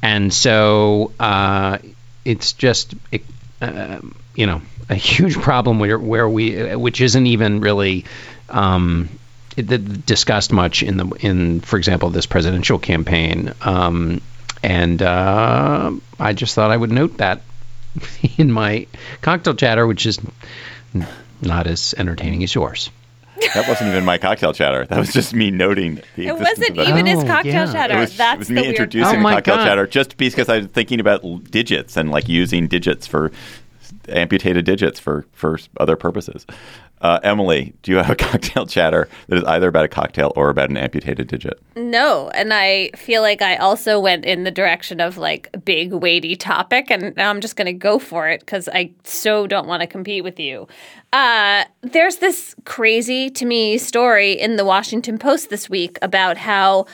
and 0.01 0.33
so 0.33 1.13
uh, 1.17 1.77
it's 2.25 2.51
just 2.53 2.93
it, 3.09 3.23
uh, 3.61 3.99
you 4.35 4.47
know 4.47 4.61
a 4.89 4.95
huge 4.95 5.35
problem 5.35 5.79
where 5.79 5.97
where 5.97 6.27
we 6.27 6.75
which 6.75 6.99
isn't 6.99 7.27
even 7.27 7.61
really 7.61 8.03
um, 8.49 9.07
discussed 9.63 10.51
much 10.53 10.83
in 10.83 10.97
the 10.97 11.05
in 11.19 11.61
for 11.61 11.77
example 11.77 12.09
this 12.09 12.25
presidential 12.25 12.77
campaign 12.79 13.53
um, 13.61 14.21
and 14.63 15.01
uh, 15.01 15.91
I 16.19 16.33
just 16.33 16.53
thought 16.55 16.71
I 16.71 16.77
would 16.77 16.91
note 16.91 17.17
that 17.17 17.41
in 18.37 18.51
my 18.51 18.87
cocktail 19.21 19.55
chatter 19.55 19.87
which 19.87 20.05
is 20.05 20.19
not 21.41 21.67
as 21.67 21.93
entertaining 21.97 22.43
as 22.43 22.53
yours 22.55 22.89
That 23.53 23.67
wasn't 23.67 23.89
even 23.91 24.03
my 24.05 24.17
cocktail 24.17 24.51
chatter. 24.51 24.85
That 24.87 24.97
was 24.97 25.13
just 25.13 25.31
me 25.33 25.51
noting 25.51 26.01
the 26.15 26.27
It 26.27 26.33
wasn't 26.39 26.69
of 26.71 26.75
that. 26.77 26.87
even 26.89 27.05
his 27.05 27.19
Oh, 27.23 27.27
cocktail 27.27 27.53
yeah. 27.53 27.71
chatter. 27.71 27.97
It 27.97 27.99
was, 27.99 28.17
That's 28.17 28.33
it 28.33 28.39
was 28.39 28.49
me 28.49 28.65
introducing 28.67 29.17
Oh 29.17 29.19
my 29.21 29.33
cocktail 29.35 29.57
God. 29.57 29.65
chatter 29.65 29.85
just 29.87 30.17
because 30.17 30.49
I 30.49 30.57
was 30.57 30.67
thinking 30.67 30.99
about 30.99 31.21
digits 31.51 31.97
and 31.97 32.09
like 32.09 32.27
using 32.27 32.67
digits 32.67 33.05
for 33.05 33.31
amputated 34.09 34.65
digits 34.65 34.99
for 34.99 35.25
for 35.33 35.59
other 35.79 35.95
purposes. 35.95 36.45
Uh, 36.99 37.19
Emily, 37.21 37.73
do 37.83 37.91
you 37.91 37.97
have 37.97 38.09
a 38.09 38.15
cocktail 38.25 38.65
chatter 38.65 39.07
that 39.27 39.37
is 39.37 39.43
either 39.43 39.67
about 39.67 39.85
a 39.85 39.87
cocktail 39.87 40.33
or 40.35 40.49
about 40.49 40.69
an 40.69 40.77
amputated 40.77 41.27
digit? 41.27 41.61
No, 41.75 42.29
and 42.29 42.53
I 42.53 42.89
feel 42.95 43.21
like 43.21 43.41
I 43.41 43.55
also 43.57 43.99
went 43.99 44.25
in 44.25 44.43
the 44.43 44.51
direction 44.51 44.99
of 44.99 45.17
like 45.17 45.49
a 45.53 45.59
big 45.59 45.93
weighty 45.93 46.35
topic, 46.35 46.89
and 46.89 47.15
now 47.15 47.29
I'm 47.29 47.41
just 47.41 47.55
going 47.55 47.67
to 47.67 47.73
go 47.73 47.99
for 47.99 48.27
it 48.27 48.39
because 48.39 48.67
I 48.69 48.91
so 49.03 49.45
don't 49.45 49.67
want 49.67 49.81
to 49.81 49.87
compete 49.87 50.23
with 50.23 50.39
you. 50.39 50.67
Uh, 51.13 51.65
there's 51.81 52.17
this 52.17 52.55
crazy 52.65 53.29
to 53.29 53.45
me 53.45 53.77
story 53.77 54.33
in 54.33 54.55
the 54.55 54.65
Washington 54.65 55.17
Post 55.17 55.49
this 55.49 55.69
week 55.69 55.97
about 56.01 56.37
how 56.37 56.85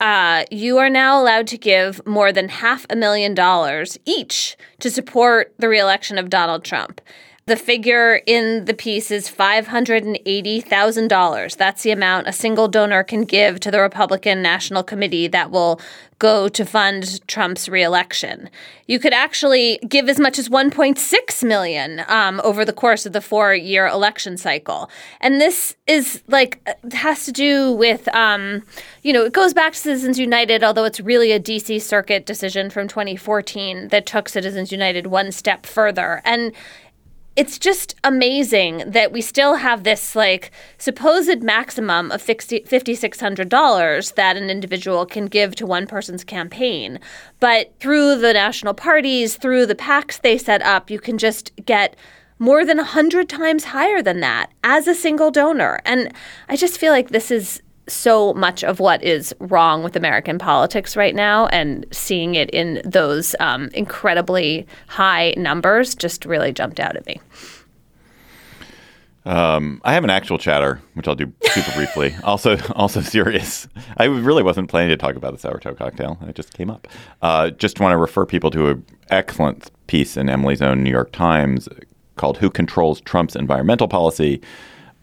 uh, 0.00 0.44
you 0.50 0.78
are 0.78 0.90
now 0.90 1.20
allowed 1.20 1.46
to 1.48 1.58
give 1.58 2.04
more 2.06 2.32
than 2.32 2.48
half 2.48 2.84
a 2.90 2.96
million 2.96 3.34
dollars 3.34 3.98
each 4.04 4.56
to 4.80 4.90
support 4.90 5.54
the 5.58 5.68
reelection 5.68 6.18
of 6.18 6.28
Donald 6.28 6.64
Trump. 6.64 7.00
The 7.46 7.54
figure 7.54 8.22
in 8.26 8.64
the 8.64 8.74
piece 8.74 9.12
is 9.12 9.30
$580,000. 9.30 11.56
That's 11.56 11.84
the 11.84 11.92
amount 11.92 12.26
a 12.26 12.32
single 12.32 12.66
donor 12.66 13.04
can 13.04 13.22
give 13.22 13.60
to 13.60 13.70
the 13.70 13.80
Republican 13.80 14.42
National 14.42 14.82
Committee 14.82 15.28
that 15.28 15.52
will 15.52 15.80
go 16.18 16.48
to 16.48 16.64
fund 16.64 17.24
Trump's 17.28 17.68
reelection. 17.68 18.50
You 18.86 18.98
could 18.98 19.12
actually 19.12 19.78
give 19.88 20.08
as 20.08 20.18
much 20.18 20.40
as 20.40 20.48
1.6 20.48 21.44
million 21.44 22.02
um, 22.08 22.40
over 22.42 22.64
the 22.64 22.72
course 22.72 23.06
of 23.06 23.12
the 23.12 23.20
four-year 23.20 23.86
election 23.86 24.36
cycle, 24.36 24.90
and 25.20 25.40
this 25.40 25.76
is 25.86 26.24
like 26.26 26.60
uh, 26.66 26.72
has 26.96 27.26
to 27.26 27.32
do 27.32 27.70
with 27.72 28.12
um, 28.14 28.62
you 29.02 29.12
know 29.12 29.24
it 29.24 29.34
goes 29.34 29.52
back 29.52 29.74
to 29.74 29.78
Citizens 29.78 30.18
United, 30.18 30.64
although 30.64 30.84
it's 30.84 31.00
really 31.00 31.32
a 31.32 31.40
DC 31.40 31.82
Circuit 31.82 32.24
decision 32.24 32.70
from 32.70 32.88
2014 32.88 33.88
that 33.88 34.06
took 34.06 34.26
Citizens 34.28 34.72
United 34.72 35.08
one 35.08 35.30
step 35.30 35.66
further, 35.66 36.22
and 36.24 36.52
it's 37.36 37.58
just 37.58 37.94
amazing 38.02 38.82
that 38.86 39.12
we 39.12 39.20
still 39.20 39.56
have 39.56 39.84
this 39.84 40.16
like 40.16 40.50
supposed 40.78 41.42
maximum 41.42 42.10
of 42.10 42.22
$5600 42.22 44.14
that 44.14 44.36
an 44.36 44.48
individual 44.50 45.04
can 45.04 45.26
give 45.26 45.54
to 45.56 45.66
one 45.66 45.86
person's 45.86 46.24
campaign. 46.24 46.98
But 47.38 47.74
through 47.78 48.16
the 48.16 48.32
national 48.32 48.72
parties 48.74 49.36
through 49.36 49.66
the 49.66 49.74
PACs 49.74 50.20
they 50.22 50.38
set 50.38 50.62
up 50.62 50.90
you 50.90 50.98
can 50.98 51.18
just 51.18 51.52
get 51.66 51.94
more 52.38 52.64
than 52.64 52.76
100 52.78 53.28
times 53.28 53.64
higher 53.64 54.02
than 54.02 54.20
that 54.20 54.50
as 54.64 54.86
a 54.86 54.94
single 54.94 55.30
donor. 55.30 55.80
And 55.84 56.12
i 56.48 56.56
just 56.56 56.78
feel 56.78 56.92
like 56.92 57.10
this 57.10 57.30
is 57.30 57.62
so 57.88 58.34
much 58.34 58.64
of 58.64 58.80
what 58.80 59.02
is 59.02 59.34
wrong 59.38 59.82
with 59.82 59.96
American 59.96 60.38
politics 60.38 60.96
right 60.96 61.14
now, 61.14 61.46
and 61.46 61.86
seeing 61.92 62.34
it 62.34 62.50
in 62.50 62.80
those 62.84 63.34
um, 63.40 63.68
incredibly 63.74 64.66
high 64.88 65.34
numbers 65.36 65.94
just 65.94 66.24
really 66.24 66.52
jumped 66.52 66.80
out 66.80 66.96
at 66.96 67.06
me. 67.06 67.20
Um, 69.26 69.80
I 69.84 69.92
have 69.94 70.04
an 70.04 70.10
actual 70.10 70.38
chatter, 70.38 70.80
which 70.94 71.08
I'll 71.08 71.16
do 71.16 71.32
super 71.42 71.72
briefly. 71.72 72.14
Also, 72.24 72.58
also 72.74 73.00
serious. 73.00 73.66
I 73.96 74.04
really 74.04 74.42
wasn't 74.42 74.70
planning 74.70 74.90
to 74.90 74.96
talk 74.96 75.16
about 75.16 75.32
the 75.32 75.38
sourdough 75.38 75.74
cocktail. 75.74 76.18
It 76.28 76.36
just 76.36 76.54
came 76.54 76.70
up. 76.70 76.86
Uh, 77.22 77.50
just 77.50 77.80
want 77.80 77.92
to 77.92 77.96
refer 77.96 78.24
people 78.24 78.50
to 78.52 78.68
an 78.68 78.86
excellent 79.10 79.70
piece 79.88 80.16
in 80.16 80.28
Emily's 80.28 80.62
own 80.62 80.82
New 80.84 80.90
York 80.90 81.12
Times 81.12 81.68
called 82.16 82.38
"Who 82.38 82.50
Controls 82.50 83.00
Trump's 83.00 83.34
Environmental 83.36 83.88
Policy." 83.88 84.40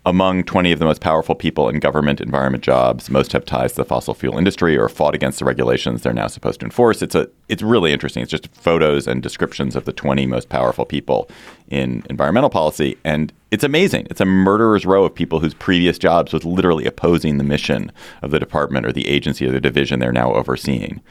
Among 0.06 0.43
20 0.43 0.74
of 0.74 0.80
the 0.80 0.86
most 0.86 0.99
powerful 0.99 1.34
people 1.34 1.70
in 1.70 1.80
government 1.80 2.20
environment 2.20 2.62
jobs, 2.62 3.10
most 3.10 3.32
have 3.32 3.45
ties 3.45 3.72
to 3.72 3.78
the 3.78 3.86
fossil 3.86 4.14
fuel 4.14 4.38
industry 4.38 4.78
or 4.78 4.89
fought 4.89 5.16
against 5.16 5.39
the 5.39 5.45
regulations 5.45 6.01
they're 6.01 6.12
now 6.12 6.28
supposed 6.28 6.60
to 6.60 6.66
enforce. 6.66 7.01
It's 7.01 7.16
a 7.16 7.30
it's 7.47 7.62
really 7.62 7.93
interesting. 7.93 8.22
It's 8.22 8.32
just 8.32 8.54
photos 8.54 9.08
and 9.08 9.24
descriptions 9.24 9.78
of 9.78 9.86
the 9.86 9.93
20 9.93 10.26
most 10.26 10.49
powerful 10.49 10.86
people 10.86 11.30
in 11.70 12.04
environmental 12.10 12.49
policy 12.49 12.97
and 13.06 13.32
it's 13.49 13.64
amazing. 13.64 14.08
It's 14.10 14.20
a 14.20 14.26
murderer's 14.26 14.86
row 14.86 15.06
of 15.06 15.16
people 15.16 15.39
whose 15.39 15.54
previous 15.54 15.97
jobs 15.97 16.34
was 16.34 16.43
literally 16.43 16.86
opposing 16.86 17.38
the 17.38 17.45
mission 17.45 17.89
of 18.22 18.32
the 18.32 18.39
department 18.39 18.86
or 18.86 18.91
the 18.91 19.08
agency 19.08 19.47
or 19.47 19.51
the 19.51 19.62
division 19.62 20.01
they're 20.01 20.12
now 20.12 20.34
overseeing. 20.34 21.01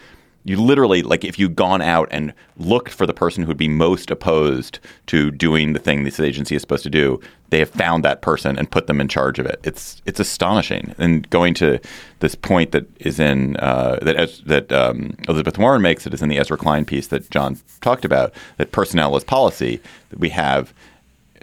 You 0.45 0.61
literally, 0.61 1.03
like, 1.03 1.24
if 1.24 1.38
you'd 1.38 1.55
gone 1.55 1.80
out 1.80 2.09
and 2.11 2.32
looked 2.57 2.93
for 2.93 3.07
the 3.07 3.14
person 3.14 3.43
who 3.43 3.49
would 3.49 3.57
be 3.57 3.68
most 3.68 4.11
opposed 4.11 4.80
to 5.07 5.30
doing 5.30 5.72
the 5.72 5.78
thing 5.78 6.03
this 6.03 6.18
agency 6.18 6.57
is 6.57 6.62
supposed 6.62 6.82
to 6.82 6.90
do, 6.90 7.20
they 7.51 7.61
have 7.61 7.70
found 7.70 8.05
that 8.05 8.22
person 8.22 8.59
and 8.59 8.70
put 8.70 8.86
them 8.86 9.01
in 9.01 9.07
charge 9.07 9.38
of 9.38 9.47
it. 9.47 9.61
It's 9.62 10.03
it's 10.05 10.18
astonishing. 10.18 10.95
And 10.99 11.28
going 11.30 11.55
to 11.55 11.78
this 12.20 12.34
point 12.34 12.72
that 12.72 12.86
is 12.99 13.20
in 13.20 13.57
uh, 13.59 13.99
that 14.03 14.40
that 14.47 14.72
um, 14.72 15.16
Elizabeth 15.28 15.59
Warren 15.59 15.82
makes, 15.82 16.05
that 16.05 16.14
is 16.14 16.22
in 16.22 16.28
the 16.28 16.38
Ezra 16.38 16.57
Klein 16.57 16.84
piece 16.84 17.09
that 17.09 17.30
John 17.30 17.59
talked 17.80 18.05
about, 18.05 18.34
that 18.57 18.72
personnel 18.72 19.16
is 19.16 19.24
policy. 19.24 19.80
That 20.11 20.18
we 20.18 20.30
have, 20.30 20.74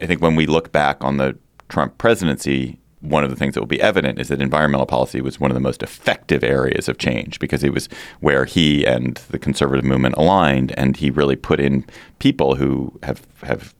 I 0.01 0.07
think, 0.07 0.21
when 0.21 0.35
we 0.35 0.45
look 0.45 0.71
back 0.71 1.03
on 1.03 1.17
the 1.17 1.37
Trump 1.69 1.97
presidency, 1.97 2.78
one 3.01 3.23
of 3.23 3.29
the 3.29 3.35
things 3.35 3.53
that 3.53 3.61
will 3.61 3.67
be 3.67 3.81
evident 3.81 4.19
is 4.19 4.27
that 4.27 4.41
environmental 4.41 4.85
policy 4.85 5.21
was 5.21 5.39
one 5.39 5.51
of 5.51 5.55
the 5.55 5.61
most 5.61 5.81
effective 5.81 6.43
areas 6.43 6.89
of 6.89 6.97
change 6.97 7.39
because 7.39 7.63
it 7.63 7.73
was 7.73 7.87
where 8.19 8.45
he 8.45 8.85
and 8.85 9.15
the 9.29 9.39
conservative 9.39 9.85
movement 9.85 10.15
aligned, 10.17 10.73
and 10.77 10.97
he 10.97 11.09
really 11.09 11.35
put 11.35 11.59
in 11.59 11.85
people 12.19 12.55
who 12.55 12.91
have 13.03 13.25
have 13.43 13.73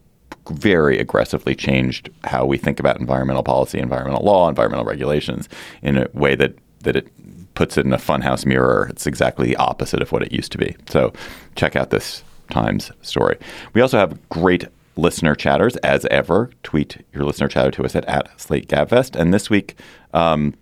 very 0.48 0.98
aggressively 0.98 1.54
changed 1.54 2.10
how 2.24 2.44
we 2.44 2.56
think 2.56 2.80
about 2.80 2.98
environmental 2.98 3.42
policy, 3.42 3.78
environmental 3.78 4.24
law, 4.24 4.48
environmental 4.48 4.86
regulations 4.86 5.48
in 5.82 5.98
a 5.98 6.08
way 6.14 6.34
that 6.34 6.54
that 6.80 6.96
it 6.96 7.08
puts 7.54 7.76
it 7.76 7.84
in 7.84 7.92
a 7.92 7.98
funhouse 7.98 8.46
mirror. 8.46 8.86
It's 8.90 9.06
exactly 9.06 9.46
the 9.46 9.56
opposite 9.56 10.00
of 10.00 10.12
what 10.12 10.22
it 10.22 10.32
used 10.32 10.50
to 10.52 10.58
be. 10.58 10.76
So 10.88 11.12
check 11.56 11.76
out 11.76 11.90
this 11.90 12.24
Times 12.50 12.90
story. 13.02 13.38
We 13.74 13.80
also 13.80 13.96
have 13.98 14.18
great 14.28 14.64
listener 15.00 15.34
chatters 15.34 15.76
as 15.78 16.04
ever. 16.06 16.50
Tweet 16.62 17.04
your 17.12 17.24
listener 17.24 17.48
chatter 17.48 17.70
to 17.70 17.84
us 17.84 17.96
at, 17.96 18.04
at 18.04 18.40
Slate 18.40 18.68
Gabfest. 18.68 19.18
And 19.18 19.32
this 19.32 19.48
week, 19.48 19.76
um, 20.12 20.54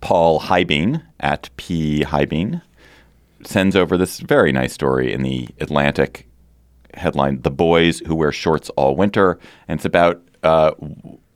Paul 0.00 0.40
Hybeen 0.40 1.02
at 1.20 1.48
P 1.56 2.04
Hybeen 2.04 2.62
sends 3.44 3.74
over 3.74 3.96
this 3.96 4.20
very 4.20 4.52
nice 4.52 4.72
story 4.72 5.12
in 5.12 5.22
the 5.22 5.48
Atlantic 5.60 6.28
headline 6.94 7.42
The 7.42 7.50
Boys 7.50 8.00
Who 8.00 8.14
Wear 8.14 8.32
Shorts 8.32 8.70
All 8.70 8.96
Winter. 8.96 9.38
And 9.66 9.78
it's 9.78 9.84
about 9.84 10.22
uh, 10.42 10.72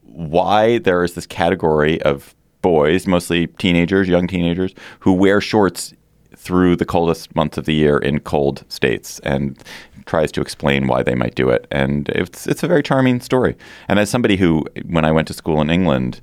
why 0.03 0.79
there 0.79 1.03
is 1.05 1.15
this 1.15 1.27
category 1.27 2.01
of 2.03 2.35
boys, 2.61 3.07
mostly 3.07 3.47
teenagers, 3.47 4.09
young 4.09 4.27
teenagers, 4.27 4.75
who 5.01 5.13
wear 5.13 5.41
shorts 5.41 5.95
through 6.37 6.77
the 6.77 6.85
coldest 6.85 7.35
months 7.35 7.59
of 7.59 7.65
the 7.65 7.75
year 7.75 7.99
in 7.99 8.21
cold 8.21 8.65
states 8.69 9.19
and 9.21 9.63
tries 10.09 10.33
to 10.33 10.41
explain 10.41 10.89
why 10.89 11.03
they 11.05 11.15
might 11.15 11.37
do 11.37 11.51
it. 11.51 11.69
And 11.71 12.09
it's 12.09 12.47
it's 12.49 12.65
a 12.65 12.69
very 12.69 12.83
charming 12.83 13.21
story. 13.21 13.57
And 13.87 14.01
as 14.01 14.11
somebody 14.11 14.37
who, 14.37 14.65
when 14.87 15.05
I 15.05 15.13
went 15.13 15.29
to 15.29 15.35
school 15.35 15.61
in 15.61 15.71
England, 15.71 16.21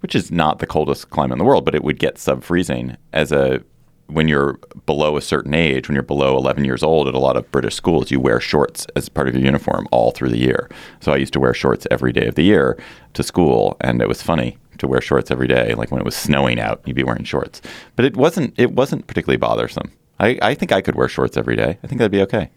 which 0.00 0.14
is 0.14 0.30
not 0.30 0.60
the 0.60 0.66
coldest 0.66 1.10
climate 1.10 1.32
in 1.32 1.38
the 1.38 1.44
world, 1.44 1.64
but 1.64 1.74
it 1.74 1.84
would 1.84 1.98
get 1.98 2.18
sub 2.18 2.42
freezing 2.42 2.96
as 3.12 3.32
a 3.32 3.62
when 4.08 4.28
you're 4.28 4.58
below 4.86 5.16
a 5.16 5.20
certain 5.20 5.52
age, 5.52 5.88
when 5.88 5.94
you're 5.94 6.02
below 6.02 6.36
11 6.36 6.64
years 6.64 6.84
old 6.84 7.08
at 7.08 7.14
a 7.14 7.18
lot 7.18 7.36
of 7.36 7.50
British 7.50 7.74
schools, 7.74 8.08
you 8.08 8.20
wear 8.20 8.38
shorts 8.38 8.86
as 8.94 9.08
part 9.08 9.26
of 9.26 9.34
your 9.34 9.42
uniform 9.42 9.88
all 9.90 10.12
through 10.12 10.28
the 10.28 10.38
year. 10.38 10.70
So 11.00 11.12
I 11.12 11.16
used 11.16 11.32
to 11.32 11.40
wear 11.40 11.52
shorts 11.52 11.88
every 11.90 12.12
day 12.12 12.26
of 12.26 12.36
the 12.36 12.44
year 12.44 12.78
to 13.14 13.24
school, 13.24 13.76
and 13.80 14.00
it 14.00 14.06
was 14.06 14.22
funny 14.22 14.58
to 14.78 14.86
wear 14.86 15.00
shorts 15.00 15.32
every 15.32 15.48
day. 15.48 15.74
Like 15.74 15.90
when 15.90 16.00
it 16.00 16.04
was 16.04 16.14
snowing 16.14 16.60
out, 16.60 16.82
you'd 16.84 16.94
be 16.94 17.02
wearing 17.02 17.24
shorts. 17.24 17.60
But 17.96 18.04
it 18.04 18.16
wasn't 18.16 18.54
it 18.56 18.72
wasn't 18.72 19.08
particularly 19.08 19.38
bothersome. 19.38 19.90
I, 20.20 20.38
I 20.40 20.54
think 20.54 20.72
I 20.72 20.80
could 20.80 20.94
wear 20.94 21.08
shorts 21.08 21.36
every 21.36 21.56
day. 21.56 21.78
I 21.82 21.86
think 21.86 21.98
that'd 21.98 22.12
be 22.12 22.22
okay. 22.22 22.50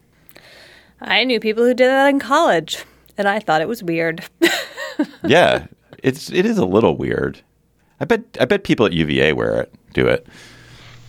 I 1.01 1.23
knew 1.23 1.39
people 1.39 1.63
who 1.63 1.73
did 1.73 1.87
that 1.87 2.09
in 2.09 2.19
college, 2.19 2.83
and 3.17 3.27
I 3.27 3.39
thought 3.39 3.61
it 3.61 3.67
was 3.67 3.81
weird. 3.83 4.23
yeah, 5.23 5.67
it's 6.03 6.31
it 6.31 6.45
is 6.45 6.57
a 6.57 6.65
little 6.65 6.97
weird. 6.97 7.41
I 7.99 8.05
bet 8.05 8.21
I 8.39 8.45
bet 8.45 8.63
people 8.63 8.85
at 8.85 8.93
UVA 8.93 9.33
wear 9.33 9.61
it, 9.61 9.73
do 9.93 10.07
it. 10.07 10.27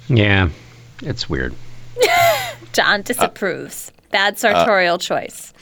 Yeah, 0.08 0.48
it's 1.02 1.28
weird. 1.28 1.54
John 2.72 3.02
disapproves. 3.02 3.92
Bad 4.10 4.38
sartorial 4.38 4.98
choice. 4.98 5.52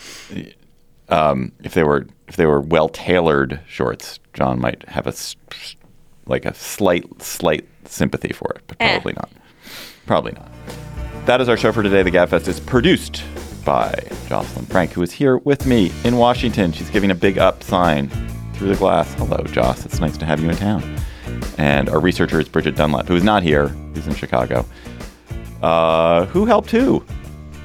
Um, 1.11 1.53
if 1.63 1.75
they 1.75 1.85
were 1.85 2.07
if 2.29 2.37
they 2.37 2.47
were 2.47 2.61
well 2.61 2.89
tailored 2.89 3.61
shorts, 3.67 4.19
John 4.35 4.61
might 4.61 4.87
have 4.89 5.07
a 5.07 5.11
s- 5.11 5.37
like 6.27 6.45
a 6.45 6.55
slight 6.55 7.23
slight 7.23 7.67
sympathy 7.87 8.33
for 8.33 8.53
it, 8.57 8.63
but 8.67 8.77
Eh. 8.81 8.93
probably 8.95 9.13
not. 9.15 9.31
Probably 10.07 10.33
not. 10.33 10.51
That 11.27 11.41
is 11.43 11.49
our 11.49 11.57
show 11.57 11.73
for 11.73 11.83
today. 11.83 12.03
The 12.03 12.11
Gabfest 12.11 12.49
is 12.49 12.61
produced 12.61 13.23
by 13.69 14.03
Jocelyn 14.31 14.65
Frank, 14.65 14.93
who 14.93 15.03
is 15.03 15.13
here 15.13 15.37
with 15.37 15.67
me 15.67 15.93
in 16.03 16.17
Washington. 16.17 16.73
She's 16.73 16.89
giving 16.89 17.11
a 17.11 17.15
big 17.15 17.37
up 17.37 17.63
sign 17.63 18.09
through 18.55 18.69
the 18.69 18.77
glass. 18.77 19.13
Hello, 19.13 19.45
Joss. 19.45 19.85
It's 19.85 20.01
nice 20.01 20.17
to 20.17 20.25
have 20.25 20.41
you 20.41 20.49
in 20.49 20.57
town. 20.57 20.83
And 21.59 21.91
our 21.91 22.01
researcher 22.01 22.41
is 22.41 22.49
Bridget 22.49 22.77
Dunlap, 22.77 23.07
who 23.07 23.15
is 23.15 23.23
not 23.23 23.43
here. 23.43 23.69
Who's 23.69 24.07
in 24.07 24.15
Chicago. 24.15 24.65
Uh, 25.61 26.25
who 26.27 26.47
helped 26.47 26.71
who? 26.71 27.05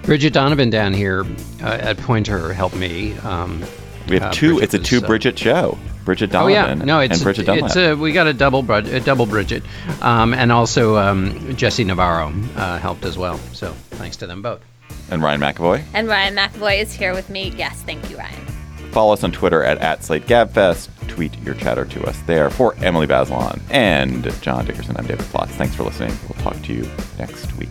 Bridget 0.02 0.34
Donovan 0.34 0.70
down 0.70 0.94
here 0.94 1.24
uh, 1.62 1.68
at 1.80 1.98
Poynter 2.00 2.52
helped 2.52 2.76
me. 2.76 3.18
Um, 3.20 3.64
We 4.10 4.20
have 4.20 4.24
uh, 4.24 4.32
two. 4.34 4.56
Bridget 4.58 4.64
it's 4.64 4.74
a 4.74 4.80
two 4.80 4.98
uh, 4.98 5.08
Bridget 5.08 5.40
show. 5.40 5.78
Bridget 6.04 6.32
Donovan. 6.32 6.52
Oh 6.52 6.54
yeah, 6.54 6.74
no, 6.74 7.00
it's 7.00 7.14
and 7.14 7.24
Bridget 7.24 7.46
Dunlap. 7.46 7.68
it's 7.68 7.78
a, 7.78 7.94
we 7.94 8.12
got 8.12 8.28
a 8.28 8.34
double 8.34 8.70
a 8.70 9.00
double 9.00 9.26
Bridget, 9.26 9.64
um, 10.02 10.34
and 10.34 10.52
also 10.52 10.98
um, 10.98 11.56
Jesse 11.56 11.86
Navarro 11.86 12.34
uh, 12.58 12.78
helped 12.78 13.06
as 13.06 13.18
well. 13.18 13.38
So 13.54 13.72
thanks 13.92 14.18
to 14.18 14.28
them 14.28 14.42
both. 14.42 14.60
And 15.10 15.22
Ryan 15.22 15.42
McAvoy. 15.42 15.84
And 15.94 16.08
Ryan 16.08 16.36
McAvoy 16.36 16.82
is 16.82 16.94
here 16.94 17.14
with 17.14 17.30
me. 17.30 17.54
Yes, 17.58 17.82
thank 17.84 18.10
you, 18.10 18.18
Ryan. 18.18 18.46
Follow 18.92 19.14
us 19.14 19.24
on 19.24 19.32
Twitter 19.32 19.64
at, 19.64 19.80
at 19.80 20.02
SlateGabFest. 20.02 20.90
Tweet 21.08 21.38
your 21.44 21.56
chatter 21.56 21.86
to 21.86 22.04
us 22.06 22.20
there. 22.22 22.50
For 22.50 22.76
Emily 22.76 23.08
Bazelon 23.08 23.60
and 23.70 24.24
John 24.42 24.66
Dickerson, 24.66 24.96
I'm 24.98 25.06
David 25.08 25.26
Plotz. 25.26 25.50
Thanks 25.50 25.76
for 25.76 25.84
listening. 25.84 26.16
We'll 26.30 26.42
talk 26.44 26.62
to 26.64 26.74
you 26.74 26.90
next 27.18 27.54
week. 27.58 27.70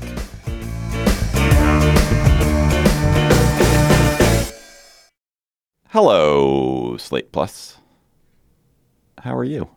Hello, 5.89 6.97
Slate 6.97 7.33
Plus. 7.33 7.77
How 9.19 9.37
are 9.37 9.45
you? 9.45 9.69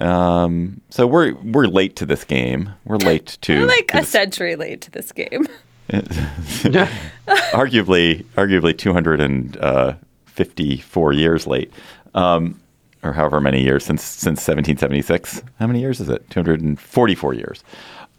Um, 0.00 0.80
so 0.90 1.06
we're 1.06 1.34
we're 1.34 1.66
late 1.66 1.94
to 1.96 2.06
this 2.06 2.24
game. 2.24 2.70
We're 2.84 2.96
late 2.96 3.38
to 3.42 3.60
We're 3.60 3.66
like 3.68 3.88
to 3.88 3.98
a 3.98 4.00
this- 4.00 4.08
century 4.08 4.56
late 4.56 4.80
to 4.82 4.90
this 4.90 5.12
game. 5.12 5.46
arguably 7.52 8.24
arguably 8.36 8.76
254 8.76 11.12
years 11.12 11.46
late. 11.46 11.72
Um, 12.14 12.60
or 13.02 13.14
however 13.14 13.40
many 13.40 13.62
years 13.62 13.84
since 13.84 14.02
since 14.02 14.46
1776 14.46 15.42
how 15.58 15.66
many 15.66 15.80
years 15.80 16.00
is 16.00 16.08
it? 16.08 16.28
244 16.30 17.34
years. 17.34 17.64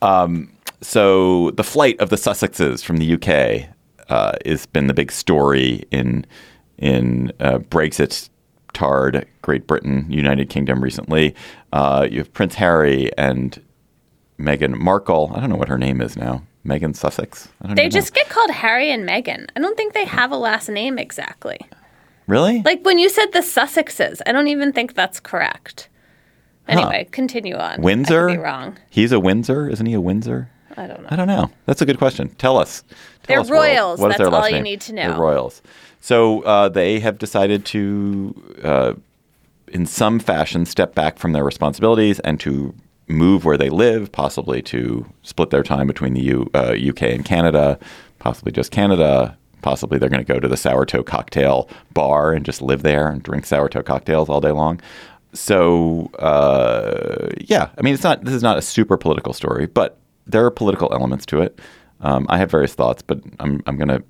Um, 0.01 0.51
so 0.82 1.51
the 1.51 1.63
flight 1.63 1.99
of 1.99 2.09
the 2.09 2.15
sussexes 2.15 2.84
from 2.84 2.97
the 2.97 3.13
uk 3.13 3.28
uh, 4.09 4.34
has 4.45 4.65
been 4.65 4.88
the 4.88 4.93
big 4.93 5.11
story 5.11 5.84
in 5.91 6.26
in 6.78 7.32
uh, 7.39 7.59
brexit 7.59 8.30
tarred 8.74 9.26
great 9.41 9.67
britain 9.67 10.05
united 10.09 10.49
kingdom 10.49 10.84
recently. 10.84 11.36
Uh, 11.72 12.07
you 12.09 12.17
have 12.17 12.34
prince 12.34 12.55
harry 12.55 13.15
and 13.17 13.61
Meghan 14.39 14.80
Markle. 14.80 15.32
I 15.36 15.39
don't 15.39 15.49
know 15.49 15.55
what 15.55 15.69
her 15.69 15.78
name 15.78 16.01
is 16.01 16.17
now. 16.17 16.41
Meghan 16.66 16.95
Sussex. 16.95 17.49
They 17.62 17.72
even 17.72 17.84
know. 17.84 17.89
just 17.89 18.14
get 18.14 18.30
called 18.30 18.51
Harry 18.51 18.91
and 18.91 19.07
Meghan. 19.07 19.47
I 19.55 19.59
don't 19.59 19.76
think 19.78 19.93
they 19.93 20.05
have 20.05 20.32
a 20.32 20.38
last 20.38 20.70
name 20.70 20.97
exactly. 20.99 21.59
really 22.28 22.62
Like 22.64 22.84
when 22.86 22.99
you 22.99 23.09
said 23.09 23.32
the 23.34 23.39
Sussexes, 23.39 24.22
I 24.26 24.32
don't 24.32 24.47
even 24.47 24.72
think 24.72 24.93
that's 24.93 25.20
correct. 25.20 25.89
Anyway, 26.68 27.07
continue 27.12 27.55
on. 27.55 27.82
Windsor. 27.82 28.30
I 28.30 28.32
could 28.34 28.38
be 28.38 28.43
wrong. 28.43 28.78
He's 28.89 29.12
a 29.12 29.20
Windsor, 29.20 29.68
isn't 29.70 29.86
he? 29.86 29.93
A 29.93 29.99
Windsor? 29.99 30.49
I 30.78 30.88
don't 30.88 31.01
know. 31.01 31.07
I 31.12 31.16
don't 31.18 31.28
know. 31.28 31.51
That's 31.66 31.82
a 31.82 31.86
good 31.86 31.97
question. 31.97 32.30
Tell 32.36 32.57
us. 32.57 32.84
Tell 33.24 33.28
They're 33.28 33.39
us, 33.41 33.49
royals. 33.49 33.99
What 33.99 34.12
is 34.12 34.12
That's 34.12 34.18
their 34.20 34.30
last 34.30 34.43
all 34.43 34.49
you 34.49 34.55
name? 34.55 34.64
need 34.64 34.82
to 34.82 34.93
They're 34.93 35.09
know. 35.09 35.18
royals. 35.20 35.62
So 35.99 36.41
uh, 36.43 36.70
they 36.70 36.99
have 36.99 37.18
decided 37.18 37.66
to, 37.66 38.55
uh, 38.64 38.93
in 39.68 39.86
some 39.86 40.20
fashion, 40.20 40.66
step 40.66 40.95
back 40.95 41.18
from 41.20 41.34
their 41.34 41.43
responsibilities 41.43 42.20
and 42.22 42.39
to 42.39 42.74
move 43.12 43.45
where 43.45 43.57
they 43.57 43.70
live, 43.70 44.12
possibly 44.12 44.62
to 44.64 45.05
split 45.24 45.49
their 45.49 45.64
time 45.64 45.88
between 45.88 46.14
the 46.14 46.22
U, 46.22 46.49
uh, 46.53 46.76
UK 46.76 47.03
and 47.03 47.26
Canada, 47.26 47.80
possibly 48.20 48.51
just 48.51 48.72
Canada. 48.72 49.38
Possibly 49.62 49.99
they're 49.99 50.09
going 50.09 50.26
to 50.26 50.34
go 50.34 50.39
to 50.39 50.47
the 50.47 50.57
Sourtoe 50.57 51.05
cocktail 51.05 51.70
bar 51.93 52.34
and 52.34 52.43
just 52.43 52.64
live 52.64 52.82
there 52.82 53.07
and 53.07 53.22
drink 53.22 53.45
Sourtoe 53.45 53.84
cocktails 53.86 54.28
all 54.28 54.41
day 54.41 54.49
long. 54.49 54.82
So 55.34 56.09
uh, 56.18 57.30
yeah, 57.39 57.70
I 57.78 57.82
mean, 57.82 57.93
it's 57.93 58.03
not. 58.03 58.24
This 58.24 58.34
is 58.34 58.41
not 58.43 58.57
a 58.57 58.62
super 58.62 58.97
political 58.97 59.34
story, 59.34 59.68
but 59.68 59.99
there 60.26 60.43
are 60.45 60.51
political 60.51 60.91
elements 60.91 61.26
to 61.28 61.41
it. 61.41 61.59
Um, 62.01 62.26
I 62.28 62.38
have 62.39 62.49
various 62.49 62.74
thoughts, 62.74 63.01
but 63.01 63.22
I'm 63.39 63.62
I'm 63.68 63.78
going 63.78 63.88
to 63.89 64.03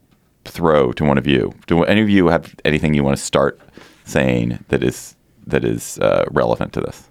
throw 0.45 0.91
to 0.93 1.04
one 1.04 1.18
of 1.18 1.28
you. 1.28 1.54
Do 1.68 1.84
any 1.84 2.02
of 2.02 2.10
you 2.10 2.28
have 2.28 2.56
anything 2.66 2.93
you 2.93 3.04
want 3.04 3.18
to 3.18 3.24
start 3.24 3.60
saying 4.06 4.64
that 4.70 4.84
is 4.84 5.16
that 5.47 5.64
is 5.64 5.99
uh, 5.99 6.26
relevant 6.32 6.74
to 6.74 6.82
this? 6.82 7.10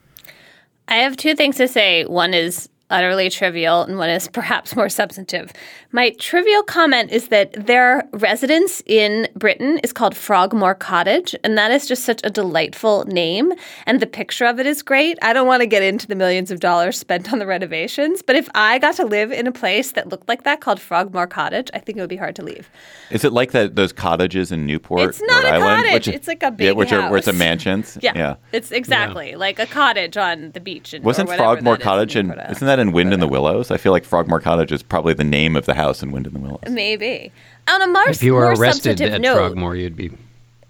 I 0.91 0.97
have 0.97 1.16
two 1.16 1.36
things 1.36 1.57
to 1.57 1.68
say. 1.68 2.05
One 2.05 2.34
is 2.34 2.68
utterly 2.91 3.30
trivial, 3.30 3.82
and 3.82 3.97
one 3.97 4.11
is 4.11 4.28
perhaps 4.28 4.74
more 4.76 4.88
substantive. 4.88 5.53
My 5.93 6.11
trivial 6.18 6.62
comment 6.62 7.11
is 7.11 7.28
that 7.28 7.53
their 7.66 8.09
residence 8.12 8.82
in 8.86 9.28
Britain 9.34 9.78
is 9.82 9.93
called 9.93 10.14
Frogmore 10.16 10.74
Cottage, 10.74 11.34
and 11.45 11.57
that 11.59 11.70
is 11.70 11.86
just 11.86 12.05
such 12.05 12.20
a 12.24 12.30
delightful 12.30 13.05
name. 13.07 13.53
And 13.86 14.01
the 14.01 14.07
picture 14.07 14.45
of 14.47 14.61
it 14.61 14.66
is 14.66 14.82
great. 14.82 15.18
I 15.22 15.32
don't 15.32 15.47
want 15.47 15.61
to 15.62 15.66
get 15.66 15.82
into 15.82 16.07
the 16.07 16.14
millions 16.14 16.51
of 16.51 16.61
dollars 16.61 16.99
spent 16.99 17.32
on 17.32 17.38
the 17.38 17.47
renovations, 17.47 18.22
but 18.22 18.36
if 18.36 18.49
I 18.55 18.78
got 18.78 18.97
to 18.97 19.05
live 19.07 19.32
in 19.32 19.47
a 19.47 19.53
place 19.53 19.93
that 19.93 20.09
looked 20.09 20.28
like 20.28 20.43
that 20.45 20.61
called 20.61 20.80
Frogmore 20.80 21.26
Cottage, 21.26 21.70
I 21.74 21.78
think 21.78 21.99
it 21.99 22.01
would 22.01 22.11
be 22.11 22.16
hard 22.16 22.36
to 22.36 22.43
leave. 22.43 22.68
Is 23.11 23.24
it 23.24 23.32
like 23.32 23.53
that 23.53 23.76
those 23.76 23.93
cottages 23.93 24.53
in 24.53 24.66
Newport? 24.66 25.11
It's 25.11 25.22
not 25.22 25.45
Rhode 25.45 25.51
a 25.51 25.55
Island, 25.55 25.84
cottage. 25.84 25.93
which- 26.07 26.09
It's 26.16 26.28
like 26.28 26.43
a 26.43 26.51
big 26.51 26.64
yeah, 26.64 26.70
big 26.70 26.78
which 26.78 26.93
are 26.93 27.09
where 27.09 27.18
it's 27.18 27.26
a 27.28 27.32
house. 27.32 27.38
mansions. 27.38 27.99
Yeah, 28.03 28.12
yeah. 28.14 28.34
it's 28.53 28.70
exactly 28.72 29.34
like 29.36 29.59
a 29.59 29.66
cottage 29.66 30.16
on 30.16 30.53
the 30.53 30.61
beach. 30.61 30.95
In, 30.95 31.03
Wasn't 31.03 31.28
Frogmore 31.28 31.74
that 31.74 31.80
is 31.80 31.84
Cottage 31.84 32.16
in 32.16 32.30
and 32.30 32.51
isn't 32.51 32.66
that 32.66 32.80
in 32.81 32.93
Wind 32.93 33.12
in 33.14 33.20
the 33.20 33.28
Willows? 33.28 33.70
I 33.70 33.76
feel 33.76 33.93
like 33.93 34.05
Frogmore 34.05 34.41
Cottage 34.41 34.72
is 34.72 34.83
probably 34.83 35.14
the 35.14 35.24
name 35.24 35.55
of 35.57 35.66
the 35.66 35.74
house 35.74 36.03
in 36.03 36.11
Wind 36.12 36.26
in 36.26 36.33
the 36.33 36.39
Willows. 36.41 36.61
Maybe. 36.68 37.31
On 37.68 37.81
a 37.83 37.87
more, 37.87 38.09
If 38.09 38.22
you 38.22 38.35
were 38.35 38.41
more 38.43 38.53
arrested 38.55 38.99
substantive 38.99 39.14
at 39.14 39.20
note, 39.20 39.37
Frogmore, 39.37 39.76
you'd 39.76 39.97
be. 39.97 40.11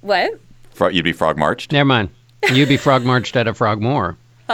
what? 0.03 0.39
Fro- 0.73 0.89
you'd 0.89 1.05
be 1.05 1.13
frog 1.13 1.39
marched. 1.39 1.73
Never 1.73 1.87
mind. 1.87 2.11
You'd 2.53 2.69
be 2.69 2.77
frog 2.77 3.05
marched 3.05 3.37
at 3.37 3.47
a 3.49 3.55
Frogmore. 3.55 4.17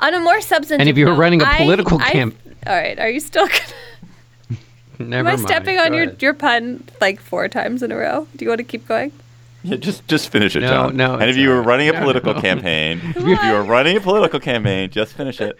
On 0.00 0.14
a 0.14 0.20
more 0.20 0.40
substantive 0.40 0.80
And 0.80 0.88
if 0.88 0.96
you 0.96 1.06
were 1.06 1.12
note, 1.12 1.18
running 1.18 1.42
a 1.42 1.46
political 1.56 2.00
I- 2.00 2.10
camp- 2.10 2.36
all 2.66 2.74
right, 2.76 2.98
are 2.98 3.08
you 3.10 3.20
still? 3.20 3.46
Gonna, 3.46 4.58
Never 4.98 5.28
am 5.28 5.34
I 5.34 5.36
mind. 5.36 5.48
stepping 5.48 5.78
on 5.78 5.90
Go 5.90 5.94
your 5.96 6.04
ahead. 6.06 6.22
your 6.22 6.34
pun 6.34 6.82
like 7.00 7.20
four 7.20 7.48
times 7.48 7.82
in 7.82 7.92
a 7.92 7.96
row? 7.96 8.26
Do 8.36 8.44
you 8.44 8.48
want 8.50 8.58
to 8.58 8.64
keep 8.64 8.86
going? 8.88 9.12
Yeah, 9.62 9.76
just 9.76 10.06
just 10.08 10.30
finish 10.30 10.54
it, 10.56 10.60
No, 10.60 10.68
John. 10.68 10.96
no, 10.96 11.14
And 11.16 11.30
if 11.30 11.36
you 11.36 11.48
were 11.50 11.62
running 11.62 11.88
a 11.88 11.92
No, 11.92 12.00
political 12.00 12.34
no. 12.34 12.40
campaign, 12.40 13.00
if 13.16 13.24
you 13.24 13.52
were 13.52 13.62
running 13.64 13.96
a 13.96 14.00
political 14.00 14.38
campaign, 14.40 14.90
just 14.90 15.14
finish 15.14 15.40
it. 15.40 15.56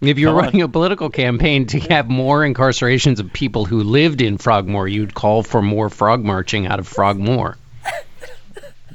If 0.00 0.18
you 0.18 0.28
were 0.28 0.34
running 0.34 0.60
a 0.62 0.68
political 0.68 1.08
campaign 1.08 1.66
to 1.68 1.78
have 1.90 2.08
more 2.08 2.40
incarcerations 2.40 3.20
of 3.20 3.32
people 3.32 3.64
who 3.64 3.82
lived 3.82 4.20
in 4.20 4.36
Frogmore, 4.38 4.88
you'd 4.88 5.14
call 5.14 5.42
for 5.42 5.62
more 5.62 5.88
frog 5.88 6.22
marching 6.22 6.66
out 6.66 6.78
of 6.78 6.86
Frogmore. 6.86 7.56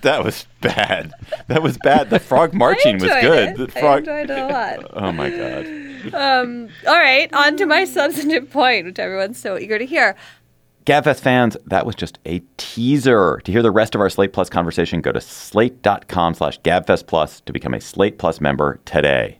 That 0.01 0.23
was 0.23 0.45
bad. 0.61 1.11
That 1.47 1.61
was 1.61 1.77
bad. 1.77 2.09
The 2.09 2.19
frog 2.19 2.53
marching 2.65 2.95
was 2.99 3.11
good. 3.21 3.59
it. 3.59 3.73
The 3.73 3.85
I 3.85 3.97
enjoyed 3.97 4.29
it 4.29 4.37
a 4.39 4.47
lot. 4.47 4.91
Oh 4.93 5.11
my 5.11 5.29
god. 5.29 5.65
Um, 6.13 6.69
All 6.87 6.97
right, 6.97 7.31
on 7.33 7.57
to 7.57 7.65
my 7.65 7.83
substantive 7.83 8.49
point, 8.49 8.85
which 8.85 8.99
everyone's 8.99 9.37
so 9.37 9.57
eager 9.57 9.77
to 9.77 9.85
hear. 9.85 10.15
Gabfest 10.85 11.19
fans, 11.19 11.57
that 11.65 11.85
was 11.85 11.95
just 11.95 12.17
a 12.25 12.41
teaser. 12.55 13.41
To 13.43 13.51
hear 13.51 13.61
the 13.61 13.71
rest 13.71 13.93
of 13.93 14.01
our 14.01 14.09
Slate 14.09 14.31
Plus 14.31 14.49
conversation, 14.49 15.01
go 15.01 15.11
to 15.11 15.19
slate.com 15.19 16.33
slash 16.35 16.59
gabfest 16.61 17.05
plus 17.05 17.41
to 17.41 17.51
become 17.51 17.73
a 17.73 17.81
Slate 17.81 18.17
Plus 18.17 18.39
member 18.39 18.79
today. 18.85 19.39